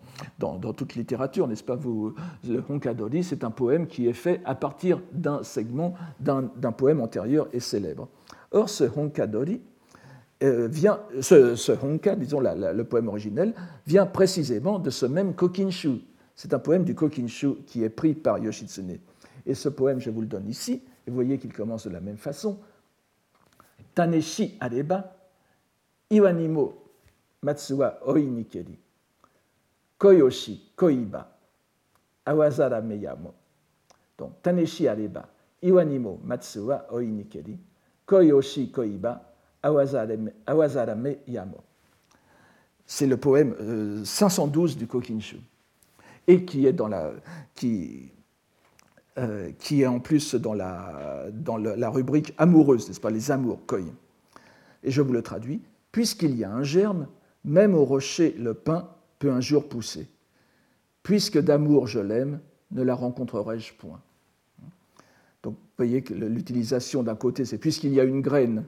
littérature, 0.95 1.47
n'est-ce 1.47 1.63
pas 1.63 1.75
vous, 1.75 2.15
Le 2.47 2.63
Honkadori, 2.69 3.23
c'est 3.23 3.43
un 3.43 3.51
poème 3.51 3.87
qui 3.87 4.07
est 4.07 4.13
fait 4.13 4.41
à 4.45 4.55
partir 4.55 5.01
d'un 5.11 5.43
segment 5.43 5.93
d'un 6.19 6.71
poème 6.71 7.01
antérieur 7.01 7.47
et 7.53 7.59
célèbre. 7.59 8.07
Or, 8.51 8.69
ce 8.69 8.83
Honkadori, 8.83 9.61
euh, 10.43 10.67
vient, 10.67 11.01
ce, 11.19 11.55
ce, 11.55 11.71
Honka, 11.71 12.15
disons 12.15 12.39
le 12.39 12.83
poème 12.83 13.09
originel, 13.09 13.53
vient 13.85 14.07
précisément 14.07 14.79
de 14.79 14.89
ce 14.89 15.05
même 15.05 15.35
Kokinshu. 15.35 16.01
C'est 16.35 16.55
un 16.55 16.59
poème 16.59 16.83
du 16.83 16.95
Kokinshu 16.95 17.57
qui 17.67 17.83
est 17.83 17.89
pris 17.89 18.15
par 18.15 18.39
Yoshitsune. 18.39 18.97
Et 19.45 19.53
ce 19.53 19.69
poème, 19.69 19.99
je 19.99 20.09
vous 20.09 20.21
le 20.21 20.27
donne 20.27 20.47
ici, 20.49 20.81
et 21.05 21.09
vous 21.11 21.15
voyez 21.15 21.37
qu'il 21.37 21.53
commence 21.53 21.85
de 21.85 21.91
la 21.91 22.01
même 22.01 22.17
façon. 22.17 22.57
Taneshi 23.93 24.57
areba, 24.59 25.03
iwanimo 26.09 26.73
matsu 27.41 27.79
wa 27.79 27.97
oi 28.05 28.23
nikeri. 28.23 28.77
Koyoshi 29.97 30.71
koiba, 30.75 31.27
awazara 32.25 32.81
meyamo. 32.81 33.33
Donc, 34.17 34.41
taneshi 34.41 34.87
areba, 34.87 35.27
iwanimo 35.61 36.19
matsu 36.25 36.67
wa 36.67 36.85
oi 36.91 37.07
nikeri. 37.07 37.57
Koyoshi 38.05 38.67
koiba, 38.67 39.21
awazara 39.63 40.95
meyamo. 40.95 41.63
C'est 42.85 43.07
le 43.07 43.15
poème 43.17 43.55
512 44.03 44.73
euh, 44.73 44.79
du 44.79 44.87
Kokinshu 44.87 45.37
et 46.27 46.45
qui 46.45 46.65
est 46.65 46.73
dans 46.73 46.87
la, 46.87 47.11
qui, 47.55 48.11
euh, 49.17 49.51
qui 49.59 49.81
est 49.81 49.87
en 49.87 49.99
plus 49.99 50.35
dans 50.35 50.53
la, 50.53 51.89
rubrique 51.89 52.33
amoureuse, 52.37 52.87
n'est-ce 52.87 53.01
pas, 53.01 53.09
les 53.09 53.29
amours, 53.31 53.59
koi. 53.65 53.79
Et 54.83 54.91
je 54.91 55.01
vous 55.01 55.13
le 55.13 55.21
traduis. 55.21 55.61
Puisqu'il 55.91 56.37
y 56.37 56.43
a 56.43 56.51
un 56.51 56.63
germe, 56.63 57.07
même 57.43 57.75
au 57.75 57.83
rocher 57.83 58.33
le 58.39 58.53
pain 58.53 58.89
peut 59.19 59.31
un 59.31 59.41
jour 59.41 59.67
pousser. 59.67 60.07
Puisque 61.03 61.39
d'amour 61.39 61.87
je 61.87 61.99
l'aime, 61.99 62.39
ne 62.71 62.83
la 62.83 62.95
rencontrerai-je 62.95 63.73
point? 63.73 63.99
Donc, 65.43 65.55
vous 65.55 65.59
voyez 65.77 66.01
que 66.03 66.13
l'utilisation 66.13 67.03
d'un 67.03 67.15
côté, 67.15 67.43
c'est 67.45 67.57
puisqu'il 67.57 67.93
y 67.93 67.99
a 67.99 68.03
une 68.03 68.21
graine, 68.21 68.63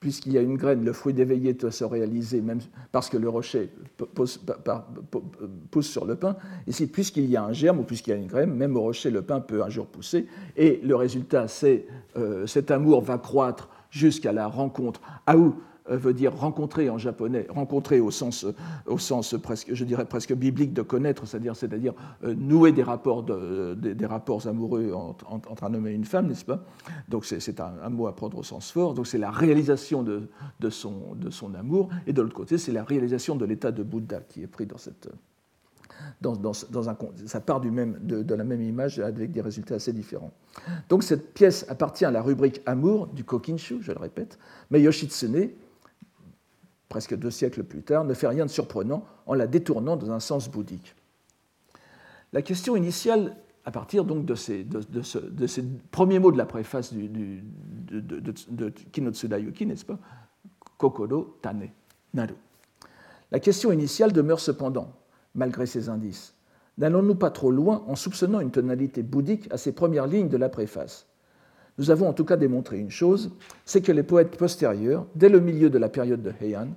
puisqu'il 0.00 0.32
y 0.32 0.38
a 0.38 0.40
une 0.40 0.56
graine, 0.56 0.84
le 0.84 0.92
fruit 0.92 1.12
d'éveillé 1.12 1.54
doit 1.54 1.72
se 1.72 1.84
réaliser, 1.84 2.40
même 2.40 2.60
parce 2.92 3.08
que 3.08 3.16
le 3.16 3.28
rocher 3.28 3.70
pousse, 4.14 4.40
sur 5.82 6.04
le 6.04 6.14
pain. 6.14 6.36
Ici, 6.66 6.86
puisqu'il 6.86 7.26
y 7.26 7.36
a 7.36 7.44
un 7.44 7.52
germe 7.52 7.80
ou 7.80 7.82
puisqu'il 7.82 8.10
y 8.10 8.12
a 8.12 8.16
une 8.16 8.26
graine, 8.26 8.54
même 8.54 8.76
au 8.76 8.80
rocher, 8.80 9.10
le 9.10 9.22
pain 9.22 9.40
peut 9.40 9.62
un 9.62 9.68
jour 9.68 9.86
pousser. 9.86 10.26
Et 10.56 10.80
le 10.84 10.94
résultat, 10.94 11.48
c'est 11.48 11.86
euh, 12.16 12.46
cet 12.46 12.70
amour 12.70 13.02
va 13.02 13.18
croître 13.18 13.68
jusqu'à 13.90 14.32
la 14.32 14.46
rencontre. 14.46 15.00
Aou, 15.26 15.46
euh, 15.46 15.77
veut 15.96 16.12
dire 16.12 16.34
rencontrer 16.34 16.90
en 16.90 16.98
japonais, 16.98 17.46
rencontrer 17.48 18.00
au 18.00 18.10
sens, 18.10 18.44
euh, 18.44 18.54
au 18.86 18.98
sens 18.98 19.36
presque, 19.42 19.72
je 19.72 19.84
dirais 19.84 20.04
presque 20.04 20.34
biblique 20.34 20.72
de 20.72 20.82
connaître, 20.82 21.26
c'est-à-dire, 21.26 21.56
c'est-à-dire 21.56 21.94
euh, 22.24 22.34
nouer 22.34 22.72
des 22.72 22.82
rapports, 22.82 23.22
de, 23.22 23.74
des, 23.74 24.06
rapports 24.06 24.46
amoureux 24.46 24.92
entre, 24.92 25.30
entre, 25.30 25.64
un 25.64 25.74
homme 25.74 25.86
et 25.86 25.92
une 25.92 26.04
femme, 26.04 26.28
n'est-ce 26.28 26.44
pas? 26.44 26.64
Donc 27.08 27.24
c'est 27.24 27.60
un, 27.60 27.72
un, 27.82 27.88
mot 27.90 28.06
à 28.06 28.14
prendre 28.14 28.38
au 28.38 28.42
sens 28.42 28.70
fort. 28.70 28.94
Donc 28.94 29.06
c'est 29.06 29.18
la 29.18 29.30
réalisation 29.30 30.02
de, 30.02 30.28
de, 30.60 30.70
son, 30.70 31.14
de 31.14 31.30
son 31.30 31.54
amour, 31.54 31.88
et 32.06 32.12
de 32.12 32.22
l'autre 32.22 32.34
côté, 32.34 32.58
c'est 32.58 32.72
la 32.72 32.84
réalisation 32.84 33.36
de 33.36 33.44
l'état 33.44 33.72
de 33.72 33.82
Bouddha 33.82 34.20
qui 34.20 34.42
est 34.42 34.46
pris 34.46 34.66
dans 34.66 34.78
cette, 34.78 35.08
dans, 36.20 36.34
dans, 36.36 36.88
un, 36.88 36.96
ça 37.26 37.40
part 37.40 37.60
du 37.60 37.70
même, 37.70 37.98
de, 38.02 38.34
la 38.34 38.44
même 38.44 38.62
image 38.62 38.98
avec 38.98 39.30
des 39.32 39.40
résultats 39.40 39.76
assez 39.76 39.92
différents. 39.92 40.32
Donc 40.88 41.02
cette 41.02 41.34
pièce 41.34 41.66
appartient 41.68 42.04
à 42.04 42.10
la 42.10 42.22
rubrique 42.22 42.60
amour 42.66 43.06
du 43.08 43.24
Kokinshu, 43.24 43.78
je 43.80 43.92
le 43.92 43.98
répète, 43.98 44.38
mais 44.70 44.80
Yoshitsune 44.80 45.50
presque 46.88 47.16
deux 47.16 47.30
siècles 47.30 47.64
plus 47.64 47.82
tard, 47.82 48.04
ne 48.04 48.14
fait 48.14 48.28
rien 48.28 48.46
de 48.46 48.50
surprenant 48.50 49.04
en 49.26 49.34
la 49.34 49.46
détournant 49.46 49.96
dans 49.96 50.10
un 50.10 50.20
sens 50.20 50.48
bouddhique. 50.48 50.94
La 52.32 52.42
question 52.42 52.76
initiale, 52.76 53.36
à 53.64 53.70
partir 53.70 54.04
donc 54.04 54.24
de 54.24 54.34
ces, 54.34 54.66
premiers 55.90 56.18
mots 56.18 56.32
de 56.32 56.38
la 56.38 56.46
préface 56.46 56.92
de, 56.92 58.70
Kinotsuda 58.92 59.38
Yuki, 59.38 59.66
n'est-ce 59.66 59.84
pas? 59.84 59.98
Kokoro 60.76 61.38
Tane 61.42 61.68
Naru. 62.14 62.34
La 63.30 63.40
question 63.40 63.72
initiale 63.72 64.12
demeure 64.12 64.40
cependant, 64.40 64.92
malgré 65.34 65.66
ces 65.66 65.88
indices. 65.88 66.34
N'allons-nous 66.78 67.16
pas 67.16 67.30
trop 67.30 67.50
loin 67.50 67.84
en 67.88 67.96
soupçonnant 67.96 68.40
une 68.40 68.52
tonalité 68.52 69.02
bouddhique 69.02 69.48
à 69.52 69.58
ces 69.58 69.72
premières 69.72 70.06
lignes 70.06 70.28
de 70.28 70.36
la 70.36 70.48
préface? 70.48 71.07
Nous 71.78 71.90
avons 71.90 72.08
en 72.08 72.12
tout 72.12 72.24
cas 72.24 72.36
démontré 72.36 72.78
une 72.78 72.90
chose, 72.90 73.30
c'est 73.64 73.80
que 73.80 73.92
les 73.92 74.02
poètes 74.02 74.36
postérieurs, 74.36 75.06
dès 75.14 75.28
le 75.28 75.40
milieu 75.40 75.70
de 75.70 75.78
la 75.78 75.88
période 75.88 76.22
de 76.22 76.32
Heian, 76.40 76.68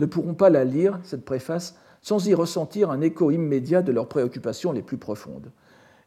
ne 0.00 0.06
pourront 0.06 0.34
pas 0.34 0.50
la 0.50 0.64
lire, 0.64 0.98
cette 1.04 1.24
préface, 1.24 1.76
sans 2.02 2.26
y 2.26 2.34
ressentir 2.34 2.90
un 2.90 3.00
écho 3.00 3.30
immédiat 3.30 3.82
de 3.82 3.92
leurs 3.92 4.08
préoccupations 4.08 4.72
les 4.72 4.82
plus 4.82 4.98
profondes. 4.98 5.50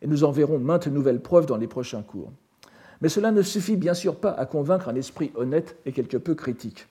Et 0.01 0.07
nous 0.07 0.23
en 0.23 0.31
verrons 0.31 0.59
maintes 0.59 0.87
nouvelles 0.87 1.21
preuves 1.21 1.45
dans 1.45 1.57
les 1.57 1.67
prochains 1.67 2.01
cours. 2.01 2.31
Mais 3.01 3.09
cela 3.09 3.31
ne 3.31 3.41
suffit 3.41 3.77
bien 3.77 3.93
sûr 3.93 4.15
pas 4.17 4.31
à 4.31 4.45
convaincre 4.45 4.89
un 4.89 4.95
esprit 4.95 5.31
honnête 5.35 5.77
et 5.85 5.91
quelque 5.91 6.17
peu 6.17 6.35
critique. 6.35 6.87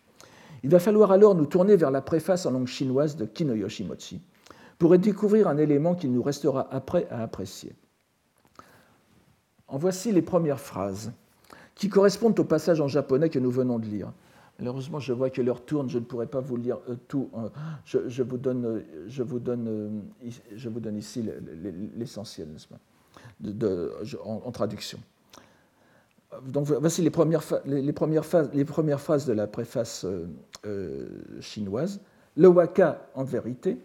Il 0.63 0.71
va 0.71 0.79
falloir 0.79 1.13
alors 1.13 1.35
nous 1.35 1.47
tourner 1.47 1.77
vers 1.77 1.91
la 1.91 2.03
préface 2.03 2.47
en 2.47 2.51
langue 2.51 2.67
chinoise 2.67 3.17
de 3.17 3.25
Kinoyoshi 3.25 3.85
Mochi 3.85 4.21
pourrait 4.79 4.99
découvrir 4.99 5.47
un 5.47 5.59
élément 5.59 5.95
qu'il 5.95 6.13
nous 6.13 6.23
restera 6.23 6.67
après 6.73 7.07
à 7.11 7.23
apprécier. 7.23 7.75
En 9.69 9.77
voici 9.79 10.11
les 10.11 10.23
premières 10.23 10.59
phrases 10.59 11.13
qui 11.81 11.89
correspondent 11.89 12.39
au 12.39 12.45
passage 12.45 12.79
en 12.83 12.89
japonais 12.89 13.31
que 13.31 13.39
nous 13.39 13.51
venons 13.51 13.79
de 13.79 13.87
lire. 13.87 14.13
Malheureusement, 14.59 15.01
je 15.01 15.15
vois 15.15 15.31
que 15.31 15.41
l'heure 15.41 15.65
tourne, 15.65 15.89
je 15.89 15.99
ne 15.99 16.05
pourrai 16.05 16.27
pas 16.27 16.41
vous 16.41 16.59
lire 16.59 16.77
euh, 16.91 16.97
tout. 17.09 17.31
Euh, 17.35 17.49
je, 17.87 18.23
vous, 18.23 18.37
donne, 18.37 18.67
euh, 18.67 18.81
je, 19.09 19.23
vous, 19.23 19.39
donne, 19.39 20.03
je 20.55 20.69
vous 20.69 20.79
donne 20.79 20.99
ici 20.99 21.27
l'essentiel, 21.97 22.49
n'est-ce 22.49 22.69
pas, 22.69 22.77
de, 23.41 23.95
en, 24.23 24.51
traduction. 24.51 24.99
Donc 26.49 26.67
voici 26.67 27.01
les 27.01 27.09
premières, 27.09 27.43
les, 27.65 27.93
premières 27.95 28.27
phases, 28.27 29.25
de 29.25 29.33
la 29.33 29.47
préface 29.47 30.05
chinoise. 31.41 32.03
Le 32.37 32.49
waka 32.49 33.09
en 33.15 33.25
vérité, 33.25 33.79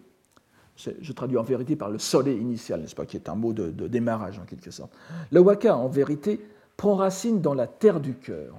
je 0.76 1.12
traduis 1.14 1.38
en 1.38 1.42
vérité 1.42 1.76
par 1.76 1.88
le 1.88 1.98
soleil 1.98 2.38
initial, 2.38 2.82
n'est-ce 2.82 2.94
pas, 2.94 3.06
qui 3.06 3.16
est 3.16 3.30
un 3.30 3.34
mot 3.36 3.54
de, 3.54 3.70
de, 3.70 3.88
démarrage 3.88 4.38
en 4.38 4.44
quelque 4.44 4.70
sorte. 4.70 4.92
Le 5.30 5.40
waka 5.40 5.74
en 5.74 5.88
vérité 5.88 6.46
prend 6.76 6.94
racine 6.94 7.40
dans 7.40 7.54
la 7.54 7.66
terre 7.66 8.00
du 8.00 8.14
cœur 8.14 8.54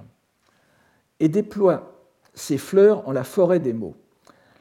et 1.20 1.28
déploie 1.28 1.94
ses 2.34 2.58
fleurs 2.58 3.06
en 3.08 3.12
la 3.12 3.24
forêt 3.24 3.60
des 3.60 3.72
mots. 3.72 3.96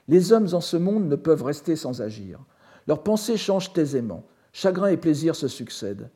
Les 0.07 0.31
hommes 0.31 0.47
en 0.53 0.61
ce 0.61 0.77
monde 0.77 1.07
ne 1.07 1.15
peuvent 1.15 1.43
rester 1.43 1.75
sans 1.75 2.01
agir. 2.01 2.39
Leurs 2.87 3.03
pensées 3.03 3.37
changent 3.37 3.71
aisément. 3.75 4.23
Chagrin 4.53 4.87
et 4.87 4.97
plaisir 4.97 5.35
se 5.35 5.47
succèdent. 5.47 6.09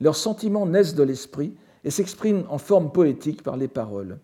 Leurs 0.00 0.16
sentiments 0.16 0.66
naissent 0.66 0.94
de 0.94 1.02
l'esprit 1.02 1.54
et 1.84 1.90
s'expriment 1.90 2.44
en 2.48 2.58
forme 2.58 2.90
poétique 2.90 3.42
par 3.42 3.56
les 3.56 3.68
paroles. 3.68 4.18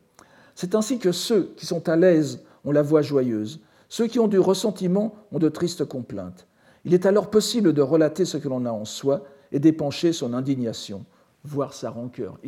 C'est 0.54 0.74
ainsi 0.74 0.98
que 0.98 1.12
ceux 1.12 1.52
qui 1.56 1.66
sont 1.66 1.88
à 1.88 1.96
l'aise 1.96 2.40
ont 2.64 2.72
la 2.72 2.82
voix 2.82 3.02
joyeuse, 3.02 3.60
ceux 3.88 4.06
qui 4.06 4.18
ont 4.18 4.28
du 4.28 4.38
ressentiment 4.38 5.14
ont 5.32 5.38
de 5.38 5.48
tristes 5.48 5.84
complaintes. 5.84 6.46
Il 6.84 6.94
est 6.94 7.06
alors 7.06 7.30
possible 7.30 7.72
de 7.72 7.82
relater 7.82 8.24
ce 8.24 8.38
que 8.38 8.48
l'on 8.48 8.64
a 8.64 8.72
en 8.72 8.84
soi 8.84 9.24
et 9.52 9.58
d'épancher 9.58 10.12
son 10.12 10.32
indignation, 10.32 11.04
voire 11.45 11.74
sa 11.74 11.91
rancœur, 11.91 12.38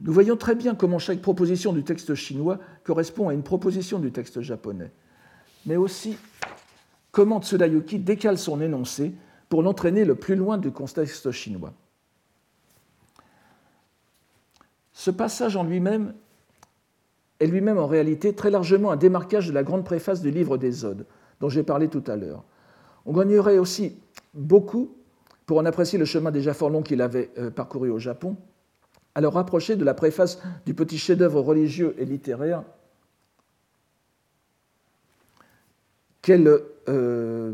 nous 0.00 0.12
voyons 0.12 0.36
très 0.36 0.54
bien 0.54 0.74
comment 0.74 0.98
chaque 0.98 1.20
proposition 1.20 1.72
du 1.72 1.84
texte 1.84 2.14
chinois 2.14 2.58
correspond 2.84 3.28
à 3.28 3.34
une 3.34 3.42
proposition 3.42 3.98
du 3.98 4.10
texte 4.10 4.40
japonais, 4.40 4.90
mais 5.66 5.76
aussi 5.76 6.16
comment 7.10 7.42
Tsudayuki 7.42 7.98
décale 7.98 8.38
son 8.38 8.60
énoncé 8.60 9.12
pour 9.48 9.62
l'entraîner 9.62 10.04
le 10.04 10.14
plus 10.14 10.34
loin 10.34 10.56
du 10.56 10.70
contexte 10.70 11.30
chinois. 11.30 11.74
Ce 14.92 15.10
passage 15.10 15.56
en 15.56 15.64
lui-même 15.64 16.14
est 17.38 17.46
lui-même 17.46 17.78
en 17.78 17.86
réalité 17.86 18.34
très 18.34 18.50
largement 18.50 18.92
un 18.92 18.96
démarquage 18.96 19.48
de 19.48 19.52
la 19.52 19.62
grande 19.62 19.84
préface 19.84 20.22
du 20.22 20.30
livre 20.30 20.56
des 20.56 20.84
Odes, 20.84 21.06
dont 21.40 21.48
j'ai 21.48 21.64
parlé 21.64 21.88
tout 21.88 22.04
à 22.06 22.16
l'heure. 22.16 22.44
On 23.04 23.12
gagnerait 23.12 23.58
aussi 23.58 23.96
beaucoup 24.34 24.96
pour 25.46 25.58
en 25.58 25.64
apprécier 25.64 25.98
le 25.98 26.04
chemin 26.04 26.30
déjà 26.30 26.54
fort 26.54 26.70
long 26.70 26.82
qu'il 26.82 27.02
avait 27.02 27.30
euh, 27.38 27.50
parcouru 27.50 27.90
au 27.90 27.98
Japon, 27.98 28.36
à 29.14 29.20
le 29.20 29.28
rapprocher 29.28 29.76
de 29.76 29.84
la 29.84 29.94
préface 29.94 30.40
du 30.64 30.74
petit 30.74 30.98
chef-d'œuvre 30.98 31.40
religieux 31.40 31.94
et 31.98 32.04
littéraire 32.04 32.64
euh, 36.28 37.52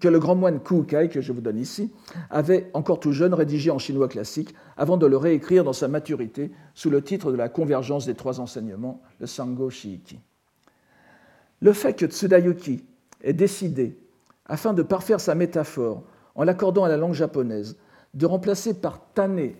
que 0.00 0.08
le 0.08 0.18
grand 0.18 0.34
moine 0.34 0.60
Ku 0.60 0.84
Kai, 0.84 1.08
que 1.08 1.20
je 1.20 1.32
vous 1.32 1.40
donne 1.40 1.58
ici, 1.58 1.92
avait, 2.30 2.70
encore 2.72 3.00
tout 3.00 3.12
jeune, 3.12 3.34
rédigé 3.34 3.70
en 3.70 3.78
chinois 3.78 4.08
classique, 4.08 4.54
avant 4.76 4.96
de 4.96 5.06
le 5.06 5.16
réécrire 5.16 5.64
dans 5.64 5.72
sa 5.72 5.88
maturité 5.88 6.50
sous 6.74 6.90
le 6.90 7.02
titre 7.02 7.32
de 7.32 7.36
la 7.36 7.48
convergence 7.48 8.06
des 8.06 8.14
trois 8.14 8.40
enseignements, 8.40 9.00
le 9.20 9.26
Sango 9.26 9.70
Shiiki. 9.70 10.18
Le 11.60 11.72
fait 11.72 11.94
que 11.94 12.06
Tsudayuki 12.06 12.84
ait 13.22 13.32
décidé, 13.32 13.98
afin 14.48 14.72
de 14.72 14.82
parfaire 14.82 15.20
sa 15.20 15.34
métaphore, 15.34 16.02
en 16.34 16.44
l'accordant 16.44 16.84
à 16.84 16.88
la 16.88 16.96
langue 16.96 17.14
japonaise, 17.14 17.76
de 18.14 18.26
remplacer 18.26 18.74
par 18.80 19.12
Tané. 19.12 19.56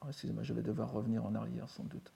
Oh, 0.00 0.06
excusez-moi, 0.08 0.42
je 0.42 0.52
vais 0.52 0.62
devoir 0.62 0.92
revenir 0.92 1.24
en 1.26 1.34
arrière 1.34 1.68
sans 1.68 1.84
doute. 1.84 2.12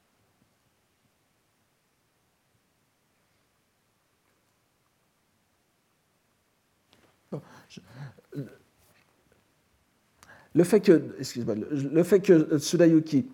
le 10.55 10.65
fait 10.65 10.81
que, 10.81 11.15
excusez-moi, 11.19 11.55
le 11.57 12.03
fait 12.03 12.21
que 12.21 12.59
Tsudayuki 12.59 13.31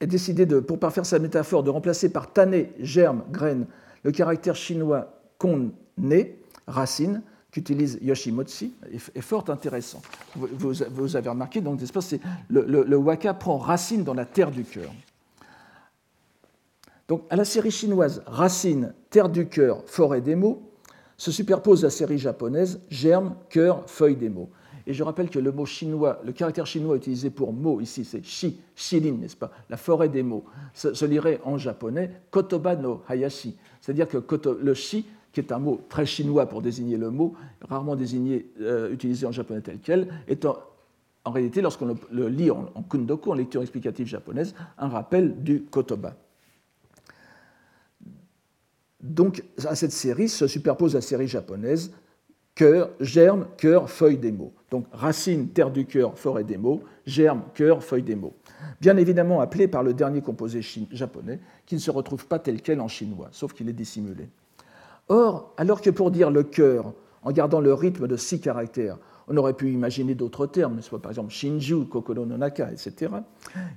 ait 0.00 0.06
décidé, 0.06 0.46
pour 0.62 0.78
parfaire 0.78 1.04
sa 1.04 1.18
métaphore, 1.18 1.64
de 1.64 1.70
remplacer 1.70 2.12
par 2.12 2.32
tané, 2.32 2.72
germe, 2.78 3.24
graine, 3.30 3.66
le 4.04 4.12
caractère 4.12 4.56
chinois 4.56 5.20
kon, 5.38 5.72
né, 5.96 6.36
racine, 6.66 7.22
qu'utilise 7.50 7.98
Yoshimotsi 8.02 8.74
est, 9.14 9.20
fort 9.20 9.44
intéressant. 9.48 10.02
Vous, 10.36 11.16
avez 11.16 11.28
remarqué, 11.28 11.60
donc, 11.60 11.80
le, 12.50 12.84
le, 12.84 12.96
waka 12.96 13.34
prend 13.34 13.56
racine 13.56 14.04
dans 14.04 14.14
la 14.14 14.26
terre 14.26 14.50
du 14.50 14.64
cœur. 14.64 14.92
Donc, 17.08 17.24
à 17.30 17.36
la 17.36 17.46
série 17.46 17.70
chinoise 17.70 18.22
Racine, 18.26 18.92
terre 19.08 19.30
du 19.30 19.48
cœur, 19.48 19.82
forêt 19.86 20.20
des 20.20 20.34
mots, 20.34 20.70
se 21.16 21.32
superpose 21.32 21.82
la 21.82 21.90
série 21.90 22.18
japonaise 22.18 22.80
Germe, 22.90 23.34
cœur, 23.48 23.88
feuille 23.88 24.16
des 24.16 24.28
mots. 24.28 24.50
Et 24.88 24.94
je 24.94 25.02
rappelle 25.02 25.28
que 25.28 25.38
le 25.38 25.52
mot 25.52 25.66
chinois, 25.66 26.18
le 26.24 26.32
caractère 26.32 26.66
chinois 26.66 26.96
utilisé 26.96 27.28
pour 27.28 27.52
mot 27.52 27.78
ici, 27.78 28.06
c'est 28.06 28.24
shi, 28.24 28.58
shirin, 28.74 29.18
n'est-ce 29.18 29.36
pas? 29.36 29.52
La 29.68 29.76
forêt 29.76 30.08
des 30.08 30.22
mots. 30.22 30.46
Se, 30.72 31.04
lirait 31.04 31.42
en 31.44 31.58
japonais 31.58 32.10
kotoba 32.30 32.74
no 32.74 33.02
hayashi. 33.06 33.54
C'est-à-dire 33.82 34.08
que 34.08 34.18
le 34.48 34.72
shi 34.72 35.04
qui 35.30 35.40
est 35.40 35.52
un 35.52 35.58
mot 35.58 35.82
très 35.90 36.06
chinois 36.06 36.46
pour 36.46 36.62
désigner 36.62 36.96
le 36.96 37.10
mot, 37.10 37.34
rarement 37.68 37.96
désigné, 37.96 38.50
euh, 38.62 38.90
utilisé 38.90 39.26
en 39.26 39.30
japonais 39.30 39.60
tel 39.60 39.78
quel, 39.82 40.08
est 40.26 40.46
en, 40.46 40.56
réalité, 41.26 41.60
lorsqu'on 41.60 41.94
le, 42.10 42.28
lit 42.28 42.50
en, 42.50 42.64
kundoku, 42.88 43.30
en 43.30 43.34
lecture 43.34 43.60
explicative 43.60 44.06
japonaise, 44.06 44.54
un 44.78 44.88
rappel 44.88 45.42
du 45.42 45.64
kotoba. 45.64 46.16
Donc, 49.02 49.44
à 49.66 49.74
cette 49.74 49.92
série 49.92 50.30
se 50.30 50.46
superpose 50.46 50.94
la 50.94 51.02
série 51.02 51.28
japonaise 51.28 51.92
cœur, 52.58 52.90
germe, 52.98 53.46
cœur, 53.56 53.88
feuille 53.88 54.18
des 54.18 54.32
mots. 54.32 54.52
Donc, 54.72 54.86
racine, 54.90 55.48
terre 55.50 55.70
du 55.70 55.86
cœur, 55.86 56.18
forêt 56.18 56.42
des 56.42 56.56
mots, 56.56 56.82
germe, 57.06 57.42
cœur, 57.54 57.84
feuille 57.84 58.02
des 58.02 58.16
mots. 58.16 58.34
Bien 58.80 58.96
évidemment 58.96 59.40
appelé 59.40 59.68
par 59.68 59.84
le 59.84 59.94
dernier 59.94 60.22
composé 60.22 60.60
japonais, 60.90 61.38
qui 61.66 61.76
ne 61.76 61.80
se 61.80 61.92
retrouve 61.92 62.26
pas 62.26 62.40
tel 62.40 62.60
quel 62.60 62.80
en 62.80 62.88
chinois, 62.88 63.28
sauf 63.30 63.52
qu'il 63.52 63.68
est 63.68 63.72
dissimulé. 63.72 64.28
Or, 65.06 65.54
alors 65.56 65.80
que 65.80 65.90
pour 65.90 66.10
dire 66.10 66.32
le 66.32 66.42
cœur, 66.42 66.92
en 67.22 67.30
gardant 67.30 67.60
le 67.60 67.72
rythme 67.72 68.08
de 68.08 68.16
six 68.16 68.40
caractères, 68.40 68.98
on 69.28 69.36
aurait 69.36 69.54
pu 69.54 69.70
imaginer 69.70 70.16
d'autres 70.16 70.46
termes, 70.46 70.82
soit 70.82 71.00
par 71.00 71.12
exemple 71.12 71.30
Shinju, 71.30 71.84
Kokoro 71.84 72.26
no 72.26 72.36
Naka, 72.36 72.72
etc. 72.72 73.12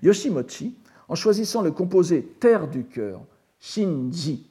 Yoshimochi, 0.02 0.76
en 1.08 1.14
choisissant 1.14 1.62
le 1.62 1.70
composé 1.70 2.24
terre 2.40 2.68
du 2.68 2.86
cœur, 2.86 3.22
Shinji, 3.60 4.50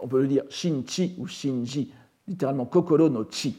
on 0.00 0.08
peut 0.08 0.22
le 0.22 0.28
dire 0.28 0.44
Shinchi 0.48 1.14
ou 1.18 1.26
Shinji, 1.26 1.92
littéralement 2.28 2.66
Kokoro 2.66 3.08
no 3.08 3.24
Chi, 3.30 3.56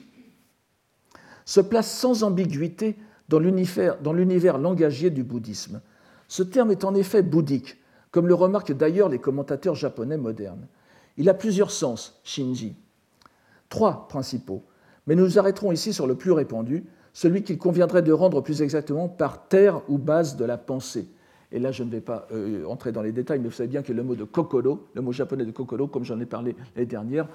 se 1.45 1.61
place 1.61 1.91
sans 1.91 2.23
ambiguïté 2.23 2.95
dans 3.29 3.39
l'univers 3.39 4.57
langagier 4.57 5.09
du 5.09 5.23
bouddhisme. 5.23 5.81
Ce 6.27 6.43
terme 6.43 6.71
est 6.71 6.83
en 6.83 6.95
effet 6.95 7.21
bouddhique, 7.21 7.77
comme 8.11 8.27
le 8.27 8.33
remarquent 8.33 8.73
d'ailleurs 8.73 9.09
les 9.09 9.19
commentateurs 9.19 9.75
japonais 9.75 10.17
modernes. 10.17 10.67
Il 11.17 11.29
a 11.29 11.33
plusieurs 11.33 11.71
sens, 11.71 12.19
Shinji. 12.23 12.75
Trois 13.69 14.07
principaux, 14.07 14.63
mais 15.07 15.15
nous 15.15 15.23
nous 15.23 15.39
arrêterons 15.39 15.71
ici 15.71 15.93
sur 15.93 16.07
le 16.07 16.15
plus 16.15 16.31
répandu, 16.31 16.85
celui 17.11 17.43
qu'il 17.43 17.57
conviendrait 17.57 18.01
de 18.01 18.11
rendre 18.11 18.41
plus 18.41 18.61
exactement 18.61 19.07
par 19.07 19.47
terre 19.47 19.81
ou 19.89 19.97
base 19.97 20.35
de 20.35 20.45
la 20.45 20.57
pensée. 20.57 21.07
Et 21.51 21.59
là, 21.59 21.71
je 21.71 21.83
ne 21.83 21.91
vais 21.91 22.01
pas 22.01 22.27
euh, 22.31 22.65
entrer 22.65 22.91
dans 22.91 23.03
les 23.03 23.11
détails, 23.11 23.39
mais 23.39 23.47
vous 23.47 23.53
savez 23.53 23.69
bien 23.69 23.83
que 23.83 23.93
le 23.93 24.01
mot 24.01 24.15
de 24.15 24.23
kokoro, 24.23 24.87
le 24.95 25.01
mot 25.01 25.11
japonais 25.11 25.45
de 25.45 25.51
kokoro, 25.51 25.87
comme 25.87 26.03
j'en 26.03 26.19
ai 26.19 26.25
parlé 26.25 26.55
l'année 26.75 26.87
dernière, 26.87 27.27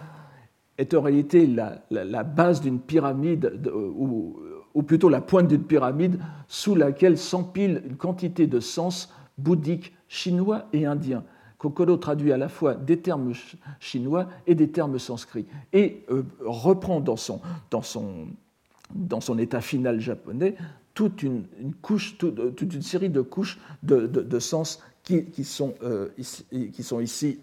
est 0.79 0.95
en 0.95 1.03
réalité 1.03 1.47
la, 1.47 2.23
base 2.23 2.61
d'une 2.61 2.81
pyramide, 2.81 3.61
ou, 3.97 4.83
plutôt 4.87 5.09
la 5.09 5.21
pointe 5.21 5.49
d'une 5.49 5.65
pyramide, 5.65 6.21
sous 6.47 6.77
laquelle 6.77 7.19
s'empile 7.19 7.83
une 7.85 7.97
quantité 7.97 8.47
de 8.47 8.61
sens 8.61 9.13
bouddhiques, 9.37 9.93
chinois 10.09 10.67
et 10.73 10.87
indiens. 10.87 11.25
Kokoro 11.59 11.97
traduit 11.97 12.33
à 12.33 12.37
la 12.37 12.49
fois 12.49 12.75
des 12.75 13.01
termes 13.01 13.33
chinois 13.81 14.29
et 14.47 14.55
des 14.55 14.71
termes 14.71 14.99
sanscrits, 14.99 15.47
et 15.73 16.05
euh, 16.11 16.23
reprend 16.41 17.01
dans 17.01 17.17
son, 17.17 17.41
dans, 17.71 17.83
son, 17.83 18.29
dans 18.95 19.21
son 19.21 19.39
état 19.39 19.61
final 19.61 20.01
japonais 20.01 20.55
toute 20.95 21.23
une, 21.23 21.45
couche, 21.83 22.17
euh, 22.23 22.51
toute, 22.51 22.75
une 22.75 22.83
série 22.83 23.11
de 23.11 23.21
couches 23.21 23.59
de, 23.83 24.07
de, 24.07 24.39
sens 24.39 24.81
qui, 25.03 25.27
qui, 25.27 25.45
sont, 25.45 25.75
euh, 25.83 26.09
ici, 26.17 26.45
qui, 26.73 26.83
sont, 26.85 27.01
ici, 27.01 27.41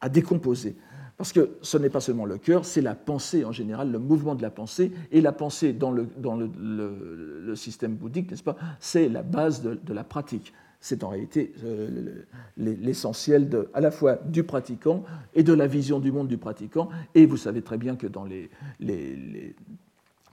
à 0.00 0.08
décomposer. 0.08 0.76
Parce 1.16 1.32
que 1.32 1.56
ce 1.62 1.78
n'est 1.78 1.88
pas 1.88 2.00
seulement 2.00 2.26
le 2.26 2.36
cœur, 2.36 2.64
c'est 2.66 2.82
la 2.82 2.94
pensée 2.94 3.44
en 3.44 3.52
général, 3.52 3.90
le 3.90 3.98
mouvement 3.98 4.34
de 4.34 4.42
la 4.42 4.50
pensée. 4.50 4.92
Et 5.10 5.20
la 5.20 5.32
pensée 5.32 5.72
dans 5.72 5.90
le, 5.90 6.06
dans 6.18 6.36
le, 6.36 7.54
système 7.54 7.94
bouddhique, 7.94 8.30
n'est-ce 8.30 8.42
pas, 8.42 8.56
c'est 8.80 9.08
la 9.08 9.22
base 9.22 9.62
de, 9.62 9.94
la 9.94 10.04
pratique. 10.04 10.52
c'est 10.78 11.02
en 11.04 11.08
réalité 11.08 11.54
euh, 11.64 12.22
l'essentiel 12.58 13.48
à 13.72 13.80
la 13.80 13.90
fois 13.90 14.16
du 14.26 14.44
pratiquant 14.44 15.04
et 15.34 15.42
de 15.42 15.54
la 15.54 15.66
vision 15.66 16.00
du 16.00 16.12
monde 16.12 16.28
du 16.28 16.36
pratiquant. 16.36 16.90
Et 17.14 17.24
vous 17.24 17.38
savez 17.38 17.62
très 17.62 17.78
bien 17.78 17.96
que 17.96 18.06
dans 18.06 18.24
les, 18.24 18.50
les, 18.78 19.54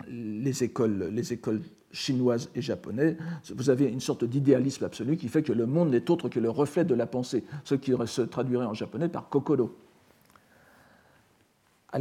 les, 0.10 0.64
écoles, 0.66 1.10
les 1.14 1.32
écoles 1.32 1.62
chinoises 1.94 2.50
et 2.56 2.62
japonaises, 2.62 3.16
vous 3.56 3.70
avez 3.70 3.86
une 3.86 4.02
sorte 4.02 4.26
d'idéalisme 4.26 4.84
absolu 4.84 5.16
qui 5.16 5.30
fait 5.30 5.44
que 5.44 5.54
le 5.54 5.66
monde 5.66 5.92
n'est 5.92 6.12
autre 6.12 6.28
que 6.28 6.42
le 6.42 6.50
reflet 6.50 6.84
de 6.84 6.94
la 6.94 7.06
pensée, 7.06 7.46
ce 7.64 7.76
qui 7.76 7.94
se 8.06 8.22
traduirait 8.24 8.66
en 8.66 8.74
japonais 8.74 9.08
par 9.08 9.30
kokoro. 9.30 9.74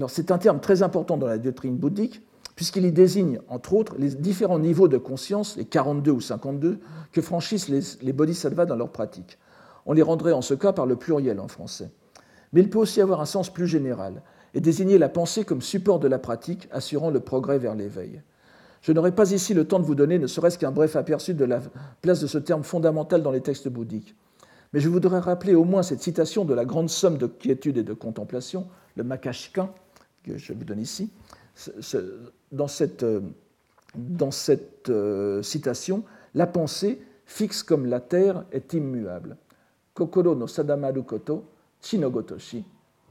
C'est 0.09 0.31
un 0.31 0.39
terme 0.39 0.61
très 0.61 0.83
important 0.83 1.17
dans 1.17 1.27
la 1.27 1.39
doctrine 1.39 1.77
bouddhique, 1.77 2.23
puisqu'il 2.57 2.85
y 2.85 2.93
désigne, 2.93 3.41
entre 3.49 3.75
autres, 3.75 3.95
les 3.99 4.11
différents 4.11 4.59
niveaux 4.59 4.89
de 4.89 4.99
conscience, 4.99 5.57
les 5.57 5.65
42 5.65 6.11
ou 6.11 6.21
52, 6.21 6.79
que 7.13 7.21
franchissent 7.21 7.69
les, 7.69 8.13
bodhisattvas 8.13 8.67
dans 8.67 8.77
leur 8.77 8.91
pratique. 8.91 9.39
On 9.85 9.93
les 9.93 10.03
rendrait 10.03 10.33
en 10.33 10.43
ce 10.43 10.55
cas 10.55 10.73
par 10.73 10.87
le 10.87 10.97
pluriel 10.97 11.41
en 11.41 11.49
français. 11.49 11.91
Mais 12.53 12.61
il 12.61 12.71
peut 12.71 12.79
aussi 12.79 13.01
avoir 13.01 13.21
un 13.21 13.27
sens 13.27 13.51
plus 13.51 13.67
général 13.67 14.23
et 14.55 14.61
désigner 14.61 14.99
la 14.99 15.09
pensée 15.09 15.45
comme 15.45 15.63
support 15.63 15.99
de 15.99 16.09
la 16.09 16.19
pratique 16.19 16.69
assurant 16.71 17.11
le 17.11 17.21
progrès 17.21 17.59
vers 17.59 17.75
l'éveil. 17.75 18.23
Je 18.83 18.93
n'aurai 18.93 19.13
pas 19.13 19.31
ici 19.33 19.55
le 19.55 19.67
temps 19.67 19.79
de 19.79 19.85
vous 19.85 19.95
donner 19.95 20.19
ne 20.19 20.27
serait-ce 20.27 20.59
qu'un 20.59 20.73
bref 20.73 20.97
aperçu 20.97 21.35
de 21.35 21.45
la 21.45 21.61
place 22.03 22.21
de 22.21 22.27
ce 22.27 22.39
terme 22.39 22.65
fondamental 22.65 23.23
dans 23.23 23.31
les 23.31 23.41
textes 23.41 23.69
bouddhiques. 23.69 24.15
Mais 24.73 24.81
je 24.81 24.89
voudrais 24.89 25.19
rappeler 25.19 25.55
au 25.55 25.65
moins 25.65 25.83
cette 25.83 26.03
citation 26.03 26.45
de 26.45 26.55
la 26.55 26.65
grande 26.65 26.89
somme 26.89 27.19
de 27.19 27.27
quiétude 27.27 27.77
et 27.77 27.83
de 27.83 27.93
contemplation, 27.93 28.67
le 28.97 29.05
Makashika, 29.05 29.73
que 30.23 30.39
je 30.39 30.53
vous 30.53 30.65
donne 30.65 30.81
ici, 30.81 31.11
dans 32.53 32.69
cette, 32.69 33.03
euh, 33.03 33.21
euh, 34.89 35.43
citation, 35.43 36.05
la 36.35 36.47
pensée, 36.47 37.03
fixe 37.27 37.63
comme 37.63 37.87
la 37.87 38.01
terre, 38.01 38.45
est 38.53 38.73
immuable. 38.73 39.37
Kokoro 39.95 40.35
no 40.35 40.47
sadamaru 40.47 41.03
koto, 41.03 41.45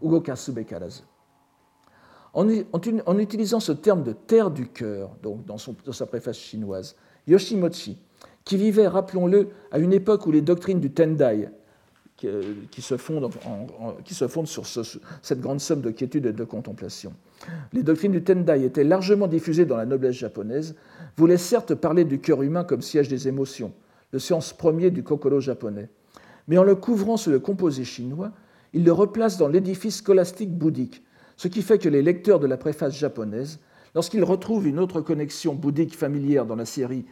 ugokasube 0.01 0.65
karazu. 0.65 1.03
En, 2.33 3.19
utilisant 3.19 3.59
ce 3.59 3.73
terme 3.73 4.03
de 4.03 4.13
terre 4.13 4.49
du 4.49 4.67
cœur, 4.69 5.11
donc 5.21 5.45
dans 5.45 5.57
sa 5.57 6.05
préface 6.05 6.37
chinoise, 6.37 6.95
Yoshimochi, 7.27 7.99
qui 8.43 8.57
vivait, 8.57 8.87
rappelons-le, 8.87 9.49
à 9.71 9.79
une 9.79 9.93
époque 9.93 10.25
où 10.25 10.31
les 10.31 10.41
doctrines 10.41 10.79
du 10.79 10.91
Tendai 10.91 11.49
qui, 12.71 12.81
se 12.81 12.97
fondent, 12.97 13.31
qui 14.05 14.13
se 14.13 14.27
fondent 14.27 14.47
sur 14.47 14.65
cette 14.65 15.41
grande 15.41 15.59
somme 15.59 15.81
de 15.81 15.89
quiétude 15.89 16.27
et 16.27 16.33
de 16.33 16.43
contemplation. 16.43 17.13
Les 17.73 17.81
doctrines 17.81 18.11
du 18.11 18.23
Tendai 18.23 18.63
étaient 18.63 18.83
largement 18.83 19.27
diffusées 19.27 19.65
dans 19.65 19.77
la 19.77 19.85
noblesse 19.85 20.15
japonaise, 20.15 20.75
voulaient 21.17 21.37
certes 21.37 21.73
parler 21.73 22.05
du 22.05 22.19
cœur 22.19 22.43
humain 22.43 22.63
comme 22.63 22.81
siège 22.81 23.07
des 23.07 23.27
émotions, 23.27 23.73
le 24.11 24.19
sens 24.19 24.53
premier 24.53 24.91
du 24.91 25.03
kokoro 25.03 25.39
japonais, 25.39 25.89
mais 26.47 26.57
en 26.57 26.63
le 26.63 26.75
couvrant 26.75 27.17
sous 27.17 27.31
le 27.31 27.39
composé 27.39 27.83
chinois, 27.83 28.31
ils 28.73 28.83
le 28.83 28.91
replacent 28.91 29.37
dans 29.37 29.47
l'édifice 29.47 29.97
scolastique 29.97 30.55
bouddhique, 30.55 31.03
ce 31.37 31.47
qui 31.47 31.61
fait 31.61 31.79
que 31.79 31.89
les 31.89 32.03
lecteurs 32.03 32.39
de 32.39 32.47
la 32.47 32.57
préface 32.57 32.95
japonaise, 32.95 33.59
lorsqu'ils 33.95 34.23
retrouvent 34.23 34.67
une 34.67 34.79
autre 34.79 35.01
connexion 35.01 35.55
bouddhique 35.55 35.95
familière 35.97 36.45
dans 36.45 36.55
la 36.55 36.65
série 36.65 37.05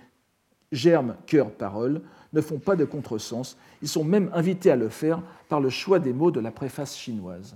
Germe, 0.72 1.16
cœur, 1.26 1.52
parole, 1.52 2.02
ne 2.34 2.42
font 2.42 2.60
pas 2.60 2.76
de 2.76 2.86
contresens, 2.86 3.58
ils 3.82 3.88
sont 3.88 4.04
même 4.04 4.30
invités 4.34 4.72
à 4.72 4.76
le 4.76 4.90
faire 4.90 5.22
par 5.48 5.60
le 5.60 5.70
choix 5.70 6.00
des 6.00 6.14
mots 6.14 6.32
de 6.32 6.40
la 6.40 6.52
préface 6.52 6.96
chinoise. 6.96 7.56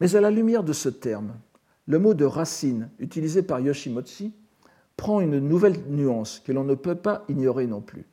Mais 0.00 0.14
à 0.14 0.20
la 0.20 0.30
lumière 0.30 0.64
de 0.64 0.72
ce 0.72 0.88
terme, 0.88 1.34
le 1.86 1.98
mot 1.98 2.14
de 2.14 2.24
racine 2.24 2.88
utilisé 2.98 3.42
par 3.42 3.60
Yoshimochi 3.60 4.32
prend 4.96 5.20
une 5.20 5.38
nouvelle 5.38 5.80
nuance 5.88 6.40
que 6.44 6.52
l'on 6.52 6.64
ne 6.64 6.74
peut 6.74 6.94
pas 6.94 7.24
ignorer 7.28 7.66
non 7.66 7.80
plus. 7.80 8.04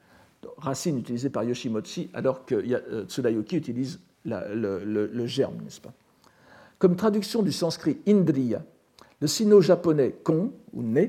Racine 0.58 0.98
utilisée 0.98 1.30
par 1.30 1.44
Yoshimochi 1.44 2.10
alors 2.14 2.46
que 2.46 2.56
euh, 2.56 3.06
Tsudayoki 3.06 3.58
utilise 3.58 4.00
le, 4.26 5.26
germe, 5.26 5.56
n'est-ce 5.64 5.82
pas? 5.82 5.94
Comme 6.78 6.96
traduction 6.96 7.42
du 7.42 7.52
sanskrit 7.52 7.98
indriya, 8.08 8.64
le 9.22 9.28
sino-japonais 9.28 10.16
kon, 10.24 10.52
ou 10.74 10.82
ne, 10.82 11.08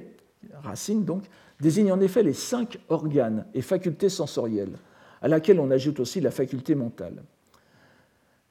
racine 0.63 1.05
donc, 1.05 1.25
désigne 1.61 1.93
en 1.93 2.01
effet 2.01 2.23
les 2.23 2.33
cinq 2.33 2.79
organes 2.89 3.47
et 3.55 3.63
facultés 3.63 4.09
sensorielles, 4.09 4.79
à 5.23 5.29
laquelle 5.29 5.61
on 5.61 5.71
ajoute 5.71 6.01
aussi 6.01 6.21
la 6.21 6.31
faculté 6.31 6.75
mentale. 6.75 7.23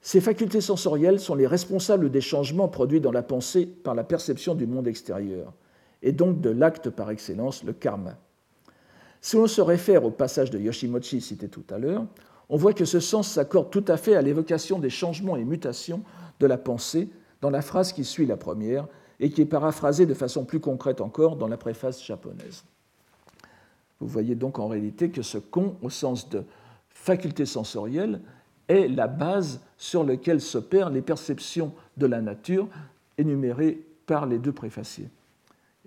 Ces 0.02 0.22
facultés 0.22 0.62
sensorielles 0.62 1.20
sont 1.20 1.36
les 1.36 1.48
responsables 1.48 2.10
des 2.10 2.22
changements 2.22 2.70
produits 2.70 3.02
dans 3.02 3.12
la 3.12 3.24
pensée 3.24 3.66
par 3.66 3.96
la 3.96 4.04
perception 4.04 4.56
du 4.56 4.66
monde 4.66 4.88
extérieur, 4.88 5.54
et 6.02 6.12
donc 6.12 6.40
de 6.40 6.50
l'acte 6.50 6.90
par 6.90 7.12
excellence, 7.12 7.64
le 7.64 7.74
karma. 7.74 8.18
Si 9.22 9.36
l'on 9.36 9.48
se 9.48 9.62
réfère 9.62 10.06
au 10.06 10.12
passage 10.12 10.50
de 10.50 10.60
Yoshimochi 10.60 11.20
cité 11.20 11.50
tout 11.50 11.66
à 11.70 11.78
l'heure, 11.78 12.06
on 12.48 12.56
voit 12.56 12.74
que 12.74 12.86
ce 12.86 13.00
sens 13.00 13.30
s'accorde 13.30 13.70
tout 13.70 13.84
à 13.88 13.98
fait 13.98 14.16
à 14.16 14.22
l'évocation 14.22 14.80
des 14.80 14.90
changements 14.90 15.36
et 15.36 15.44
mutations 15.44 16.04
de 16.40 16.48
la 16.48 16.58
pensée 16.58 17.10
dans 17.42 17.50
la 17.50 17.62
phrase 17.62 17.92
qui 17.92 18.06
suit 18.06 18.26
la 18.26 18.38
première 18.38 18.88
et 19.20 19.30
qui 19.30 19.42
est 19.42 19.46
paraphrasée 19.46 20.06
de 20.06 20.14
façon 20.14 20.46
plus 20.46 20.60
concrète 20.60 21.02
encore 21.02 21.36
dans 21.36 21.48
la 21.48 21.58
préface 21.58 22.04
japonaise. 22.04 22.64
Vous 24.00 24.08
voyez 24.08 24.36
donc 24.36 24.60
en 24.60 24.68
réalité 24.68 25.10
que 25.10 25.22
ce 25.22 25.38
con, 25.38 25.76
au 25.82 25.90
sens 25.90 26.30
de 26.30 26.44
faculté 26.90 27.46
sensorielle, 27.46 28.22
est 28.68 28.88
la 28.88 29.08
base 29.08 29.62
sur 29.78 30.04
laquelle 30.04 30.42
s'opèrent 30.42 30.90
les 30.90 31.02
perceptions 31.02 31.74
de 31.98 32.06
la 32.06 32.22
nature 32.22 32.68
énumérées 33.18 33.84
par 34.06 34.26
les 34.26 34.38
deux 34.38 34.52
préfaciers. 34.52 35.10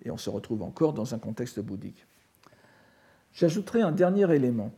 Et 0.05 0.11
on 0.11 0.17
se 0.17 0.31
retrouve 0.31 0.63
encore 0.63 0.93
dans 0.93 1.15
un 1.15 1.19
contexte 1.19 1.61
bouddhique. 1.61 2.07
J'ajouterai 3.35 3.81
un 3.81 3.93
dernier 3.93 4.31
élément 4.35 4.73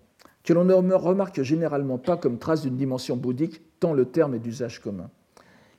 que 0.44 0.52
l'on 0.52 0.64
ne 0.64 0.94
remarque 0.94 1.42
généralement 1.42 1.98
pas 1.98 2.16
comme 2.16 2.38
trace 2.38 2.62
d'une 2.62 2.76
dimension 2.76 3.16
bouddhique, 3.16 3.62
tant 3.80 3.94
le 3.94 4.04
terme 4.04 4.34
est 4.34 4.38
d'usage 4.38 4.80
commun. 4.80 5.10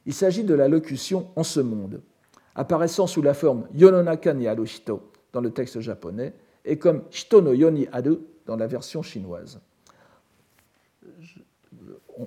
Il 0.07 0.13
s'agit 0.13 0.43
de 0.43 0.53
la 0.53 0.67
locution 0.67 1.28
en 1.36 1.43
ce 1.43 1.59
monde, 1.59 2.01
apparaissant 2.56 3.08
sous 3.08 3.22
la 3.22 3.34
forme 3.34 3.68
Yononaka 3.74 4.34
ni 4.34 4.47
Arushito 4.47 5.12
dans 5.34 5.41
le 5.41 5.51
texte 5.51 5.82
japonais 5.82 6.34
et 6.64 6.80
comme 6.80 7.03
Shito 7.12 7.41
no 7.41 7.53
Yoni 7.53 7.88
Aru 7.91 8.18
dans 8.45 8.56
la 8.56 8.68
version 8.68 9.01
chinoise. 9.01 9.60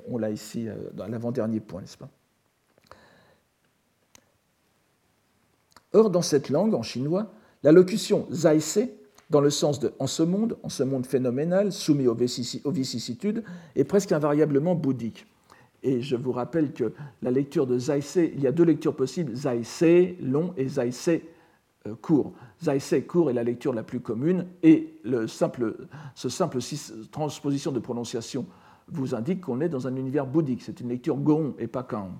On, 0.08 0.18
l'a 0.18 0.30
ici 0.30 0.68
euh, 0.68 0.74
dans 0.92 1.06
l'avant-dernier 1.06 1.60
point, 1.60 1.80
n'est-ce 1.80 1.96
pas? 1.96 2.10
Or, 5.94 6.10
dans 6.10 6.20
cette 6.20 6.50
langue, 6.50 6.74
en 6.74 6.82
chinois, 6.82 7.32
la 7.62 7.72
locution 7.72 8.26
zaise, 8.30 8.86
dans 9.30 9.40
le 9.40 9.48
sens 9.48 9.80
de 9.80 9.94
en 9.98 10.06
ce 10.06 10.22
monde, 10.22 10.58
en 10.62 10.68
ce 10.68 10.82
monde 10.82 11.06
phénoménal, 11.06 11.72
soumis 11.72 12.06
aux 12.06 12.14
vicissitudes, 12.14 13.44
est 13.76 13.84
presque 13.84 14.12
invariablement 14.12 14.74
bouddhique. 14.74 15.26
Et 15.82 16.02
je 16.02 16.16
vous 16.16 16.32
rappelle 16.32 16.72
que 16.72 16.92
la 17.22 17.30
lecture 17.30 17.66
de 17.66 17.78
zaise, 17.78 18.16
il 18.16 18.40
y 18.40 18.46
a 18.46 18.52
deux 18.52 18.64
lectures 18.64 18.96
possibles, 18.96 19.34
zaise 19.34 20.16
long 20.20 20.52
et 20.56 20.68
zaise 20.68 21.20
euh, 21.86 21.94
court. 22.02 22.32
Zaise 22.62 22.94
court 23.06 23.30
est 23.30 23.34
la 23.34 23.44
lecture 23.44 23.72
la 23.72 23.84
plus 23.84 24.00
commune 24.00 24.46
et 24.62 24.94
le 25.04 25.28
simple, 25.28 25.76
ce 26.14 26.28
simple 26.28 26.58
transposition 27.12 27.70
de 27.70 27.78
prononciation 27.78 28.46
vous 28.88 29.14
indique 29.14 29.42
qu'on 29.42 29.60
est 29.60 29.68
dans 29.68 29.86
un 29.86 29.94
univers 29.96 30.26
bouddhique. 30.26 30.62
C'est 30.62 30.80
une 30.80 30.88
lecture 30.88 31.16
Goon 31.16 31.54
et 31.58 31.66
pas 31.66 31.82
Kaon. 31.82 32.12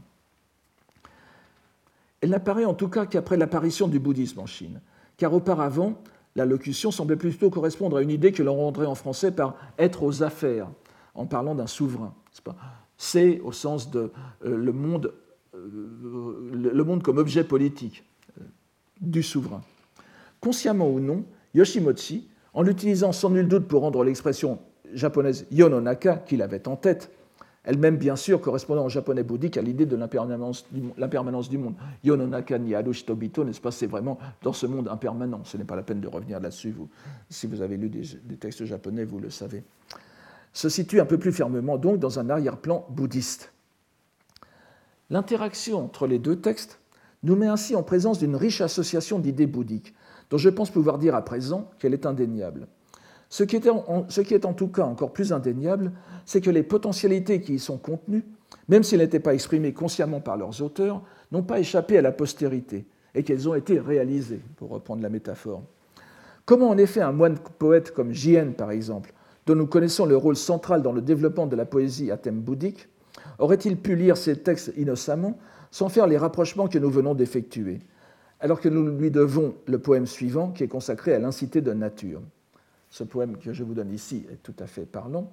Elle 2.20 2.30
n'apparaît 2.30 2.64
en 2.64 2.74
tout 2.74 2.88
cas 2.88 3.06
qu'après 3.06 3.36
l'apparition 3.36 3.88
du 3.88 3.98
bouddhisme 3.98 4.40
en 4.40 4.46
Chine, 4.46 4.80
car 5.16 5.32
auparavant, 5.32 5.94
la 6.36 6.44
locution 6.44 6.90
semblait 6.90 7.16
plutôt 7.16 7.50
correspondre 7.50 7.96
à 7.96 8.02
une 8.02 8.11
idée 8.11 8.32
que 8.32 8.42
l'on 8.42 8.56
rendrait 8.56 8.86
en 8.86 8.94
français 8.94 9.32
par 9.32 9.56
être 9.78 10.02
aux 10.02 10.22
affaires, 10.22 10.68
en 11.14 11.26
parlant 11.26 11.54
d'un 11.54 11.66
souverain. 11.66 12.14
C'est 12.99 13.40
au 13.40 13.53
sens 13.53 13.90
de 13.90 14.11
euh, 14.44 14.57
le, 14.57 14.72
monde, 14.72 15.14
euh, 15.55 16.51
le 16.53 16.84
monde 16.84 17.03
comme 17.03 17.16
objet 17.18 17.44
politique 17.44 18.05
du 19.01 19.22
souverain. 19.22 19.62
Consciemment 20.40 20.90
ou 20.90 21.01
non, 21.01 21.24
Yoshimochi, 21.55 22.28
en 22.55 22.62
l'utilisant 22.62 23.12
sans 23.12 23.30
nul 23.30 23.49
doute 23.49 23.66
pour 23.66 23.82
rendre 23.82 24.05
l'expression 24.05 24.59
japonaise 24.92 25.46
Yononaka 25.51 26.16
qu'il 26.16 26.42
avait 26.42 26.66
en 26.68 26.76
tête, 26.76 27.11
elle-même 27.64 27.96
bien 27.96 28.16
sûr 28.16 28.40
correspondant 28.40 28.84
en 28.84 28.88
japonais 28.88 29.22
bouddhique 29.22 29.57
à 29.59 29.62
l'idée 29.62 29.84
de 29.84 29.96
l'impermanence 29.96 30.64
du, 31.51 31.59
monde. 31.59 31.74
Yononaka 32.03 32.59
ni 32.59 32.74
Arushitobito, 32.74 33.44
n'est-ce 33.44 33.61
pas, 33.61 33.70
c'est 33.70 33.86
vraiment 33.86 34.18
dans 34.42 34.53
ce 34.53 34.66
monde 34.66 34.88
impermanent. 34.88 35.42
Ce 35.44 35.57
n'est 35.57 35.64
pas 35.64 35.76
la 35.76 35.82
peine 35.82 36.01
de 36.01 36.09
revenir 36.09 36.40
là-dessus. 36.40 36.74
si 37.28 37.46
vous 37.46 37.61
avez 37.61 37.76
lu 37.76 37.90
des, 37.90 38.36
textes 38.36 38.64
japonais, 38.64 39.05
vous 39.05 39.18
le 39.18 39.30
savez. 39.30 39.62
Se 40.53 40.68
situe 40.68 41.01
un 41.01 41.07
peu 41.07 41.18
plus 41.18 41.32
fermement 41.32 41.78
donc 41.78 41.99
dans 41.99 42.18
un 42.18 42.30
arrière-plan 42.30 42.86
bouddhiste. 42.90 43.53
L'interaction 45.11 45.84
entre 45.84 46.07
les 46.07 46.18
deux 46.18 46.36
textes 46.36 46.80
nous 47.22 47.36
met 47.36 47.46
ainsi 47.46 47.74
en 47.74 47.82
présence 47.82 48.18
d'une 48.18 48.36
riche 48.36 48.61
association 48.61 49.18
d'idées 49.18 49.46
bouddhiques, 49.46 49.94
dont 50.30 50.38
je 50.38 50.49
pense 50.49 50.70
pouvoir 50.70 50.99
dire 50.99 51.14
à 51.14 51.24
présent 51.24 51.70
qu'elle 51.78 51.94
est 51.94 52.07
indéniable. 52.07 52.68
Ce 53.30 53.42
qui, 53.42 53.57
est 53.57 54.44
en, 54.46 54.55
tout 54.55 54.68
cas 54.68 54.84
encore 54.84 55.12
plus 55.12 55.32
indéniable, 55.32 55.92
c'est 56.24 56.40
que 56.40 56.51
les 56.51 56.62
potentialités 56.62 57.40
qui 57.40 57.55
y 57.55 57.59
sont 57.59 57.76
contenues, 57.76 58.24
même 58.68 58.82
s'ils 58.82 58.99
n'étaient 58.99 59.20
pas 59.20 59.34
exprimées 59.34 59.74
consciemment 59.74 60.20
par 60.20 60.36
leurs 60.36 60.62
auteurs, 60.62 61.03
n'ont 61.30 61.42
pas 61.42 61.61
échappé 61.61 61.99
à 61.99 62.03
la 62.03 62.12
postérité 62.12 62.86
et 63.14 63.22
qu'elles 63.22 63.49
ont 63.49 63.55
été 63.55 63.80
réalisées, 63.80 64.40
pour 64.57 64.70
reprendre 64.70 65.03
la 65.03 65.11
métaphore. 65.11 65.62
Comment 66.46 66.70
en 66.70 66.78
effet 66.78 67.03
un 67.03 67.12
moine 67.12 67.38
poète 67.59 67.92
comme 67.92 68.12
Jien, 68.12 68.53
par 68.57 68.70
exemple, 68.70 69.12
dont 69.49 69.55
nous 69.55 69.66
connaissons 69.66 70.05
le 70.05 70.16
rôle 70.16 70.36
central 70.36 70.82
dans 70.82 70.92
le 70.92 71.01
développement 71.01 71.46
de 71.46 71.57
la 71.57 71.64
poésie 71.64 72.11
à 72.11 72.18
thème 72.18 72.40
bouddhique, 72.40 72.86
aurait-il 73.38 73.78
pu 73.78 73.96
lire 73.96 74.18
ces 74.18 74.36
textes 74.36 74.72
innocemment 74.76 75.38
sans 75.70 75.88
faire 75.88 76.07
les 76.07 76.18
rapprochements 76.18 76.68
que 76.68 76.78
nous 76.78 76.90
venons 76.90 77.14
d'effectuer, 77.14 77.80
alors 78.40 78.61
que 78.61 78.68
nous 78.68 78.86
lui 78.86 79.11
devons 79.11 79.55
le 79.66 79.78
poème 79.78 80.05
suivant 80.05 80.53
qui 80.53 80.64
est 80.64 80.68
consacré 80.68 81.14
à 81.14 81.18
l'incité 81.18 81.62
de 81.62 81.72
nature? 81.72 82.20
Ce 82.90 83.05
poème 83.05 83.38
que 83.38 83.55
je 83.55 83.64
vous 83.64 83.72
donne 83.72 83.90
ici 83.90 84.26
est 84.30 84.42
tout 84.42 84.55
à 84.59 84.66
fait 84.66 84.84
parlant. 84.84 85.32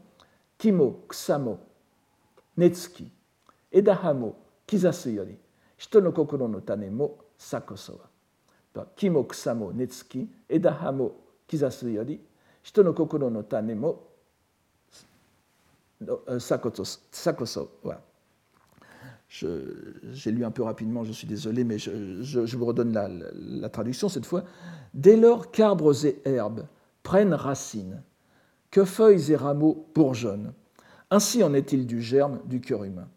Kimo, 0.57 1.03
Ksamo, 1.09 1.59
Netsuki, 2.55 3.11
Edahamo, 3.69 4.33
Kizasuyori, 4.65 5.37
kokoro 6.13 6.47
no 6.47 6.61
tane 6.61 6.89
mo 6.89 7.17
sakosowa. 7.37 8.09
Kimo, 8.95 9.23
Ksamo, 9.25 9.73
Netsuki, 9.73 10.25
Edahamo, 10.49 11.11
Kizasu 11.47 11.89
yori, 11.89 12.21
kokoro 12.95 13.29
no 13.29 13.43
euh, 16.03 16.39
Sakoso. 16.39 16.99
J'ai 19.29 20.31
lu 20.31 20.45
un 20.45 20.51
peu 20.51 20.63
rapidement, 20.63 21.03
je 21.03 21.11
suis 21.11 21.27
désolé, 21.27 21.63
mais 21.63 21.77
je, 21.77 22.55
vous 22.55 22.65
redonne 22.65 22.93
la, 22.93 23.09
la, 23.33 23.69
traduction 23.69 24.09
cette 24.09 24.25
fois. 24.25 24.43
Dès 24.93 25.17
lors 25.17 25.51
qu'arbres 25.51 26.05
et 26.05 26.21
herbes 26.25 26.67
prennent 27.03 27.33
racine, 27.33 28.01
que 28.71 28.85
feuilles 28.85 29.31
et 29.31 29.35
rameaux 29.35 29.87
bourgeonnent, 29.95 30.53
ainsi 31.11 31.43
en 31.43 31.53
est-il 31.53 31.85
du 31.85 32.01
germe 32.01 32.39
du 32.45 32.61
cœur 32.61 32.83
humain. 32.83 33.07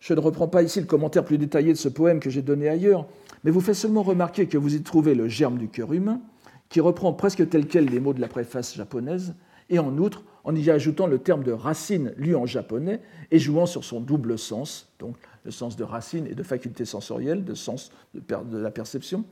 Je 0.00 0.12
ne 0.12 0.20
reprends 0.20 0.48
pas 0.48 0.62
ici 0.62 0.80
le 0.80 0.86
commentaire 0.86 1.24
plus 1.24 1.38
détaillé 1.38 1.72
de 1.72 1.78
ce 1.78 1.88
poème 1.88 2.20
que 2.20 2.30
j'ai 2.30 2.42
donné 2.42 2.68
ailleurs, 2.68 3.06
mais 3.42 3.50
vous 3.50 3.60
faites 3.60 3.74
seulement 3.74 4.02
remarquer 4.02 4.46
que 4.48 4.58
vous 4.58 4.74
y 4.74 4.82
trouvez 4.82 5.14
le 5.14 5.28
germe 5.28 5.56
du 5.56 5.68
cœur 5.68 5.92
humain, 5.92 6.20
qui 6.68 6.80
reprend 6.80 7.12
presque 7.12 7.48
tel 7.48 7.66
quel 7.66 7.86
les 7.86 8.00
mots 8.00 8.12
de 8.12 8.20
la 8.20 8.28
préface 8.28 8.74
japonaise, 8.74 9.34
et 9.70 9.78
en 9.78 9.96
outre, 9.96 10.24
en 10.44 10.54
y 10.54 10.70
ajoutant 10.70 11.06
le 11.06 11.18
terme 11.18 11.42
de 11.42 11.52
racine 11.52 12.12
lu 12.16 12.36
en 12.36 12.46
japonais 12.46 13.00
et 13.30 13.38
jouant 13.38 13.66
sur 13.66 13.82
son 13.82 14.00
double 14.00 14.38
sens, 14.38 14.92
donc 14.98 15.16
le 15.44 15.50
sens 15.50 15.76
de 15.76 15.84
racine 15.84 16.26
et 16.26 16.34
de 16.34 16.42
faculté 16.42 16.84
sensorielle, 16.84 17.44
de 17.44 17.54
sens 17.54 17.90
de 18.14 18.58
la 18.58 18.70
perception, 18.70 19.24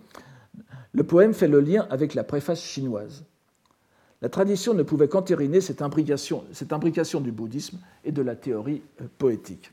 le 0.93 1.05
poème 1.05 1.35
fait 1.35 1.49
le 1.49 1.61
lien 1.61 1.87
avec 1.91 2.15
la 2.15 2.25
préface 2.25 2.63
chinoise. 2.63 3.25
La 4.21 4.29
tradition 4.29 4.73
ne 4.73 4.83
pouvait 4.83 5.09
qu'entériner 5.09 5.61
cette 5.61 5.83
imbrication, 5.83 6.45
du 7.21 7.33
bouddhisme 7.33 7.79
et 8.05 8.13
de 8.13 8.23
la 8.23 8.37
théorie 8.37 8.83
euh, 9.01 9.07
poétique. 9.19 9.73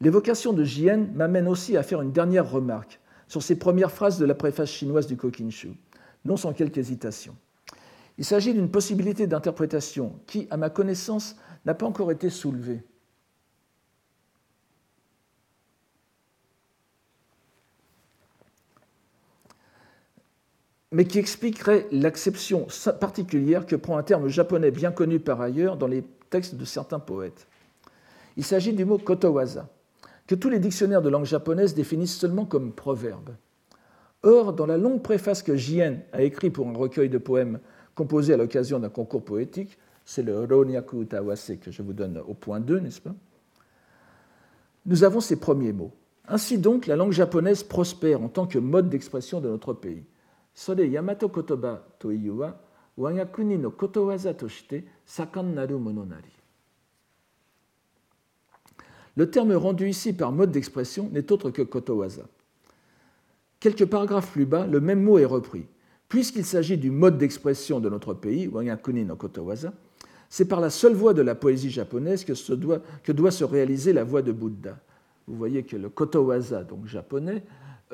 L'évocation 0.00 0.52
de 0.52 0.64
Jien 0.64 1.06
m'amène 1.14 1.48
aussi 1.48 1.76
à 1.76 1.82
faire 1.82 2.02
une 2.02 2.12
dernière 2.12 2.50
remarque 2.50 3.00
sur 3.26 3.42
ces 3.42 3.58
premières 3.58 3.92
phrases 3.92 4.18
de 4.18 4.26
la 4.26 4.34
préface 4.34 4.70
chinoise 4.70 5.06
du 5.06 5.16
Kokinshu, 5.16 5.72
non 6.24 6.36
sans 6.36 6.52
quelque 6.52 6.78
hésitation. 6.78 7.34
Il 8.18 8.24
s'agit 8.24 8.52
d'une 8.52 8.70
possibilité 8.70 9.26
d'interprétation 9.26 10.20
qui, 10.26 10.46
à 10.50 10.56
ma 10.56 10.70
connaissance, 10.70 11.36
n'a 11.64 11.74
pas 11.74 11.86
encore 11.86 12.10
été 12.10 12.30
soulevée. 12.30 12.82
mais 20.92 21.06
qui 21.06 21.18
expliquerait 21.18 21.86
l'acception 21.90 22.66
particulière 23.00 23.66
que 23.66 23.76
prend 23.76 23.96
un 23.96 24.02
terme 24.02 24.28
japonais 24.28 24.70
bien 24.70 24.92
connu 24.92 25.18
par 25.18 25.40
ailleurs 25.40 25.78
dans 25.78 25.86
les 25.86 26.04
textes 26.28 26.54
de 26.54 26.66
certains 26.66 26.98
poètes. 27.00 27.48
Il 28.36 28.44
s'agit 28.44 28.74
du 28.74 28.84
mot 28.84 28.98
kotowaza, 28.98 29.68
que 30.26 30.34
tous 30.34 30.50
les 30.50 30.58
dictionnaires 30.58 31.02
de 31.02 31.08
langue 31.08 31.24
japonaise 31.24 31.74
définissent 31.74 32.18
seulement 32.18 32.44
comme 32.44 32.72
proverbe. 32.72 33.30
Or, 34.22 34.52
dans 34.52 34.66
la 34.66 34.76
longue 34.76 35.02
préface 35.02 35.42
que 35.42 35.56
Jien 35.56 35.98
a 36.12 36.22
écrit 36.22 36.50
pour 36.50 36.68
un 36.68 36.74
recueil 36.74 37.08
de 37.08 37.18
poèmes 37.18 37.58
composé 37.94 38.34
à 38.34 38.36
l'occasion 38.36 38.78
d'un 38.78 38.88
concours 38.88 39.24
poétique, 39.24 39.78
c'est 40.04 40.22
le 40.22 40.44
Ronyaku 40.44 41.02
Utawase 41.02 41.52
que 41.60 41.70
je 41.70 41.82
vous 41.82 41.92
donne 41.92 42.18
au 42.26 42.34
point 42.34 42.60
2, 42.60 42.80
n'est-ce 42.80 43.00
pas? 43.00 43.14
Nous 44.86 45.04
avons 45.04 45.20
ces 45.20 45.38
premiers 45.38 45.72
mots. 45.72 45.92
Ainsi 46.26 46.58
donc, 46.58 46.86
la 46.86 46.96
langue 46.96 47.12
japonaise 47.12 47.62
prospère 47.62 48.22
en 48.22 48.28
tant 48.28 48.46
que 48.46 48.58
mode 48.58 48.88
d'expression 48.88 49.40
de 49.40 49.48
notre 49.48 49.72
pays. 49.72 50.04
Sore 50.54 50.80
Yamato 50.80 51.28
Kotoba 51.28 51.84
to 51.98 52.10
wa 52.36 52.54
wagakuni 52.98 53.58
no 53.58 53.70
kotowaza 53.70 54.34
toshite 54.34 54.84
sakan 55.06 55.54
naru 55.54 55.78
mononari. 55.78 56.30
Le 59.16 59.30
terme 59.30 59.54
rendu 59.54 59.88
ici 59.88 60.12
par 60.12 60.32
mode 60.32 60.50
d'expression 60.50 61.08
n'est 61.10 61.32
autre 61.32 61.50
que 61.50 61.62
kotowaza. 61.62 62.22
Quelques 63.60 63.86
paragraphes 63.86 64.32
plus 64.32 64.46
bas, 64.46 64.66
le 64.66 64.80
même 64.80 65.02
mot 65.02 65.18
est 65.18 65.24
repris. 65.24 65.66
Puisqu'il 66.12 66.44
s'agit 66.44 66.76
du 66.76 66.90
mode 66.90 67.16
d'expression 67.16 67.80
de 67.80 67.88
notre 67.88 68.12
pays, 68.12 68.46
Wanyakuni 68.46 69.06
no 69.06 69.16
kotowaza, 69.16 69.72
c'est 70.28 70.44
par 70.44 70.60
la 70.60 70.68
seule 70.68 70.92
voie 70.92 71.14
de 71.14 71.22
la 71.22 71.34
poésie 71.34 71.70
japonaise 71.70 72.26
que, 72.26 72.52
doit, 72.52 72.80
que 73.02 73.12
doit 73.12 73.30
se 73.30 73.44
réaliser 73.44 73.94
la 73.94 74.04
voie 74.04 74.20
de 74.20 74.30
Bouddha. 74.30 74.76
Vous 75.26 75.34
voyez 75.34 75.62
que 75.62 75.74
le 75.74 75.88
kotowaza, 75.88 76.64
donc 76.64 76.86
japonais, 76.86 77.42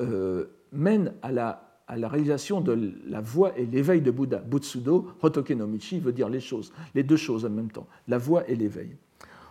euh, 0.00 0.46
mène 0.72 1.12
à 1.22 1.30
la, 1.30 1.78
à 1.86 1.96
la, 1.96 2.08
réalisation 2.08 2.60
de 2.60 2.92
la 3.06 3.20
voie 3.20 3.56
et 3.56 3.66
l'éveil 3.66 4.00
de 4.00 4.10
Bouddha. 4.10 4.38
Butsudo, 4.38 5.12
Hotoke 5.22 5.50
no 5.50 5.68
Michi 5.68 6.00
veut 6.00 6.10
dire 6.10 6.28
les 6.28 6.40
choses, 6.40 6.72
les 6.96 7.04
deux 7.04 7.16
choses 7.16 7.44
en 7.44 7.50
même 7.50 7.70
temps, 7.70 7.86
la 8.08 8.18
voie 8.18 8.42
et 8.50 8.56
l'éveil 8.56 8.96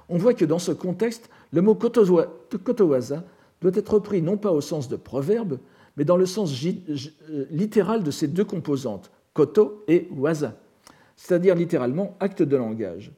on 0.10 0.18
voit 0.18 0.34
que 0.34 0.46
dans 0.46 0.60
ce 0.60 0.72
contexte, 0.72 1.30
le 1.52 1.62
mot 1.62 1.76
kotowaza 1.76 3.24
doit 3.62 3.72
être 3.74 4.00
pris 4.00 4.22
non 4.22 4.38
pas 4.38 4.52
au 4.52 4.62
sens 4.62 4.88
de 4.90 4.96
proverbe, 4.96 5.58
mais 5.98 6.06
dans 6.06 6.18
le 6.18 6.26
sens 6.26 6.54
euh, 6.64 7.46
littéral 7.52 8.04
de 8.04 8.12
ces 8.12 8.28
deux 8.28 8.46
composantes, 8.46 9.12
koto 9.34 9.84
et 9.88 10.08
waza, 10.12 10.56
c'est-à-dire 11.16 11.56
littéralement 11.56 12.16
acte 12.20 12.44
de 12.44 12.56
langage. 12.56 13.12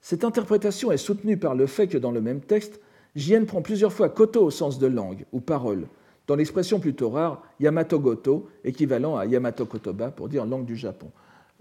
Cette 0.00 0.24
interprétation 0.24 0.92
est 0.92 0.98
soutenue 0.98 1.38
par 1.38 1.54
le 1.54 1.66
fait 1.66 1.88
que 1.88 1.98
dans 1.98 2.12
le 2.12 2.20
même 2.20 2.42
texte, 2.42 2.80
Jien 3.16 3.44
prend 3.44 3.62
plusieurs 3.62 3.92
fois 3.92 4.10
koto 4.10 4.44
au 4.44 4.50
sens 4.50 4.78
de 4.78 4.86
langue 4.86 5.24
ou 5.32 5.40
parole, 5.40 5.86
dans 6.26 6.36
l'expression 6.36 6.80
plutôt 6.80 7.10
rare 7.10 7.42
Yamato 7.60 7.98
Goto, 7.98 8.48
équivalent 8.64 9.16
à 9.16 9.26
Yamato 9.26 9.66
Kotoba 9.66 10.10
pour 10.10 10.28
dire 10.28 10.46
langue 10.46 10.64
du 10.64 10.76
Japon. 10.76 11.10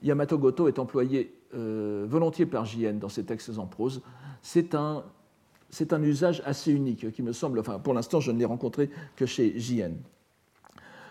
Yamato 0.01 0.37
Goto 0.37 0.67
est 0.67 0.79
employé 0.79 1.33
euh, 1.53 2.05
volontiers 2.07 2.45
par 2.45 2.65
JN 2.65 2.97
dans 2.97 3.09
ses 3.09 3.23
textes 3.23 3.57
en 3.57 3.65
prose. 3.65 4.01
C'est 4.41 4.73
un, 4.75 5.03
c'est 5.73 5.91
un 5.91 6.03
usage 6.03 6.41
assez 6.45 6.71
unique 6.71 7.11
qui 7.11 7.23
me 7.23 7.33
semble, 7.33 7.59
enfin 7.59 7.79
pour 7.79 7.93
l'instant 7.93 8.19
je 8.19 8.31
ne 8.31 8.37
l'ai 8.37 8.45
rencontré 8.45 8.89
que 9.15 9.25
chez 9.25 9.59
JN. 9.59 9.95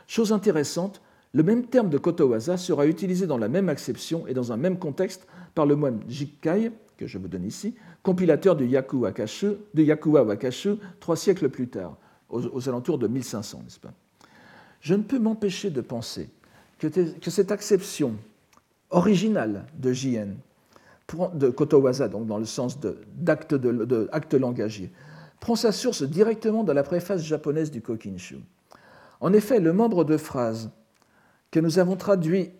Chose 0.07 0.33
intéressante, 0.33 1.03
le 1.33 1.43
même 1.43 1.67
terme 1.67 1.91
de 1.91 1.99
kotowaza 1.99 2.57
sera 2.57 2.87
utilisé 2.87 3.27
dans 3.27 3.39
la 3.39 3.49
même 3.49 3.69
acception 3.69 4.27
et 4.29 4.35
dans 4.35 4.53
un 4.53 4.57
même 4.57 4.79
contexte 4.79 5.27
par 5.55 5.67
le 5.67 5.75
moine 5.75 6.01
Jikkai, 6.09 6.71
que 6.97 7.07
je 7.09 7.19
vous 7.19 7.27
donne 7.27 7.45
ici, 7.45 7.75
compilateur 8.05 8.55
du 8.55 8.67
de 8.67 9.83
Yakuwa 9.83 10.23
Wakashu, 10.23 10.77
trois 11.01 11.17
siècles 11.17 11.49
plus 11.49 11.69
tard, 11.69 11.97
aux, 12.29 12.69
alentours 12.69 12.99
de 12.99 13.09
1500, 13.09 13.63
n'est-ce 13.65 13.81
pas? 13.81 13.93
Je 14.81 14.95
ne 14.95 15.03
peux 15.03 15.19
m'empêcher 15.19 15.71
de 15.71 15.81
penser 15.81 16.29
que, 16.79 16.87
que 16.87 17.31
cette 17.31 17.51
acception 17.51 18.15
original 18.91 19.67
de 19.77 19.93
JN, 19.93 20.37
de 21.35 21.51
Kotowaza, 21.51 22.09
donc 22.09 22.27
dans 22.27 22.39
le 22.39 22.45
sens 22.45 22.79
d'acte 23.15 23.55
de, 23.55 24.37
langagier, 24.37 24.91
prend 25.41 25.57
sa 25.57 25.73
source 25.73 26.03
directement 26.03 26.65
dans 26.65 26.73
la 26.73 26.83
préface 26.83 27.23
japonaise 27.23 27.71
du 27.71 27.83
Kokinshu. 27.83 28.39
En 29.21 29.33
effet, 29.33 29.61
le 29.61 29.73
membre 29.73 30.05
de 30.05 30.17
phrase 30.17 30.71
que 31.51 31.61
nous 31.61 31.79
avons 31.79 31.97
traduit 31.97 32.51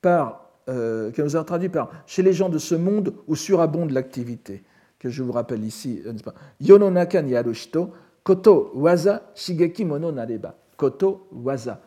par, 0.00 0.50
euh, 0.68 1.10
que 1.12 1.22
nous 1.22 1.36
avons 1.36 1.44
traduit 1.44 1.68
par 1.68 1.90
chez 2.06 2.22
les 2.22 2.32
gens 2.32 2.48
de 2.48 2.58
ce 2.58 2.74
monde 2.74 3.14
où 3.26 3.36
surabonde 3.36 3.90
l'activité, 3.90 4.64
que 4.98 5.08
je 5.08 5.22
vous 5.22 5.32
rappelle 5.32 5.64
ici, 5.64 6.02
euh, 6.06 6.12
Yononaka 6.60 7.22
ni 7.22 7.36
arushito, 7.36 7.92
koto 8.22 8.72
waza 8.74 9.22
shigeki 9.34 9.84
mono 9.84 10.10
nareba. 10.12 10.56
Koto 10.76 11.28
waza. 11.32 11.80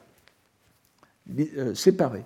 Euh, 1.39 1.73
séparé 1.73 2.23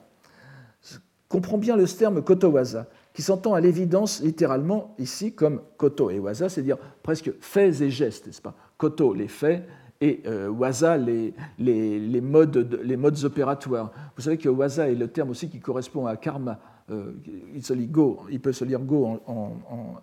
comprend 1.30 1.60
bien 1.60 1.78
le 1.78 1.86
terme 1.86 2.24
kotowaza, 2.24 2.88
qui 3.14 3.22
s'entend 3.22 3.54
à 3.54 3.62
l'évidence 3.62 4.22
littéralement 4.22 4.96
ici 4.98 5.34
comme 5.34 5.62
koto 5.78 6.10
et 6.10 6.20
waza, 6.20 6.50
c'est-à-dire 6.50 6.78
presque 7.04 7.32
faits 7.40 7.82
et 7.82 7.92
gestes, 7.92 8.28
n'est-ce 8.28 8.42
pas? 8.42 8.56
Koto, 8.78 9.14
les 9.14 9.28
faits, 9.28 9.68
et 10.02 10.22
euh, 10.26 10.50
waza, 10.50 10.98
les, 10.98 11.34
les, 11.60 12.22
modes, 12.22 12.80
les 12.84 12.98
modes 12.98 13.24
opératoires. 13.24 13.92
Vous 14.16 14.24
savez 14.24 14.38
que 14.38 14.50
waza 14.50 14.90
est 14.90 14.96
le 14.96 15.08
terme 15.08 15.30
aussi 15.30 15.50
qui 15.50 15.60
correspond 15.60 16.08
à 16.08 16.16
karma. 16.16 16.60
Euh, 16.90 17.12
il, 17.54 17.64
se 17.64 17.74
lit 17.74 17.88
go, 17.88 18.22
il 18.32 18.40
peut 18.40 18.54
se 18.54 18.66
lire 18.66 18.80
go 18.80 19.20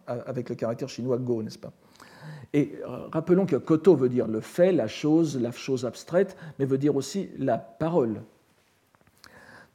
avec 0.06 0.48
le 0.50 0.54
caractère 0.54 0.88
chinois 0.88 1.18
go, 1.18 1.42
n'est-ce 1.42 1.58
pas? 1.58 1.72
Et 2.52 2.78
euh, 2.86 3.08
rappelons 3.10 3.46
que 3.46 3.56
koto 3.56 3.96
veut 3.96 4.08
dire 4.08 4.28
le 4.28 4.40
fait, 4.40 4.70
la 4.70 4.86
chose, 4.86 5.40
la 5.40 5.50
chose 5.50 5.84
abstraite, 5.84 6.36
mais 6.58 6.64
veut 6.64 6.78
dire 6.78 6.94
aussi 6.94 7.30
la 7.38 7.58
parole. 7.58 8.22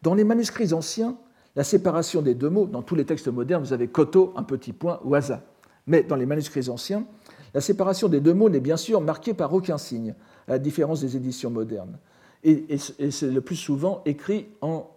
Dans 0.04 0.14
les 0.14 0.24
manuscrits 0.24 0.74
anciens, 0.74 1.18
la 1.56 1.64
séparation 1.64 2.22
des 2.22 2.36
deux 2.36 2.50
mots, 2.50 2.66
dans 2.66 2.82
tous 2.82 2.96
les 2.96 3.06
textes 3.06 3.28
modernes, 3.28 3.64
vous 3.64 3.74
avez 3.74 3.88
koto, 3.88 4.34
un 4.36 4.44
petit 4.44 4.74
point, 4.74 5.00
waza. 5.04 5.44
Mais 5.88 6.04
dans 6.04 6.16
les 6.16 6.26
manuscrits 6.26 6.70
anciens, 6.70 7.06
la 7.54 7.62
séparation 7.62 8.08
des 8.08 8.20
deux 8.20 8.34
mots 8.34 8.50
n'est 8.50 8.60
bien 8.60 8.78
sûr 8.78 9.02
marquée 9.02 9.34
par 9.34 9.54
aucun 9.54 9.78
signe, 9.78 10.16
à 10.48 10.52
la 10.52 10.60
différence 10.60 11.02
des 11.02 11.18
éditions 11.18 11.50
modernes. 11.50 11.98
et, 12.44 12.78
c'est 12.78 13.30
le 13.30 13.42
plus 13.42 13.56
souvent 13.56 14.02
écrit 14.06 14.48
en, 14.62 14.88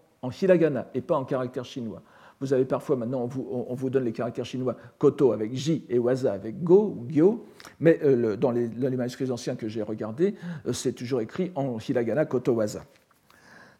hiragana 0.41 0.89
et 0.95 1.01
pas 1.01 1.17
en 1.17 1.25
caractère 1.25 1.65
chinois. 1.65 2.03
Vous 2.41 2.53
avez 2.53 2.65
parfois, 2.65 2.97
maintenant, 2.97 3.29
on 3.51 3.75
vous, 3.75 3.91
donne 3.91 4.05
les 4.05 4.13
caractères 4.13 4.45
chinois 4.45 4.77
koto 4.99 5.33
avec 5.33 5.55
j 5.55 5.85
et 5.89 5.99
waza 5.99 6.33
avec 6.33 6.63
go 6.63 6.95
ou 6.99 7.07
gyo, 7.09 7.45
mais 7.81 7.99
euh, 8.03 8.37
dans, 8.37 8.51
les, 8.51 8.69
manuscrits 8.69 9.31
anciens 9.31 9.57
que 9.57 9.69
j'ai 9.69 9.83
regardés, 9.83 10.35
euh, 10.67 10.73
c'est 10.73 10.93
toujours 10.93 11.21
écrit 11.21 11.53
en 11.55 11.79
hiragana 11.79 12.27
koto 12.27 12.53
waza. 12.53 12.85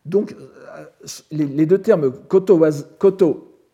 Donc, 0.05 0.35
euh, 0.35 0.85
les, 1.31 1.67
deux 1.67 1.79
termes 1.79 2.13
koto 2.29 2.59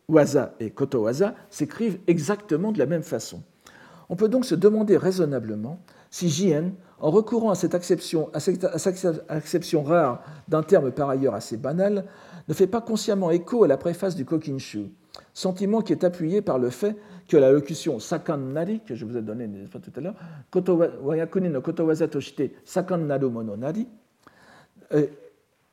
waza, 0.09 0.55
et 0.61 0.71
koto 0.71 1.03
waza 1.03 1.35
s'écrivent 1.51 1.99
exactement 2.07 2.73
de 2.73 2.79
la 2.79 2.87
même 2.87 3.03
façon. 3.03 3.43
On 4.09 4.17
peut 4.17 4.29
donc 4.29 4.45
se 4.45 4.55
demander 4.55 4.97
raisonnablement 4.97 5.81
si 6.11 6.29
Jien, 6.29 6.73
en 6.99 7.11
recourant 7.11 7.51
à 7.51 7.55
cette 7.55 7.75
acception, 7.75 8.31
rare 9.85 10.25
d'un 10.49 10.63
terme 10.63 10.91
par 10.91 11.11
ailleurs 11.11 11.35
assez 11.35 11.57
banal, 11.57 12.05
ne 12.49 12.55
fait 12.55 12.67
pas 12.67 12.81
consciemment 12.81 13.31
écho 13.31 13.63
à 13.65 13.69
la 13.69 13.77
préface 13.77 14.17
du 14.17 14.25
Kokinshu, 14.25 14.91
sentiment 15.33 15.81
qui 15.81 15.93
est 15.93 16.05
appuyé 16.05 16.43
par 16.43 16.59
le 16.59 16.71
fait 16.71 16.97
que 17.29 17.37
la 17.37 17.53
locution 17.53 18.01
sakan 18.01 18.39
nari, 18.39 18.81
que 18.85 18.97
je 18.97 19.05
vous 19.05 19.17
ai 19.17 19.23
donné 19.23 19.49
tout 19.71 19.81
à 19.97 20.01
l'heure, 20.01 20.17
wayakuni 21.03 21.49
no 21.49 21.61
kotowaza 21.61 22.09
toshite 22.09 22.53
sakan 22.65 23.07
naru 23.07 23.31
mono 23.31 23.57
nari, 23.57 23.87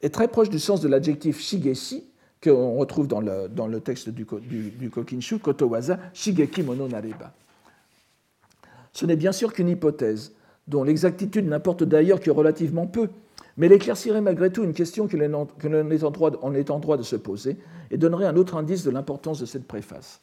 est 0.01 0.09
très 0.09 0.27
proche 0.27 0.49
du 0.49 0.59
sens 0.59 0.81
de 0.81 0.87
l'adjectif 0.87 1.39
shigeshi, 1.39 2.03
qu'on 2.43 2.75
retrouve 2.75 3.07
dans 3.07 3.21
le, 3.21 3.47
dans 3.47 3.67
le 3.67 3.79
texte 3.79 4.09
du, 4.09 4.25
du, 4.41 4.69
du 4.69 4.89
Kokinshu, 4.89 5.39
kotowaza 5.39 5.99
shigeki 6.13 6.61
mono 6.63 6.87
nareba. 6.87 7.33
Ce 8.93 9.05
n'est 9.05 9.15
bien 9.15 9.31
sûr 9.31 9.53
qu'une 9.53 9.69
hypothèse, 9.69 10.33
dont 10.67 10.83
l'exactitude 10.83 11.47
n'importe 11.47 11.83
d'ailleurs 11.83 12.19
que 12.19 12.29
relativement 12.29 12.87
peu, 12.87 13.09
mais 13.57 13.65
elle 13.65 13.73
éclaircirait 13.73 14.21
malgré 14.21 14.51
tout 14.51 14.63
une 14.63 14.73
question 14.73 15.07
que 15.07 15.17
l'on 15.17 15.91
est, 15.91 16.69
en 16.71 16.79
droit 16.79 16.97
de 16.97 17.03
se 17.03 17.15
poser 17.15 17.57
et 17.89 17.97
donnerait 17.97 18.25
un 18.25 18.35
autre 18.35 18.55
indice 18.55 18.83
de 18.83 18.91
l'importance 18.91 19.39
de 19.39 19.45
cette 19.45 19.67
préface. 19.67 20.21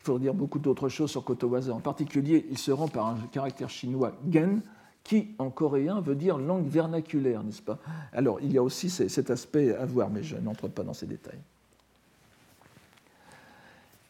Il 0.00 0.04
faut 0.04 0.18
dire 0.20 0.34
beaucoup 0.34 0.60
d'autres 0.60 0.88
choses 0.88 1.10
sur 1.10 1.24
Kotowaza. 1.24 1.72
En 1.74 1.80
particulier, 1.80 2.46
il 2.48 2.58
se 2.58 2.70
rend 2.70 2.86
par 2.86 3.06
un 3.06 3.16
caractère 3.32 3.70
chinois 3.70 4.12
gen, 4.30 4.60
qui 5.06 5.28
en 5.38 5.50
coréen 5.50 6.00
veut 6.00 6.16
dire 6.16 6.36
langue 6.36 6.66
vernaculaire, 6.66 7.44
n'est-ce 7.44 7.62
pas? 7.62 7.78
Alors, 8.12 8.40
il 8.40 8.52
y 8.52 8.58
a 8.58 8.62
aussi 8.62 8.90
cet 8.90 9.30
aspect 9.30 9.72
à 9.74 9.86
voir, 9.86 10.10
mais 10.10 10.24
je 10.24 10.36
n'entre 10.36 10.66
pas 10.66 10.82
dans 10.82 10.94
ces 10.94 11.06
détails. 11.06 11.38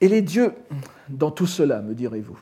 Et 0.01 0.09
les 0.09 0.23
dieux 0.23 0.53
dans 1.11 1.31
tout 1.31 1.47
cela, 1.47 1.83
me 1.83 1.95
direz-vous? 1.95 2.39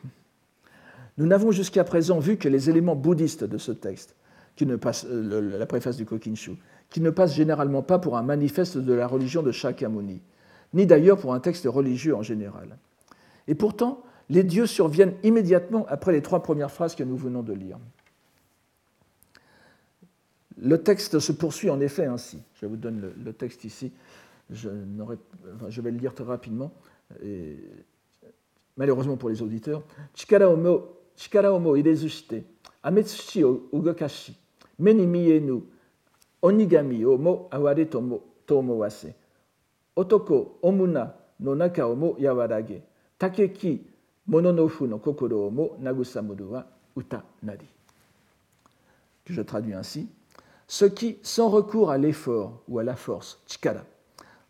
Nous 1.19 1.27
n'avons 1.27 1.51
jusqu'à 1.51 1.83
présent 1.83 2.21
vu 2.21 2.37
que 2.37 2.49
les 2.49 2.71
éléments 2.71 2.95
bouddhistes 2.95 3.43
de 3.43 3.59
ce 3.59 3.73
texte, 3.73 4.15
qui 4.55 4.67
ne 4.67 4.77
passe, 4.77 5.05
euh, 5.09 5.59
la 5.59 5.67
préface 5.67 5.97
du 5.97 6.07
Kokinshu, 6.07 6.53
qui 6.91 7.01
ne 7.01 7.11
passent 7.11 7.35
généralement 7.35 7.83
pas 7.83 7.99
pour 7.99 8.17
un 8.17 8.23
manifeste 8.23 8.79
de 8.79 8.93
la 8.93 9.09
religion 9.09 9.43
de 9.43 9.51
Shakyamuni, 9.51 10.21
ni 10.75 10.87
d'ailleurs 10.87 11.19
pour 11.19 11.35
un 11.35 11.41
texte 11.41 11.67
religieux 11.67 12.15
en 12.15 12.23
général. 12.23 12.77
Et 13.49 13.57
pourtant, 13.57 14.01
les 14.31 14.45
dieux 14.45 14.67
surviennent 14.67 15.15
immédiatement 15.25 15.87
après 15.89 16.13
les 16.13 16.23
trois 16.23 16.43
premières 16.43 16.71
phrases 16.71 16.95
que 16.95 17.03
nous 17.03 17.17
venons 17.17 17.43
de 17.43 17.53
lire. 17.53 17.79
Le 20.59 20.83
texte 20.83 21.19
se 21.19 21.33
poursuit 21.33 21.71
en 21.71 21.81
effet 21.81 22.07
ainsi. 22.07 22.41
Je 22.55 22.67
vous 22.67 22.77
donne 22.77 23.13
le, 23.25 23.33
texte 23.33 23.65
ici. 23.65 23.93
Je, 24.51 24.69
vais 24.69 25.91
le 25.91 25.99
lire 25.99 26.15
très 26.15 26.25
rapidement. 26.25 26.73
Et, 27.23 27.59
malheureusement 28.77 29.17
pour 29.17 29.29
les 29.29 29.43
auditeurs. 29.43 29.83
Chikara 30.15 31.53
omo 31.53 31.77
irezushite, 31.77 32.45
ametsushi 32.83 33.45
o 33.45 33.69
ugokashi, 33.73 34.37
meni 34.79 35.07
mienu, 35.07 35.63
onigami 36.43 37.05
o 37.05 37.17
mo 37.19 37.49
aware 37.51 37.87
tomo 37.87 38.21
omowase, 38.51 39.15
otoko 39.97 40.59
omuna 40.63 41.15
no 41.41 41.55
naka 41.55 41.89
o 41.89 42.17
yawarage, 42.19 42.83
takeki 43.19 43.81
mononofu 44.27 44.87
no 44.87 44.99
kokoro 44.99 45.47
o 45.47 45.51
mo 45.51 45.77
nagusamuru 45.81 46.53
wa 46.53 46.67
uta 46.97 47.23
nari. 47.43 47.67
Que 49.25 49.33
je 49.33 49.41
traduis 49.41 49.75
ainsi. 49.75 50.09
Ce 50.67 50.85
qui, 50.85 51.19
sans 51.23 51.49
recours 51.49 51.91
à 51.91 51.99
l'effort 51.99 52.63
ou 52.69 52.79
à 52.79 52.85
la 52.85 52.97
force, 52.97 53.41
chikara, 53.47 53.85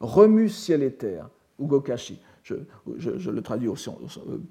remue 0.00 0.48
ciel 0.48 0.82
et 0.82 0.92
terre, 0.92 1.28
ugokashi, 1.58 2.20
je, 2.44 2.56
le 3.30 3.40
traduis 3.40 3.68
aussi 3.68 3.88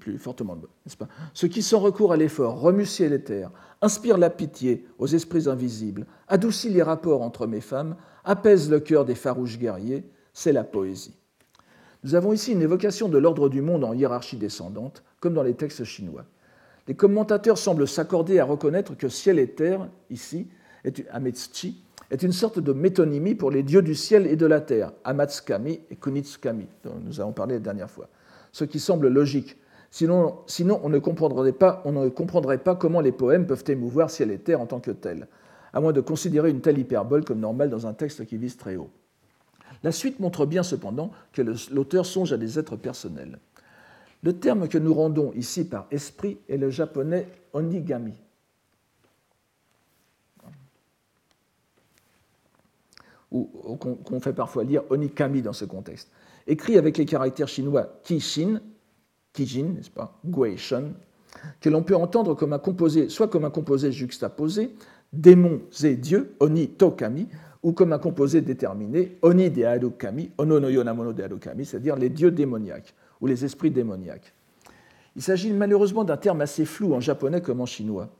plus 0.00 0.18
fortement, 0.18 0.56
n'est-ce 0.56 0.96
pas? 0.96 1.08
Ce 1.32 1.46
qui, 1.46 1.62
sans 1.62 1.78
recours 1.78 2.12
à 2.12 2.16
l'effort, 2.16 2.60
remue 2.60 2.86
ciel 2.86 3.12
et 3.12 3.22
terre, 3.22 3.50
inspire 3.80 4.18
la 4.18 4.30
pitié 4.30 4.84
aux 4.98 5.06
esprits 5.06 5.48
invisibles, 5.48 6.06
adoucit 6.26 6.70
les 6.70 6.82
rapports 6.82 7.22
entre 7.22 7.48
et 7.52 7.60
femmes, 7.60 7.96
apaise 8.24 8.68
le 8.68 8.80
cœur 8.80 9.04
des 9.04 9.14
farouches 9.14 9.58
guerriers, 9.58 10.04
c'est 10.32 10.52
la 10.52 10.64
poésie. 10.64 11.16
Nous 12.02 12.14
avons 12.14 12.32
ici 12.32 12.52
une 12.52 12.62
évocation 12.62 13.08
de 13.08 13.16
l'ordre 13.16 13.48
du 13.48 13.62
monde 13.62 13.84
en 13.84 13.94
hiérarchie 13.94 14.36
descendante, 14.36 15.04
comme 15.20 15.34
dans 15.34 15.42
les 15.42 15.54
textes 15.54 15.84
chinois. 15.84 16.24
Les 16.88 16.94
commentateurs 16.94 17.56
semblent 17.56 17.88
s'accorder 17.88 18.40
à 18.40 18.44
reconnaître 18.44 18.94
que 18.94 19.08
ciel 19.08 19.38
et 19.38 19.48
terre, 19.48 19.88
ici, 20.10 20.48
Ametsuchi, 21.10 21.84
est 22.10 22.22
une 22.22 22.32
sorte 22.32 22.58
de 22.58 22.72
métonymie 22.72 23.34
pour 23.34 23.50
les 23.50 23.62
dieux 23.62 23.82
du 23.82 23.94
ciel 23.94 24.26
et 24.26 24.36
de 24.36 24.46
la 24.46 24.60
terre, 24.60 24.92
Amatsukami 25.04 25.80
et 25.90 25.96
Kunitsukami, 25.96 26.66
dont 26.84 26.94
nous 27.02 27.20
avons 27.20 27.32
parlé 27.32 27.54
la 27.54 27.60
dernière 27.60 27.90
fois. 27.90 28.08
Ce 28.52 28.64
qui 28.64 28.78
semble 28.78 29.08
logique. 29.08 29.56
Sinon, 29.90 30.38
sinon 30.46 30.80
on, 30.82 30.88
ne 30.88 30.98
comprendrait 30.98 31.52
pas, 31.52 31.82
on 31.84 31.92
ne 31.92 32.08
comprendrait 32.08 32.58
pas 32.58 32.74
comment 32.74 33.00
les 33.00 33.12
poèmes 33.12 33.46
peuvent 33.46 33.64
émouvoir 33.68 34.10
ciel 34.10 34.30
et 34.30 34.38
terre 34.38 34.60
en 34.60 34.66
tant 34.66 34.80
que 34.80 34.90
tels, 34.90 35.28
à 35.72 35.80
moins 35.80 35.92
de 35.92 36.00
considérer 36.00 36.50
une 36.50 36.60
telle 36.60 36.78
hyperbole 36.78 37.24
comme 37.24 37.40
normale 37.40 37.70
dans 37.70 37.86
un 37.86 37.94
texte 37.94 38.26
qui 38.26 38.36
vise 38.36 38.56
très 38.56 38.76
haut. 38.76 38.90
La 39.82 39.92
suite 39.92 40.18
montre 40.20 40.46
bien 40.46 40.62
cependant 40.62 41.10
que 41.32 41.42
l'auteur 41.72 42.06
songe 42.06 42.32
à 42.32 42.36
des 42.36 42.58
êtres 42.58 42.76
personnels. 42.76 43.38
Le 44.22 44.32
terme 44.32 44.68
que 44.68 44.78
nous 44.78 44.94
rendons 44.94 45.32
ici 45.34 45.64
par 45.64 45.86
esprit 45.90 46.38
est 46.48 46.56
le 46.56 46.70
japonais 46.70 47.28
onigami, 47.52 48.14
ou 53.34 53.76
qu'on 53.76 54.20
fait 54.20 54.32
parfois 54.32 54.64
lire 54.64 54.84
Onikami 54.90 55.42
dans 55.42 55.52
ce 55.52 55.64
contexte, 55.64 56.10
écrit 56.46 56.78
avec 56.78 56.96
les 56.96 57.04
caractères 57.04 57.48
chinois 57.48 58.00
Kishin, 58.04 58.60
Kijin, 59.32 59.74
n'est-ce 59.76 59.90
pas, 59.90 60.16
Guishan, 60.24 60.92
que 61.60 61.68
l'on 61.68 61.82
peut 61.82 61.96
entendre 61.96 62.34
comme 62.34 62.52
un 62.52 62.58
composé, 62.58 63.08
soit 63.08 63.28
comme 63.28 63.44
un 63.44 63.50
composé 63.50 63.90
juxtaposé, 63.90 64.70
démon 65.12 65.60
et 65.82 65.96
dieu, 65.96 66.34
Oni 66.38 66.68
Tokami, 66.68 67.28
ou 67.62 67.72
comme 67.72 67.92
un 67.92 67.98
composé 67.98 68.40
déterminé, 68.40 69.18
Oni 69.22 69.50
de 69.50 69.64
Harukami, 69.64 70.30
Ono 70.38 70.60
no 70.60 70.68
Yonamono 70.68 71.12
de 71.12 71.24
c'est-à-dire 71.64 71.96
les 71.96 72.10
dieux 72.10 72.30
démoniaques 72.30 72.94
ou 73.20 73.26
les 73.26 73.44
esprits 73.44 73.70
démoniaques. 73.70 74.32
Il 75.16 75.22
s'agit 75.22 75.52
malheureusement 75.52 76.04
d'un 76.04 76.16
terme 76.16 76.40
assez 76.40 76.64
flou 76.64 76.94
en 76.94 77.00
japonais 77.00 77.40
comme 77.40 77.60
en 77.60 77.66
chinois. 77.66 78.10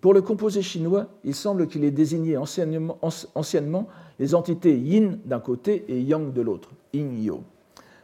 Pour 0.00 0.14
le 0.14 0.22
composé 0.22 0.62
chinois, 0.62 1.08
il 1.24 1.34
semble 1.34 1.66
qu'il 1.66 1.84
ait 1.84 1.90
désigné 1.90 2.36
anciennement, 2.36 3.88
les 4.18 4.34
entités 4.34 4.78
yin 4.78 5.18
d'un 5.24 5.40
côté 5.40 5.84
et 5.88 6.00
yang 6.00 6.32
de 6.32 6.40
l'autre, 6.40 6.70
yin-yo. 6.92 7.42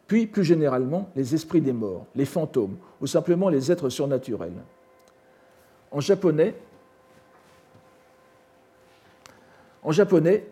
Puis, 0.07 0.27
plus 0.27 0.45
généralement, 0.45 1.09
les 1.15 1.35
esprits 1.35 1.61
des 1.61 1.73
morts, 1.73 2.07
les 2.15 2.25
fantômes, 2.25 2.77
ou 3.01 3.07
simplement 3.07 3.49
les 3.49 3.71
êtres 3.71 3.89
surnaturels. 3.89 4.53
En 5.93 6.01
japonais, 6.01 6.55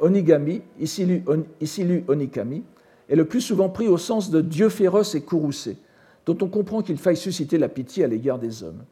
onigami, 0.00 0.62
ici 0.78 1.04
lu 1.04 2.04
onikami, 2.06 2.62
est 3.08 3.16
le 3.16 3.24
plus 3.24 3.40
souvent 3.40 3.68
pris 3.68 3.88
au 3.88 3.98
sens 3.98 4.30
de 4.30 4.40
dieu 4.40 4.68
féroce 4.68 5.16
et 5.16 5.22
courroucé, 5.22 5.76
dont 6.24 6.38
on 6.40 6.48
comprend 6.48 6.82
qu'il 6.82 6.98
faille 6.98 7.16
susciter 7.16 7.58
la 7.58 7.68
pitié 7.68 8.04
à 8.04 8.06
l'égard 8.06 8.38
des 8.38 8.62
hommes. 8.62 8.84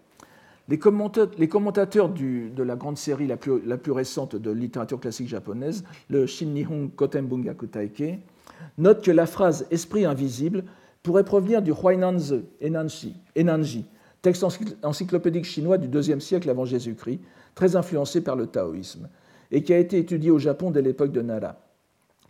Les 0.71 0.79
commentateurs, 0.79 2.11
de 2.11 2.63
la 2.63 2.77
grande 2.77 2.97
série 2.97 3.27
la 3.27 3.37
plus, 3.37 3.91
récente 3.91 4.37
de 4.37 4.53
littérature 4.53 5.01
classique 5.01 5.27
japonaise, 5.27 5.83
le 6.09 6.27
Shin 6.27 6.47
Nihon 6.47 6.93
Kotenbungaku 6.95 7.67
Taike, 7.67 8.21
notent 8.79 9.03
que 9.03 9.11
la 9.11 9.27
phrase 9.27 9.67
esprit 9.73 10.05
invisible 10.05 10.63
pourrait 11.03 11.25
provenir 11.25 11.61
du 11.61 11.73
Huainanzi 11.73 12.45
Enanji, 13.37 13.85
texte 14.23 14.47
encyclopédique 14.85 15.45
chinois 15.45 15.77
du 15.77 15.89
IIe 15.89 16.21
siècle 16.21 16.49
avant 16.49 16.67
Jésus-Christ, 16.67 17.19
très 17.57 17.75
influencé 17.75 18.21
par 18.21 18.37
le 18.37 18.47
taoïsme, 18.47 19.09
et 19.51 19.65
qui 19.65 19.73
a 19.73 19.79
été 19.79 19.99
étudié 19.99 20.31
au 20.31 20.39
Japon 20.39 20.71
dès 20.71 20.83
l'époque 20.83 21.11
de 21.11 21.21
Nara, 21.21 21.57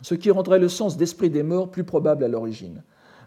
ce 0.01 0.15
qui 0.15 0.31
rendrait 0.31 0.57
le 0.57 0.69
sens 0.69 0.97
d'esprit 0.97 1.29
des 1.29 1.43
morts 1.43 1.69
plus 1.69 1.83
probable 1.83 2.23
à 2.23 2.27
l'origine, 2.27 2.81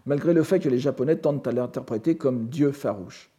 malgré 0.05 0.33
le 0.33 0.43
fait 0.43 0.59
que 0.59 0.67
les 0.67 0.79
Japonais 0.79 1.15
tentent 1.15 1.47
à 1.47 1.53
l'interpréter 1.53 2.17
comme 2.17 2.47
Dieu 2.47 2.73
farouche. 2.73 3.29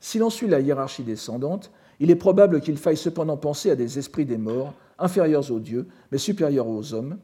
Si 0.00 0.18
l'on 0.18 0.30
suit 0.30 0.48
la 0.48 0.60
hiérarchie 0.60 1.02
descendante, 1.02 1.70
il 2.00 2.10
est 2.10 2.16
probable 2.16 2.60
qu'il 2.60 2.78
faille 2.78 2.96
cependant 2.96 3.36
penser 3.36 3.70
à 3.70 3.76
des 3.76 3.98
esprits 3.98 4.24
des 4.24 4.38
morts, 4.38 4.74
inférieurs 4.98 5.50
aux 5.50 5.60
dieux, 5.60 5.88
mais 6.12 6.18
supérieurs 6.18 6.68
aux 6.68 6.94
hommes, 6.94 7.18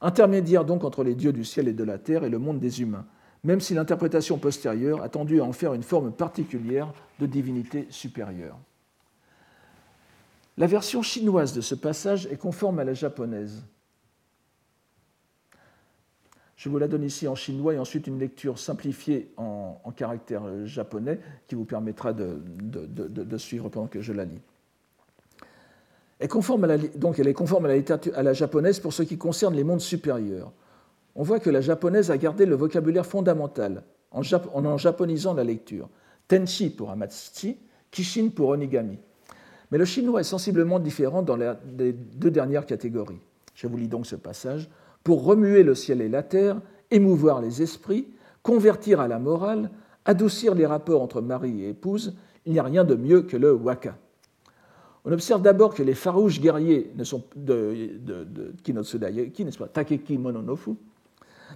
intermédiaires 0.00 0.64
donc 0.64 0.84
entre 0.84 1.04
les 1.04 1.14
dieux 1.14 1.32
du 1.32 1.44
ciel 1.44 1.68
et 1.68 1.72
de 1.72 1.84
la 1.84 1.98
terre 1.98 2.24
et 2.24 2.30
le 2.30 2.38
monde 2.38 2.60
des 2.60 2.80
humains, 2.80 3.06
même 3.42 3.60
si 3.60 3.74
l'interprétation 3.74 4.38
postérieure 4.38 5.02
a 5.02 5.08
tendu 5.08 5.40
à 5.40 5.44
en 5.44 5.52
faire 5.52 5.74
une 5.74 5.82
forme 5.82 6.12
particulière 6.12 6.92
de 7.20 7.26
divinité 7.26 7.86
supérieure. 7.90 8.58
La 10.56 10.66
version 10.66 11.02
chinoise 11.02 11.52
de 11.52 11.60
ce 11.60 11.74
passage 11.74 12.26
est 12.26 12.36
conforme 12.36 12.78
à 12.78 12.84
la 12.84 12.94
japonaise. 12.94 13.64
Je 16.56 16.68
vous 16.68 16.78
la 16.78 16.86
donne 16.86 17.02
ici 17.02 17.26
en 17.26 17.34
chinois 17.34 17.74
et 17.74 17.78
ensuite 17.78 18.06
une 18.06 18.18
lecture 18.18 18.58
simplifiée 18.58 19.32
en, 19.36 19.80
caractère 19.96 20.42
japonais 20.66 21.18
qui 21.46 21.54
vous 21.54 21.64
permettra 21.64 22.12
de, 22.12 23.38
suivre 23.38 23.68
pendant 23.68 23.86
que 23.86 24.00
je 24.00 24.12
la 24.12 24.24
lis. 24.24 24.40
Elle, 26.20 26.26
est 26.26 26.28
conforme 26.28 26.64
à 26.64 27.68
la, 27.68 27.82
à 28.14 28.22
la 28.22 28.32
japonaise 28.32 28.80
pour 28.80 28.92
ce 28.92 29.02
qui 29.02 29.18
concerne 29.18 29.54
les 29.54 29.64
mondes 29.64 29.80
supérieurs. 29.80 30.52
On 31.16 31.22
voit 31.22 31.40
que 31.40 31.50
la 31.50 31.60
japonaise 31.60 32.10
a 32.10 32.18
gardé 32.18 32.46
le 32.46 32.54
vocabulaire 32.54 33.06
fondamental 33.06 33.82
en, 34.10 34.22
en 34.54 34.78
japonisant 34.78 35.34
la 35.34 35.44
lecture. 35.44 35.88
Tenshi 36.28 36.70
pour 36.70 36.90
Amatsuchi, 36.90 37.58
Kishin 37.90 38.30
pour 38.30 38.50
Onigami. 38.50 38.98
Mais 39.70 39.78
le 39.78 39.84
chinois 39.84 40.20
est 40.20 40.24
sensiblement 40.24 40.78
différent 40.78 41.22
dans 41.22 41.36
les 41.36 41.92
deux 41.92 42.30
dernières 42.30 42.66
catégories. 42.66 43.20
Je 43.54 43.66
vous 43.66 43.76
lis 43.76 43.88
donc 43.88 44.06
ce 44.06 44.16
passage. 44.16 44.68
Pour 45.04 45.24
remuer 45.24 45.62
le 45.62 45.74
ciel 45.74 46.00
et 46.00 46.08
la 46.08 46.22
terre, 46.22 46.60
émouvoir 46.90 47.42
les 47.42 47.62
esprits, 47.62 48.08
convertir 48.42 49.00
à 49.00 49.08
la 49.08 49.18
morale, 49.18 49.70
adoucir 50.06 50.54
les 50.54 50.66
rapports 50.66 51.02
entre 51.02 51.20
mari 51.20 51.62
et 51.62 51.68
épouse, 51.68 52.14
il 52.46 52.52
n'y 52.52 52.58
a 52.58 52.62
rien 52.62 52.84
de 52.84 52.94
mieux 52.94 53.22
que 53.22 53.36
le 53.36 53.52
waka. 53.52 53.96
On 55.04 55.12
observe 55.12 55.42
d'abord 55.42 55.74
que 55.74 55.82
les 55.82 55.94
farouches 55.94 56.40
guerriers 56.40 56.90
ne 56.96 57.04
sont 57.04 57.22
de, 57.36 57.90
de, 58.02 58.54
n'est-ce 58.72 59.58
pas, 59.58 59.68
Takeki 59.68 60.16
Mononofu, 60.16 60.70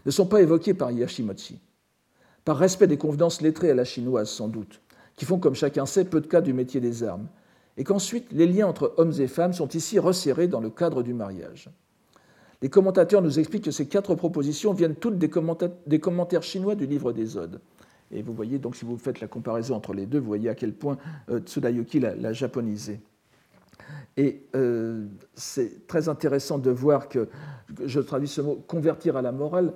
ne 0.05 0.11
sont 0.11 0.26
pas 0.26 0.42
évoqués 0.42 0.74
par 0.74 0.90
Yashimochi. 0.90 1.59
Par 2.44 2.59
respect 2.59 2.86
des 2.86 2.99
convenances 2.99 3.40
lettrées 3.40 3.70
à 3.70 3.74
la 3.74 3.84
chinoise, 3.84 4.28
sans 4.28 4.49
doute, 4.49 4.82
qui 5.16 5.24
font, 5.24 5.38
comme 5.38 5.55
chacun 5.55 5.86
sait, 5.86 6.05
peu 6.05 6.20
de 6.20 6.26
cas 6.26 6.42
du 6.42 6.53
métier 6.53 6.80
des 6.80 7.03
armes, 7.03 7.28
et 7.78 7.84
qu'ensuite 7.84 8.30
les 8.32 8.46
liens 8.46 8.66
entre 8.66 8.92
hommes 8.99 9.14
et 9.18 9.26
femmes 9.26 9.55
sont 9.55 9.68
ici 9.68 9.99
resserrés 9.99 10.49
dans 10.49 10.61
le 10.61 10.70
cadre 10.70 11.03
du 11.03 11.14
mariage. 11.14 11.70
Les 12.61 12.68
commentateurs 12.68 13.22
nous 13.22 13.38
expliquent 13.38 13.64
que 13.64 13.70
ces 13.70 13.86
quatre 13.86 14.14
propositions 14.14 14.72
viennent 14.72 14.96
toutes 14.96 15.18
des 15.18 15.28
commentaires, 16.00 16.42
chinois 16.42 16.74
du 16.74 16.86
livre 16.86 17.12
des 17.12 17.36
Odes. 17.36 17.61
Et 18.11 18.22
vous 18.22 18.32
voyez, 18.32 18.59
donc, 18.59 18.74
si 18.74 18.84
vous 18.84 18.96
faites 18.96 19.20
la 19.20 19.28
comparaison 19.28 19.76
entre 19.76 19.92
les 19.92 20.06
deux, 20.06 20.18
vous 20.18 20.26
voyez 20.26 20.48
à 20.48 20.54
quel 20.54 20.72
point 20.72 20.96
euh, 21.30 21.40
l'a 21.94 22.32
japonisé. 22.32 23.00
Et 24.16 24.42
euh, 24.56 25.06
c'est 25.34 25.86
très 25.86 26.09
intéressant 26.09 26.59
de 26.59 26.70
voir 26.70 27.09
que, 27.09 27.28
je 27.84 28.00
traduis 28.00 28.28
ce 28.28 28.40
mot, 28.40 28.64
convertir 28.66 29.16
à 29.16 29.22
la 29.22 29.30
morale, 29.30 29.72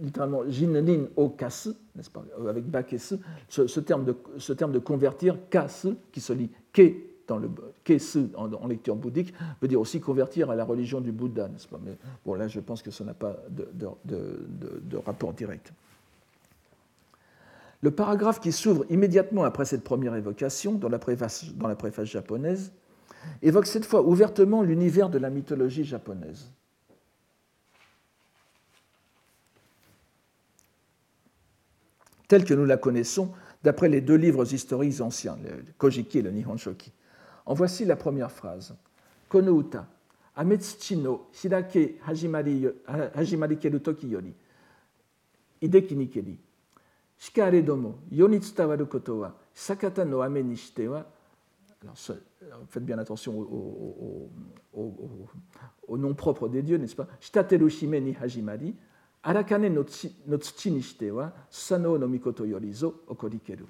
littéralement 0.00 0.48
jinnin 0.48 1.06
o 1.16 1.30
kasu, 1.30 1.70
n'est-ce 1.96 2.10
pas, 2.10 2.24
avec 2.48 2.64
bakesu, 2.66 3.16
ce, 3.48 3.66
ce, 3.66 3.80
terme 3.80 4.04
de, 4.04 4.14
ce 4.38 4.52
terme 4.52 4.72
de 4.72 4.78
convertir, 4.78 5.36
kasu, 5.50 5.94
qui 6.12 6.20
se 6.20 6.32
lit 6.32 6.50
ke 6.72 7.13
dans 7.26 7.38
le 7.38 7.50
kesu 7.84 8.26
en, 8.36 8.66
lecture 8.66 8.96
bouddhique, 8.96 9.34
veut 9.60 9.68
dire 9.68 9.80
aussi 9.80 10.00
convertir 10.00 10.50
à 10.50 10.56
la 10.56 10.64
religion 10.64 11.00
du 11.00 11.12
Bouddha, 11.12 11.48
n'est-ce 11.48 11.68
pas? 11.68 11.80
Mais 11.84 11.96
bon, 12.24 12.34
là, 12.34 12.48
je 12.48 12.60
pense 12.60 12.82
que 12.82 12.90
ça 12.90 13.04
n'a 13.04 13.14
pas 13.14 13.36
de, 13.50 14.96
rapport 14.96 15.32
direct. 15.32 15.72
Le 17.82 17.90
paragraphe 17.90 18.40
qui 18.40 18.52
s'ouvre 18.52 18.84
immédiatement 18.88 19.44
après 19.44 19.64
cette 19.64 19.84
première 19.84 20.14
évocation, 20.14 20.72
dans 20.72 20.88
la 20.88 20.98
préface, 20.98 21.52
dans 21.54 21.68
la 21.68 21.76
préface 21.76 22.08
japonaise, 22.08 22.72
évoque 23.42 23.66
cette 23.66 23.84
fois 23.84 24.02
ouvertement 24.02 24.62
l'univers 24.62 25.10
de 25.10 25.18
la 25.18 25.30
mythologie 25.30 25.84
japonaise. 25.84 26.50
telle 32.28 32.44
que 32.44 32.54
nous 32.54 32.64
la 32.64 32.76
connaissons 32.76 33.30
d'après 33.62 33.88
les 33.88 34.00
deux 34.00 34.16
livres 34.16 34.52
historiques 34.52 35.00
anciens, 35.00 35.38
le 35.42 35.64
Kojiki 35.78 36.18
et 36.18 36.22
le 36.22 36.30
Nihon 36.30 36.56
Shoki. 36.56 36.92
En 37.46 37.54
voici 37.54 37.84
la 37.84 37.96
première 37.96 38.30
phrase. 38.30 38.74
Kono 39.28 39.52
uta, 39.52 39.86
ametsuchi 40.36 40.96
no 40.96 41.26
shirake 41.32 41.98
hajimari 42.06 43.58
keru 43.60 43.80
toki 43.80 44.08
yori, 44.08 44.32
hideki 45.60 45.96
ni 45.96 46.08
keri. 46.08 46.38
Shikare 47.18 47.62
domo, 47.62 47.98
yoni 48.10 48.40
tsutawaru 48.40 48.86
koto 48.86 49.18
wa, 49.18 49.34
sakata 49.54 50.04
no 50.04 50.20
ame 50.22 50.42
ni 50.42 50.56
shite 50.56 50.88
faites 52.68 52.84
bien 52.84 52.98
attention 52.98 53.38
au, 53.38 54.30
au, 54.74 55.28
au, 55.88 55.98
nom 55.98 56.14
propre 56.14 56.48
des 56.48 56.62
dieux, 56.62 56.78
n'est-ce 56.78 56.96
pas? 56.96 57.06
Shitateru 57.20 57.68
shime 57.70 58.00
ni 58.00 58.12
hajimari, 58.12 58.74
arakane 59.22 59.68
no 59.68 59.82
tsuchi 59.84 60.70
ni 60.70 60.82
shite 60.82 61.10
wa, 61.10 61.32
sano 61.50 61.98
no 61.98 62.08
mikoto 62.08 62.44
yorizo 62.46 63.02
okorikeru. 63.08 63.66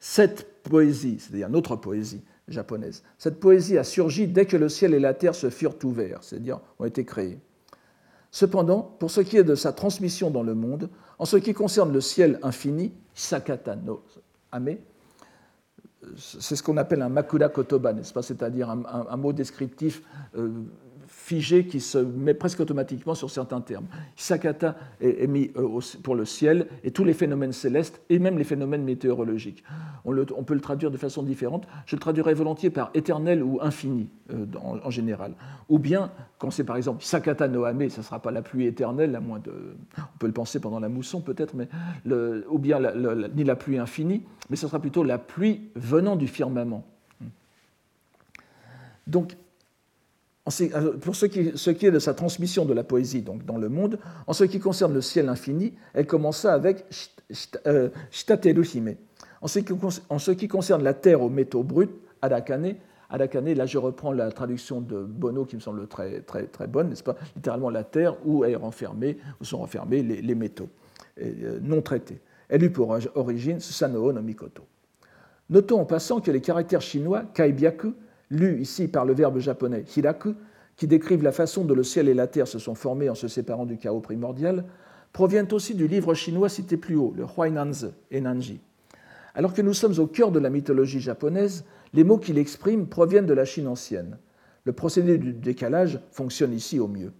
Cette 0.00 0.62
poésie, 0.62 1.18
c'est-à-dire 1.18 1.48
notre 1.48 1.76
poésie 1.76 2.22
japonaise, 2.46 3.02
cette 3.18 3.40
poésie 3.40 3.78
a 3.78 3.84
surgi 3.84 4.26
dès 4.26 4.46
que 4.46 4.56
le 4.56 4.68
ciel 4.68 4.94
et 4.94 5.00
la 5.00 5.14
terre 5.14 5.34
se 5.34 5.50
furent 5.50 5.76
ouverts, 5.84 6.18
c'est-à-dire 6.22 6.60
ont 6.78 6.84
été 6.84 7.04
créés. 7.04 7.38
Cependant, 8.30 8.82
pour 8.98 9.10
ce 9.10 9.20
qui 9.20 9.36
est 9.36 9.44
de 9.44 9.54
sa 9.54 9.72
transmission 9.72 10.30
dans 10.30 10.42
le 10.42 10.54
monde, 10.54 10.90
en 11.18 11.24
ce 11.24 11.36
qui 11.36 11.54
concerne 11.54 11.92
le 11.92 12.00
ciel 12.00 12.38
infini, 12.42 12.92
Sakata 13.14 13.76
no 13.76 14.02
Ame, 14.52 14.76
c'est 16.16 16.56
ce 16.56 16.62
qu'on 16.62 16.76
appelle 16.76 17.02
un 17.02 17.08
makura 17.08 17.48
kotoba, 17.48 17.92
n'est-ce 17.92 18.12
pas? 18.12 18.22
C'est-à-dire 18.22 18.70
un, 18.70 19.16
mot 19.16 19.32
descriptif 19.32 20.02
euh, 20.36 20.50
figé 21.28 21.66
qui 21.66 21.80
se 21.80 21.98
met 21.98 22.32
presque 22.32 22.60
automatiquement 22.60 23.14
sur 23.14 23.30
certains 23.30 23.60
termes. 23.60 23.84
Sakata 24.16 24.76
est, 25.02 25.26
mis 25.26 25.50
euh, 25.56 25.78
pour 26.02 26.14
le 26.14 26.24
ciel 26.24 26.68
et 26.84 26.90
tous 26.90 27.04
les 27.04 27.12
phénomènes 27.12 27.52
célestes 27.52 28.00
et 28.08 28.18
même 28.18 28.38
les 28.38 28.44
phénomènes 28.44 28.82
météorologiques. 28.82 29.62
On, 30.06 30.14
peut 30.42 30.54
le 30.54 30.60
traduire 30.60 30.90
de 30.90 30.96
façon 30.96 31.22
différente. 31.22 31.68
Je 31.84 31.96
le 31.96 32.00
traduirais 32.00 32.32
volontiers 32.32 32.70
par 32.70 32.90
éternel 32.94 33.42
ou 33.42 33.58
infini 33.60 34.08
euh, 34.32 34.46
en, 34.62 34.88
général. 34.88 35.32
Ou 35.68 35.78
bien, 35.78 36.10
quand 36.38 36.50
c'est 36.50 36.64
par 36.64 36.78
exemple 36.78 37.04
Sakata 37.04 37.46
Noame, 37.46 37.90
ça 37.90 38.00
ne 38.00 38.06
sera 38.06 38.22
pas 38.22 38.30
la 38.30 38.40
pluie 38.40 38.64
éternelle, 38.64 39.14
à 39.14 39.20
moins 39.20 39.38
de. 39.38 39.52
On 39.98 40.18
peut 40.18 40.28
le 40.28 40.32
penser 40.32 40.60
pendant 40.60 40.80
la 40.80 40.88
mousson 40.88 41.20
peut-être, 41.20 41.54
ou 42.50 42.58
bien 42.58 42.80
ni 43.36 43.44
la 43.44 43.54
pluie 43.54 43.76
infinie, 43.76 44.22
mais 44.48 44.56
ce 44.56 44.66
sera 44.66 44.80
plutôt 44.80 45.04
la 45.04 45.18
pluie 45.18 45.68
venant 45.74 46.16
du 46.16 46.26
firmament. 46.26 46.86
Donc, 49.06 49.36
pour 51.00 51.16
ce 51.16 51.26
qui, 51.26 51.86
est 51.86 51.90
de 51.90 51.98
sa 51.98 52.14
transmission 52.14 52.64
de 52.64 52.74
la 52.74 52.84
poésie 52.84 53.22
donc, 53.22 53.44
dans 53.44 53.58
le 53.58 53.68
monde, 53.68 53.98
en 54.26 54.32
ce 54.32 54.44
qui 54.44 54.60
concerne 54.60 54.94
le 54.94 55.00
ciel 55.00 55.28
infini, 55.28 55.74
elle 55.94 56.06
commença 56.06 56.52
avec 56.52 56.84
Shitateru 58.10 58.66
Hime. 58.74 58.94
En 59.40 59.48
ce, 59.48 60.30
qui, 60.30 60.48
concerne 60.48 60.82
la 60.82 60.94
terre 60.94 61.22
aux 61.22 61.30
métaux 61.30 61.62
bruts, 61.62 61.90
Adakane, 62.22 62.74
Adakane, 63.10 63.52
là 63.54 63.66
je 63.66 63.78
reprends 63.78 64.12
la 64.12 64.30
traduction 64.32 64.80
de 64.80 65.02
Bono 65.02 65.44
qui 65.44 65.56
me 65.56 65.60
semble 65.60 65.86
très, 65.86 66.20
très, 66.20 66.44
très 66.44 66.66
bonne, 66.66 66.88
n'est-ce 66.88 67.04
pas? 67.04 67.16
Littéralement 67.36 67.70
la 67.70 67.84
terre 67.84 68.16
où, 68.26 68.44
est 68.44 68.56
renfermé, 68.56 69.18
où 69.40 69.44
sont 69.44 69.58
renfermés 69.58 70.02
les, 70.02 70.34
métaux 70.34 70.68
euh, 71.20 71.58
non 71.62 71.82
traités. 71.82 72.20
Elle 72.48 72.64
eut 72.64 72.70
pour 72.70 72.98
origine 73.14 73.60
Susanoo 73.60 74.12
no 74.12 74.22
Mikoto. 74.22 74.64
Notons 75.50 75.80
en 75.80 75.84
passant 75.84 76.20
que 76.20 76.30
les 76.30 76.40
caractères 76.40 76.82
chinois, 76.82 77.22
Kaibyaku, 77.32 77.94
lus 78.30 78.60
ici 78.60 78.88
par 78.88 79.04
le 79.04 79.14
verbe 79.14 79.38
japonais 79.38 79.84
hiraku, 79.96 80.34
qui 80.76 80.86
décrivent 80.86 81.24
la 81.24 81.32
façon 81.32 81.64
dont 81.64 81.74
le 81.74 81.82
ciel 81.82 82.08
et 82.08 82.14
la 82.14 82.26
terre 82.26 82.46
se 82.46 82.58
sont 82.58 82.74
formés 82.74 83.10
en 83.10 83.14
se 83.14 83.28
séparant 83.28 83.66
du 83.66 83.78
chaos 83.78 84.00
primordial, 84.00 84.64
proviennent 85.12 85.52
aussi 85.52 85.74
du 85.74 85.88
livre 85.88 86.14
chinois 86.14 86.48
cité 86.48 86.76
plus 86.76 86.96
haut, 86.96 87.12
le 87.16 87.24
Huainanzi 87.24 87.88
et 88.10 88.20
Nanji. 88.20 88.60
Alors 89.34 89.54
que 89.54 89.62
nous 89.62 89.74
sommes 89.74 89.98
au 89.98 90.06
cœur 90.06 90.30
de 90.30 90.38
la 90.38 90.50
mythologie 90.50 91.00
japonaise, 91.00 91.64
les 91.94 92.04
mots 92.04 92.18
qu'il 92.18 92.38
exprime 92.38 92.86
proviennent 92.86 93.26
de 93.26 93.34
la 93.34 93.44
Chine 93.44 93.66
ancienne. 93.66 94.18
Le 94.64 94.72
procédé 94.72 95.18
du 95.18 95.32
décalage 95.32 96.00
fonctionne 96.10 96.52
ici 96.52 96.78
au 96.78 96.88
mieux. 96.88 97.12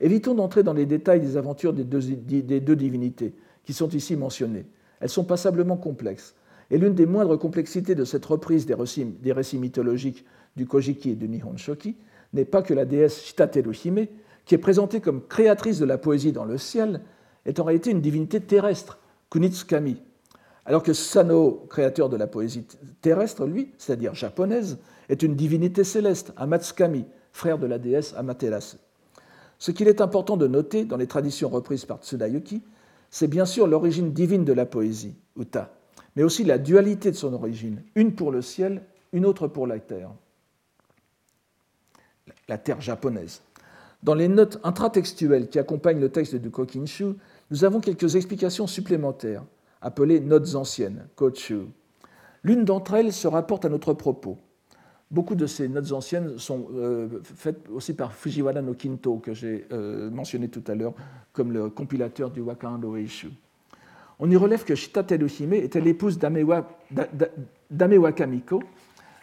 Évitons 0.00 0.34
d'entrer 0.34 0.62
dans 0.62 0.72
les 0.72 0.86
détails 0.86 1.20
des 1.20 1.36
aventures 1.36 1.72
des 1.72 1.84
deux, 1.84 2.00
des 2.00 2.60
deux 2.60 2.76
divinités 2.76 3.34
qui 3.64 3.72
sont 3.72 3.88
ici 3.88 4.16
mentionnées. 4.16 4.66
Elles 5.00 5.08
sont 5.08 5.24
passablement 5.24 5.76
complexes, 5.76 6.34
et 6.70 6.78
l'une 6.78 6.94
des 6.94 7.06
moindres 7.06 7.38
complexités 7.38 7.94
de 7.94 8.04
cette 8.04 8.24
reprise 8.24 8.66
des 8.66 8.74
récits, 8.74 9.58
mythologiques 9.58 10.24
du 10.56 10.66
Kojiki 10.66 11.10
et 11.10 11.14
du 11.14 11.28
Nihon 11.28 11.56
Shoki 11.56 11.96
n'est 12.32 12.44
pas 12.44 12.62
que 12.62 12.74
la 12.74 12.84
déesse 12.84 13.22
Shitateru 13.22 13.74
Hime, 13.84 14.06
qui 14.44 14.54
est 14.54 14.58
présentée 14.58 15.00
comme 15.00 15.26
créatrice 15.26 15.78
de 15.78 15.84
la 15.84 15.98
poésie 15.98 16.32
dans 16.32 16.44
le 16.44 16.58
ciel, 16.58 17.00
est 17.46 17.60
en 17.60 17.64
réalité 17.64 17.90
une 17.90 18.00
divinité 18.00 18.40
terrestre, 18.40 18.98
Kunitsukami, 19.30 20.00
alors 20.66 20.82
que 20.82 20.92
Sano, 20.92 21.66
créateur 21.68 22.08
de 22.08 22.16
la 22.16 22.26
poésie 22.26 22.66
terrestre, 23.02 23.46
lui, 23.46 23.72
c'est-à-dire 23.78 24.14
japonaise, 24.14 24.78
est 25.08 25.22
une 25.22 25.34
divinité 25.34 25.84
céleste, 25.84 26.32
Amatsukami, 26.36 27.04
frère 27.32 27.58
de 27.58 27.66
la 27.66 27.78
déesse 27.78 28.14
Amaterasu. 28.16 28.76
Ce 29.58 29.70
qu'il 29.70 29.88
est 29.88 30.00
important 30.00 30.36
de 30.36 30.46
noter 30.46 30.84
dans 30.84 30.96
les 30.96 31.06
traditions 31.06 31.48
reprises 31.48 31.84
par 31.84 31.98
Tsudayuki, 31.98 32.62
c'est 33.10 33.28
bien 33.28 33.44
sûr 33.44 33.66
l'origine 33.66 34.12
divine 34.12 34.44
de 34.44 34.52
la 34.52 34.66
poésie, 34.66 35.16
Uta, 35.38 35.74
mais 36.16 36.22
aussi 36.22 36.44
la 36.44 36.58
dualité 36.58 37.10
de 37.10 37.16
son 37.16 37.32
origine, 37.32 37.82
une 37.94 38.14
pour 38.14 38.30
le 38.30 38.42
ciel, 38.42 38.82
une 39.12 39.26
autre 39.26 39.48
pour 39.48 39.66
la 39.66 39.78
terre, 39.78 40.10
la 42.48 42.58
terre 42.58 42.80
japonaise. 42.80 43.42
Dans 44.02 44.14
les 44.14 44.28
notes 44.28 44.60
intratextuelles 44.64 45.48
qui 45.48 45.58
accompagnent 45.58 46.00
le 46.00 46.10
texte 46.10 46.34
du 46.34 46.50
Kokinshu, 46.50 47.14
nous 47.50 47.64
avons 47.64 47.80
quelques 47.80 48.16
explications 48.16 48.66
supplémentaires, 48.66 49.42
appelées 49.80 50.20
notes 50.20 50.54
anciennes, 50.54 51.06
Kochu. 51.16 51.60
L'une 52.42 52.64
d'entre 52.64 52.94
elles 52.94 53.12
se 53.12 53.26
rapporte 53.26 53.64
à 53.64 53.70
notre 53.70 53.94
propos. 53.94 54.36
Beaucoup 55.10 55.34
de 55.34 55.46
ces 55.46 55.68
notes 55.68 55.92
anciennes 55.92 56.38
sont 56.38 56.66
euh, 56.74 57.08
faites 57.22 57.68
aussi 57.70 57.94
par 57.94 58.12
Fujiwara 58.12 58.60
no 58.60 58.74
Kinto, 58.74 59.18
que 59.18 59.32
j'ai 59.32 59.66
euh, 59.72 60.10
mentionné 60.10 60.48
tout 60.48 60.64
à 60.66 60.74
l'heure 60.74 60.94
comme 61.32 61.52
le 61.52 61.70
compilateur 61.70 62.30
du 62.30 62.40
Wakando 62.40 62.96
Eishu. 62.96 63.30
On 64.24 64.30
y 64.30 64.36
relève 64.36 64.64
que 64.64 64.74
Shita 64.74 65.02
Teruhime 65.02 65.52
était 65.52 65.82
l'épouse 65.82 66.18
d'Amewa 66.18 66.62
Kamiko, 68.12 68.62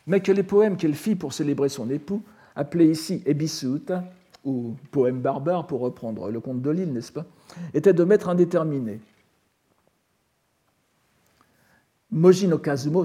mais 0.06 0.20
que 0.20 0.32
les 0.32 0.44
poèmes 0.44 0.78
qu'elle 0.78 0.94
fit 0.94 1.16
pour 1.16 1.34
célébrer 1.34 1.70
son 1.70 1.90
époux, 1.90 2.22
appelés 2.56 2.86
ici 2.86 3.24
Ebisuta, 3.26 4.04
ou 4.46 4.76
poèmes 4.92 5.20
barbares 5.20 5.66
pour 5.66 5.80
reprendre 5.80 6.30
le 6.30 6.40
conte 6.40 6.62
de 6.62 6.70
l'île, 6.70 6.94
n'est-ce 6.94 7.12
pas, 7.12 7.26
étaient 7.74 7.96
de 7.96 8.04
maître 8.04 8.30
indéterminé. 8.30 9.00
Moji 12.12 12.48
no 12.48 12.60
Kazumo 12.60 13.04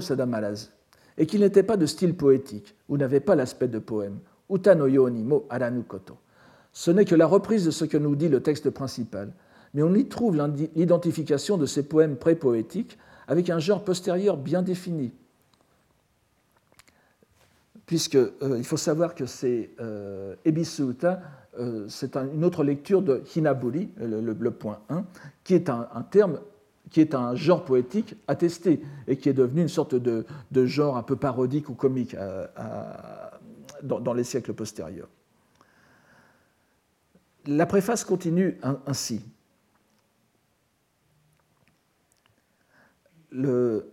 et 1.17 1.25
qu'il 1.25 1.41
n'était 1.41 1.63
pas 1.63 1.77
de 1.77 1.87
style 1.87 2.15
poétique, 2.15 2.75
ou 2.89 2.97
n'avait 2.97 3.21
pas 3.21 3.33
l'aspect 3.33 3.69
de 3.69 3.79
poème. 3.79 4.19
Uta 4.51 4.75
no 4.75 4.85
yoni 4.85 5.23
mo 5.23 5.47
aranu 5.49 5.81
koto. 5.81 6.15
Ce 6.73 6.91
n'est 6.91 7.05
que 7.05 7.15
la 7.15 7.25
reprise 7.25 7.65
de 7.65 7.71
ce 7.71 7.85
que 7.85 7.97
nous 7.97 8.15
dit 8.15 8.29
le 8.29 8.43
texte 8.43 8.69
principal, 8.69 9.33
mais 9.77 9.83
on 9.83 9.93
y 9.93 10.07
trouve 10.07 10.35
l'identification 10.75 11.55
de 11.55 11.67
ces 11.67 11.83
poèmes 11.83 12.15
pré-poétiques 12.15 12.97
avec 13.27 13.51
un 13.51 13.59
genre 13.59 13.83
postérieur 13.83 14.35
bien 14.35 14.63
défini. 14.63 15.11
Puisqu'il 17.85 18.31
euh, 18.41 18.63
faut 18.63 18.75
savoir 18.75 19.13
que 19.13 19.27
c'est 19.27 19.69
euh, 19.79 20.33
Ebisuta, 20.45 21.21
euh, 21.59 21.85
c'est 21.89 22.17
une 22.17 22.43
autre 22.43 22.63
lecture 22.63 23.03
de 23.03 23.21
Hinaburi, 23.35 23.89
le, 24.01 24.49
point 24.49 24.79
1, 24.89 25.05
qui 25.43 25.53
est 25.53 25.69
un, 25.69 25.85
terme 26.09 26.39
qui 26.89 26.99
est 26.99 27.13
un 27.13 27.35
genre 27.35 27.63
poétique 27.63 28.15
attesté 28.27 28.81
et 29.07 29.15
qui 29.15 29.29
est 29.29 29.33
devenu 29.33 29.61
une 29.61 29.67
sorte 29.67 29.93
de, 29.93 30.25
genre 30.65 30.97
un 30.97 31.03
peu 31.03 31.17
parodique 31.17 31.69
ou 31.69 31.75
comique 31.75 32.15
dans, 33.83 34.13
les 34.13 34.23
siècles 34.23 34.53
postérieurs. 34.53 35.09
La 37.45 37.67
préface 37.67 38.03
continue 38.03 38.57
ainsi. 38.87 39.21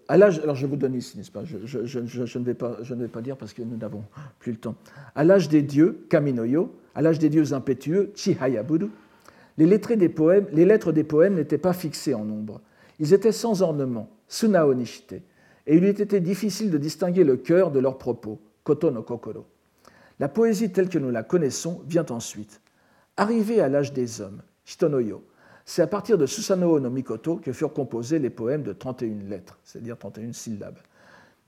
Alors 0.09 0.55
je 0.55 0.67
vous 0.67 0.77
donne 0.77 0.95
ici, 0.95 1.17
n'est-ce 1.17 1.31
pas? 1.31 1.45
Je, 1.45 1.57
ne 1.59 2.45
vais 2.45 2.55
pas, 2.55 2.79
je 2.83 2.95
ne 2.95 3.03
vais 3.03 3.09
pas 3.09 3.21
dire 3.21 3.37
parce 3.37 3.53
que 3.53 3.63
nous 3.63 3.77
n'avons 3.77 4.05
plus 4.39 4.53
le 4.53 4.59
temps. 4.59 4.75
À 5.15 5.25
l'âge 5.25 5.49
des 5.49 5.63
dieux, 5.63 6.05
Kaminoyo, 6.09 6.75
à 6.95 7.03
l'âge 7.03 7.19
des 7.19 7.29
dieux 7.29 7.53
impétueux, 7.53 8.13
Chihayaburu, 8.15 8.89
les, 9.59 9.67
lettres 9.67 9.95
des 9.95 10.09
poèmes, 10.09 10.47
les 10.53 10.65
lettres 10.65 10.93
des 10.93 11.05
poèmes 11.05 11.35
n'étaient 11.35 11.59
pas 11.59 11.73
fixées 11.73 12.15
en 12.15 12.25
nombre. 12.25 12.61
Ils 12.99 13.13
étaient 13.13 13.33
sans 13.33 13.63
ornement, 13.63 14.09
sunao 14.29 14.75
nishite, 14.75 15.13
et 15.67 15.77
il 15.77 15.85
eût 15.85 15.89
été 15.89 16.21
difficile 16.21 16.71
de 16.71 16.79
distinguer 16.79 17.25
le 17.25 17.37
cœur 17.37 17.71
de 17.71 17.81
leurs 17.81 17.99
propos, 17.99 18.41
koto 18.63 18.91
no 18.91 19.03
kokoro. 19.03 19.47
La 20.21 20.29
poésie 20.29 20.71
telle 20.71 20.89
que 20.89 20.99
nous 20.99 21.11
la 21.11 21.23
connaissons 21.23 21.83
vient 21.87 22.07
ensuite. 22.11 22.61
Arrivé 23.17 23.61
à 23.61 23.69
l'âge 23.69 23.93
des 23.93 24.21
hommes, 24.21 24.43
Hitonoyo, 24.67 25.25
c'est 25.65 25.83
à 25.83 25.87
partir 25.87 26.19
de 26.19 26.27
Susanoo 26.27 26.79
no 26.79 26.91
Mikoto 26.91 27.37
que 27.37 27.53
furent 27.53 27.73
composés 27.73 28.19
les 28.19 28.31
poèmes 28.31 28.63
de 28.63 28.73
31 28.73 29.29
lettres, 29.29 29.59
c'est-à-dire 29.65 29.97
31 29.97 30.33
syllabes. 30.33 30.79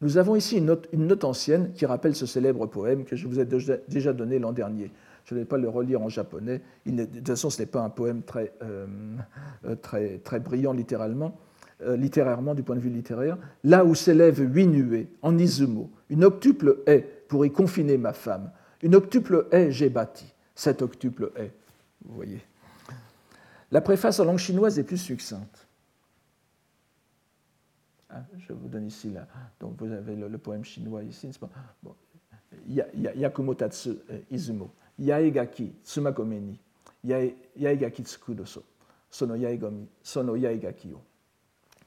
Nous 0.00 0.18
avons 0.18 0.36
ici 0.36 0.58
une 0.58 1.06
note, 1.06 1.24
ancienne 1.24 1.72
qui 1.72 1.86
rappelle 1.86 2.14
ce 2.14 2.26
célèbre 2.26 2.66
poème 2.66 3.04
que 3.04 3.16
je 3.16 3.26
vous 3.26 3.40
ai 3.40 3.46
déjà 3.46 4.12
donné 4.12 4.38
l'an 4.38 4.52
dernier. 4.52 4.90
Je 5.24 5.34
ne 5.34 5.40
vais 5.40 5.46
pas 5.46 5.56
le 5.56 5.68
relire 5.68 6.02
en 6.02 6.08
japonais. 6.08 6.60
de 6.84 7.04
toute 7.04 7.26
façon, 7.26 7.50
ce 7.50 7.60
n'est 7.60 7.66
pas 7.66 7.80
un 7.80 7.88
poème 7.88 8.22
très, 8.22 8.52
euh, 8.62 8.86
euh, 9.66 9.74
très, 9.74 10.18
très 10.18 10.38
brillant 10.38 10.72
littéralement, 10.72 11.38
euh, 11.82 11.96
littérairement 11.96 12.54
du 12.54 12.62
point 12.62 12.76
de 12.76 12.80
vue 12.80 12.90
littéraire. 12.90 13.38
Là 13.64 13.84
où 13.84 13.94
s'élèvent 13.94 14.40
huit 14.40 14.66
nuées, 14.66 15.08
en 15.22 15.36
Izumo, 15.38 15.90
une 16.10 16.24
octuple 16.24 16.78
haie 16.86 17.24
pour 17.28 17.44
y 17.46 17.50
confiner 17.50 17.96
ma 17.96 18.12
femme. 18.12 18.50
Une 18.82 18.94
octuple 18.94 19.46
haie 19.50 19.70
j'ai 19.72 19.88
bâti. 19.88 20.32
Cette 20.54 20.82
octuple 20.82 21.32
haie, 21.36 21.52
vous 22.04 22.14
voyez. 22.14 22.40
La 23.72 23.80
préface 23.80 24.20
en 24.20 24.24
langue 24.24 24.38
chinoise 24.38 24.78
est 24.78 24.84
plus 24.84 24.98
succincte. 24.98 25.66
Ah, 28.08 28.22
je 28.38 28.52
vous 28.52 28.68
donne 28.68 28.86
ici 28.86 29.10
là. 29.10 29.26
Donc 29.60 29.74
vous 29.78 29.90
avez 29.92 30.14
le, 30.14 30.38
poème 30.38 30.64
chinois 30.64 31.02
ici, 31.02 31.28
pas? 31.40 31.50
Bon. 31.82 31.94
Yakumotatsu 32.68 33.98
Izumo. 34.30 34.70
Yaegaki 34.98 35.72
tsumakomeni. 35.84 36.58
Yaegaki 37.04 38.02
tsukudoso. 38.02 38.62
Sono 39.10 39.34
yaegomi. 39.34 39.88
Sono 40.02 40.36
yaegaki. 40.36 40.94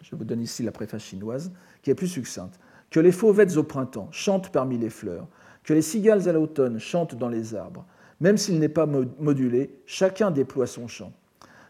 Je 0.01 0.15
vous 0.15 0.23
donne 0.23 0.41
ici 0.41 0.63
la 0.63 0.71
préface 0.71 1.03
chinoise, 1.03 1.51
qui 1.81 1.89
est 1.89 1.95
plus 1.95 2.07
succincte. 2.07 2.59
Que 2.89 2.99
les 2.99 3.11
fauvettes 3.11 3.57
au 3.57 3.63
printemps 3.63 4.09
chantent 4.11 4.51
parmi 4.51 4.77
les 4.77 4.89
fleurs, 4.89 5.27
que 5.63 5.73
les 5.73 5.81
cigales 5.81 6.27
à 6.27 6.33
l'automne 6.33 6.79
chantent 6.79 7.15
dans 7.15 7.29
les 7.29 7.53
arbres. 7.55 7.85
Même 8.19 8.37
s'il 8.37 8.59
n'est 8.59 8.69
pas 8.69 8.85
modulé, 8.85 9.81
chacun 9.85 10.31
déploie 10.31 10.67
son 10.67 10.87
chant. 10.87 11.13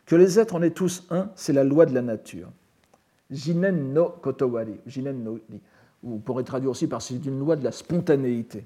Que 0.09 0.15
les 0.15 0.39
êtres 0.39 0.55
en 0.55 0.63
aient 0.63 0.71
tous 0.71 1.05
un, 1.11 1.29
c'est 1.35 1.53
la 1.53 1.63
loi 1.63 1.85
de 1.85 1.93
la 1.93 2.01
nature. 2.01 2.49
Jinen 3.29 3.93
no 3.93 4.09
kotowari, 4.09 4.79
jinen 4.87 5.23
no 5.23 5.39
Vous 6.01 6.17
pourrez 6.17 6.43
traduire 6.43 6.71
aussi 6.71 6.87
par 6.87 6.99
c'est 6.99 7.23
une 7.23 7.37
loi 7.37 7.55
de 7.55 7.63
la 7.63 7.71
spontanéité. 7.71 8.65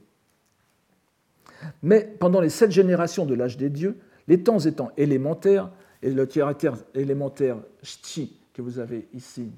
Mais 1.82 2.16
pendant 2.18 2.39
les 2.39 2.48
sept 2.48 2.72
générations 2.72 3.26
de 3.26 3.34
l'âge 3.34 3.58
des 3.58 3.70
dieux, 3.70 4.00
les 4.30 4.41
temps 4.41 4.60
étant 4.60 4.91
élémentaires, 4.96 5.70
et 6.02 6.12
le 6.12 6.26
caractère 6.26 6.78
élémentaire 6.96 7.58
chi 7.82 8.39
que 8.54 8.62
vous 8.62 8.80
avez 8.80 9.10
ici 9.14 9.52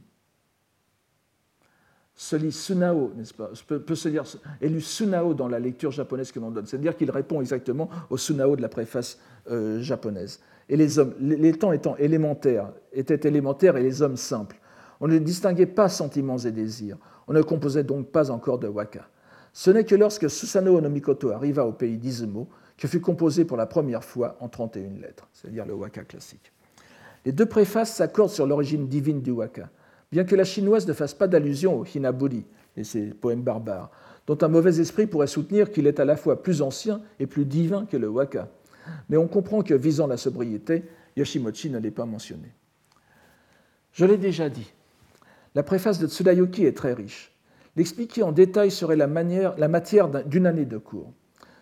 se 2.15 2.35
lit 2.35 2.51
sunao, 2.51 3.11
n'est-ce 3.15 3.33
pas? 3.33 3.51
Peut, 3.67 3.95
se 3.95 4.07
lire 4.07 4.23
élu 4.61 4.79
sunao 4.79 5.33
dans 5.33 5.49
la 5.49 5.59
lecture 5.59 5.91
japonaise 5.91 6.31
que 6.31 6.39
l'on 6.39 6.51
donne. 6.51 6.65
C'est-à-dire 6.65 6.95
qu'il 6.95 7.11
répond 7.11 7.41
exactement 7.41 7.89
au 8.09 8.17
sunao 8.17 8.55
de 8.55 8.61
la 8.61 8.69
préface 8.69 9.19
euh, 9.51 9.81
japonaise 9.81 10.39
et 10.69 10.77
les 10.77 10.97
hommes, 10.99 11.13
les 11.19 11.53
temps 11.53 11.71
étant 11.71 11.95
élémentaires, 11.97 12.71
étaient 12.93 13.27
élémentaires 13.27 13.77
et 13.77 13.83
les 13.83 14.01
hommes 14.01 14.17
simples. 14.17 14.57
On 14.99 15.07
ne 15.07 15.17
distinguait 15.17 15.65
pas 15.65 15.89
sentiments 15.89 16.37
et 16.37 16.51
désirs. 16.51 16.97
On 17.27 17.33
ne 17.33 17.41
composait 17.41 17.83
donc 17.83 18.07
pas 18.07 18.31
encore 18.31 18.59
de 18.59 18.67
waka. 18.67 19.07
Ce 19.53 19.69
n'est 19.71 19.83
que 19.83 19.95
lorsque 19.95 20.29
Susanoo 20.29 20.81
no 20.81 20.89
Mikoto 20.89 21.31
arriva 21.31 21.65
au 21.65 21.71
pays 21.71 21.97
d'Izumo 21.97 22.47
que 22.77 22.87
fut 22.87 22.99
composé 22.99 23.45
pour 23.45 23.57
la 23.57 23.65
première 23.65 24.03
fois 24.03 24.35
en 24.39 24.49
31 24.49 25.01
lettres, 25.01 25.27
c'est-à-dire 25.31 25.65
le 25.65 25.73
waka 25.73 26.03
classique. 26.03 26.51
Les 27.25 27.31
deux 27.31 27.45
préfaces 27.45 27.93
s'accordent 27.93 28.31
sur 28.31 28.45
l'origine 28.45 28.87
divine 28.87 29.21
du 29.21 29.31
waka, 29.31 29.69
bien 30.11 30.23
que 30.23 30.35
la 30.35 30.43
chinoise 30.43 30.87
ne 30.87 30.93
fasse 30.93 31.13
pas 31.13 31.27
d'allusion 31.27 31.79
au 31.79 31.85
hinaburi 31.85 32.45
et 32.77 32.83
ses 32.83 33.07
poèmes 33.07 33.43
barbares, 33.43 33.91
dont 34.27 34.37
un 34.41 34.47
mauvais 34.47 34.79
esprit 34.79 35.07
pourrait 35.07 35.27
soutenir 35.27 35.71
qu'il 35.71 35.87
est 35.87 35.99
à 35.99 36.05
la 36.05 36.15
fois 36.15 36.41
plus 36.41 36.61
ancien 36.61 37.01
et 37.19 37.27
plus 37.27 37.45
divin 37.45 37.85
que 37.85 37.97
le 37.97 38.07
waka 38.07 38.49
mais 39.09 39.17
on 39.17 39.27
comprend 39.27 39.61
que 39.61 39.73
visant 39.73 40.07
la 40.07 40.17
sobriété, 40.17 40.83
Yoshimochi 41.15 41.69
ne 41.69 41.79
l'est 41.79 41.91
pas 41.91 42.05
mentionné. 42.05 42.51
Je 43.93 44.05
l'ai 44.05 44.17
déjà 44.17 44.49
dit, 44.49 44.71
la 45.53 45.63
préface 45.63 45.99
de 45.99 46.07
Tsudayoki 46.07 46.65
est 46.65 46.75
très 46.75 46.93
riche. 46.93 47.31
L'expliquer 47.75 48.23
en 48.23 48.31
détail 48.31 48.71
serait 48.71 48.95
la, 48.95 49.07
la 49.07 49.67
matière 49.67 50.09
d'une 50.25 50.47
année 50.47 50.65
de 50.65 50.77
cours, 50.77 51.11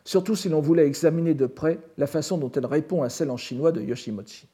surtout 0.04 0.36
si 0.36 0.50
l'on 0.50 0.62
voulait 0.62 0.88
examiner 0.88 1.34
de 1.34 1.46
près 1.46 1.80
la 1.98 2.08
façon 2.08 2.38
dont 2.38 2.52
elle 2.52 2.66
répond 2.66 3.04
à 3.04 3.10
celle 3.10 3.32
en 3.32 3.38
chinois 3.38 3.72
de 3.72 3.82
Yoshimochi. 3.82 4.48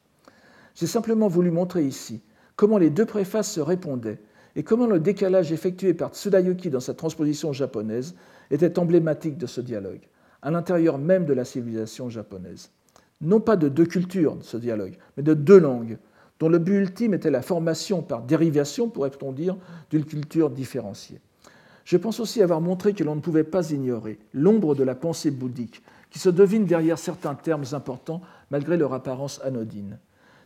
J'ai 0.76 0.88
simplement 0.88 1.28
voulu 1.28 1.52
montrer 1.52 1.84
ici 1.86 2.22
comment 2.60 2.78
les 2.78 2.90
deux 2.90 3.06
préfaces 3.06 3.54
se 3.54 3.62
répondaient 3.62 4.20
et 4.58 4.64
comment 4.64 4.86
le 4.86 5.00
décalage 5.00 5.54
effectué 5.54 5.94
par 5.94 6.14
Tsudayoki 6.14 6.70
dans 6.70 6.82
sa 6.82 6.94
transposition 6.94 7.54
japonaise 7.54 8.16
était 8.52 8.78
emblématique 8.78 9.38
de 9.38 9.46
ce 9.46 9.62
dialogue 9.62 10.02
à 10.42 10.52
l'intérieur 10.52 10.98
même 10.98 11.24
de 11.24 11.32
la 11.32 11.46
civilisation 11.46 12.10
japonaise. 12.10 12.70
Non 13.22 13.40
pas 13.40 13.56
de 13.56 13.70
deux 13.70 13.86
cultures, 13.86 14.38
ce 14.42 14.58
dialogue, 14.58 14.98
mais 15.16 15.24
de 15.24 15.34
deux 15.34 15.58
langues, 15.58 16.00
dont 16.42 16.50
le 16.50 16.60
but 16.60 16.80
ultime 16.80 17.14
était 17.14 17.32
la 17.32 17.42
formation 17.42 18.02
par 18.02 18.24
dérivation, 18.24 18.90
pourrait-on 18.90 19.32
dire, 19.32 19.56
d'une 19.90 20.04
culture 20.04 20.50
différenciée. 20.50 21.22
Je 21.86 21.96
pense 21.96 22.20
aussi 22.20 22.42
avoir 22.42 22.60
montré 22.60 22.92
que 22.92 23.06
l'on 23.06 23.16
ne 23.16 23.22
pouvait 23.22 23.46
pas 23.46 23.72
ignorer 23.72 24.20
l'ombre 24.34 24.76
de 24.76 24.84
la 24.84 24.96
pensée 24.96 25.32
bouddhique, 25.32 25.82
qui 26.10 26.20
se 26.20 26.30
devine 26.30 26.66
derrière 26.66 27.00
certains 27.00 27.36
termes 27.36 27.64
importants 27.72 28.20
malgré 28.52 28.76
leur 28.76 28.94
apparence 28.94 29.40
anodine. 29.46 29.98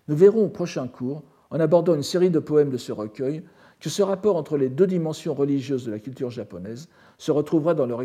Nous 0.07 0.15
verrons 0.15 0.45
au 0.45 0.49
prochain 0.49 0.87
cours, 0.87 1.23
en 1.53 1.59
abordant 1.59 1.95
une 1.95 2.03
série 2.03 2.31
de 2.31 2.39
poèmes 2.39 2.71
de 2.71 2.77
ce 2.77 2.91
recueil, 2.91 3.43
que 3.79 3.89
ce 3.89 4.01
rapport 4.01 4.35
entre 4.35 4.57
les 4.57 4.67
deux 4.69 4.87
dimensions 4.87 5.33
religieuses 5.33 5.85
de 5.85 5.91
la 5.91 5.99
culture 5.99 6.31
japonaise 6.31 6.89
se 7.17 7.31
retrouvera 7.31 7.73
dans 7.75 7.85
leur, 7.85 8.01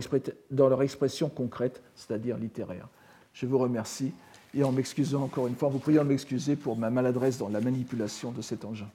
expression 0.83 1.29
concrète, 1.29 1.83
c'est-à-dire 1.95 2.37
littéraire. 2.37 2.89
Je 3.33 3.47
vous 3.47 3.59
remercie 3.59 4.13
et 4.55 4.65
en 4.65 4.73
m'excusant 4.73 5.23
encore 5.23 5.47
une 5.47 5.57
fois, 5.57 5.71
vous 5.71 5.79
pourriez 5.79 6.03
m'excuser 6.05 6.57
pour 6.57 6.77
ma 6.77 6.91
maladresse 6.91 7.39
dans 7.39 7.49
la 7.49 7.61
manipulation 7.61 8.33
de 8.33 8.43
cet 8.43 8.65
engin. 8.65 8.91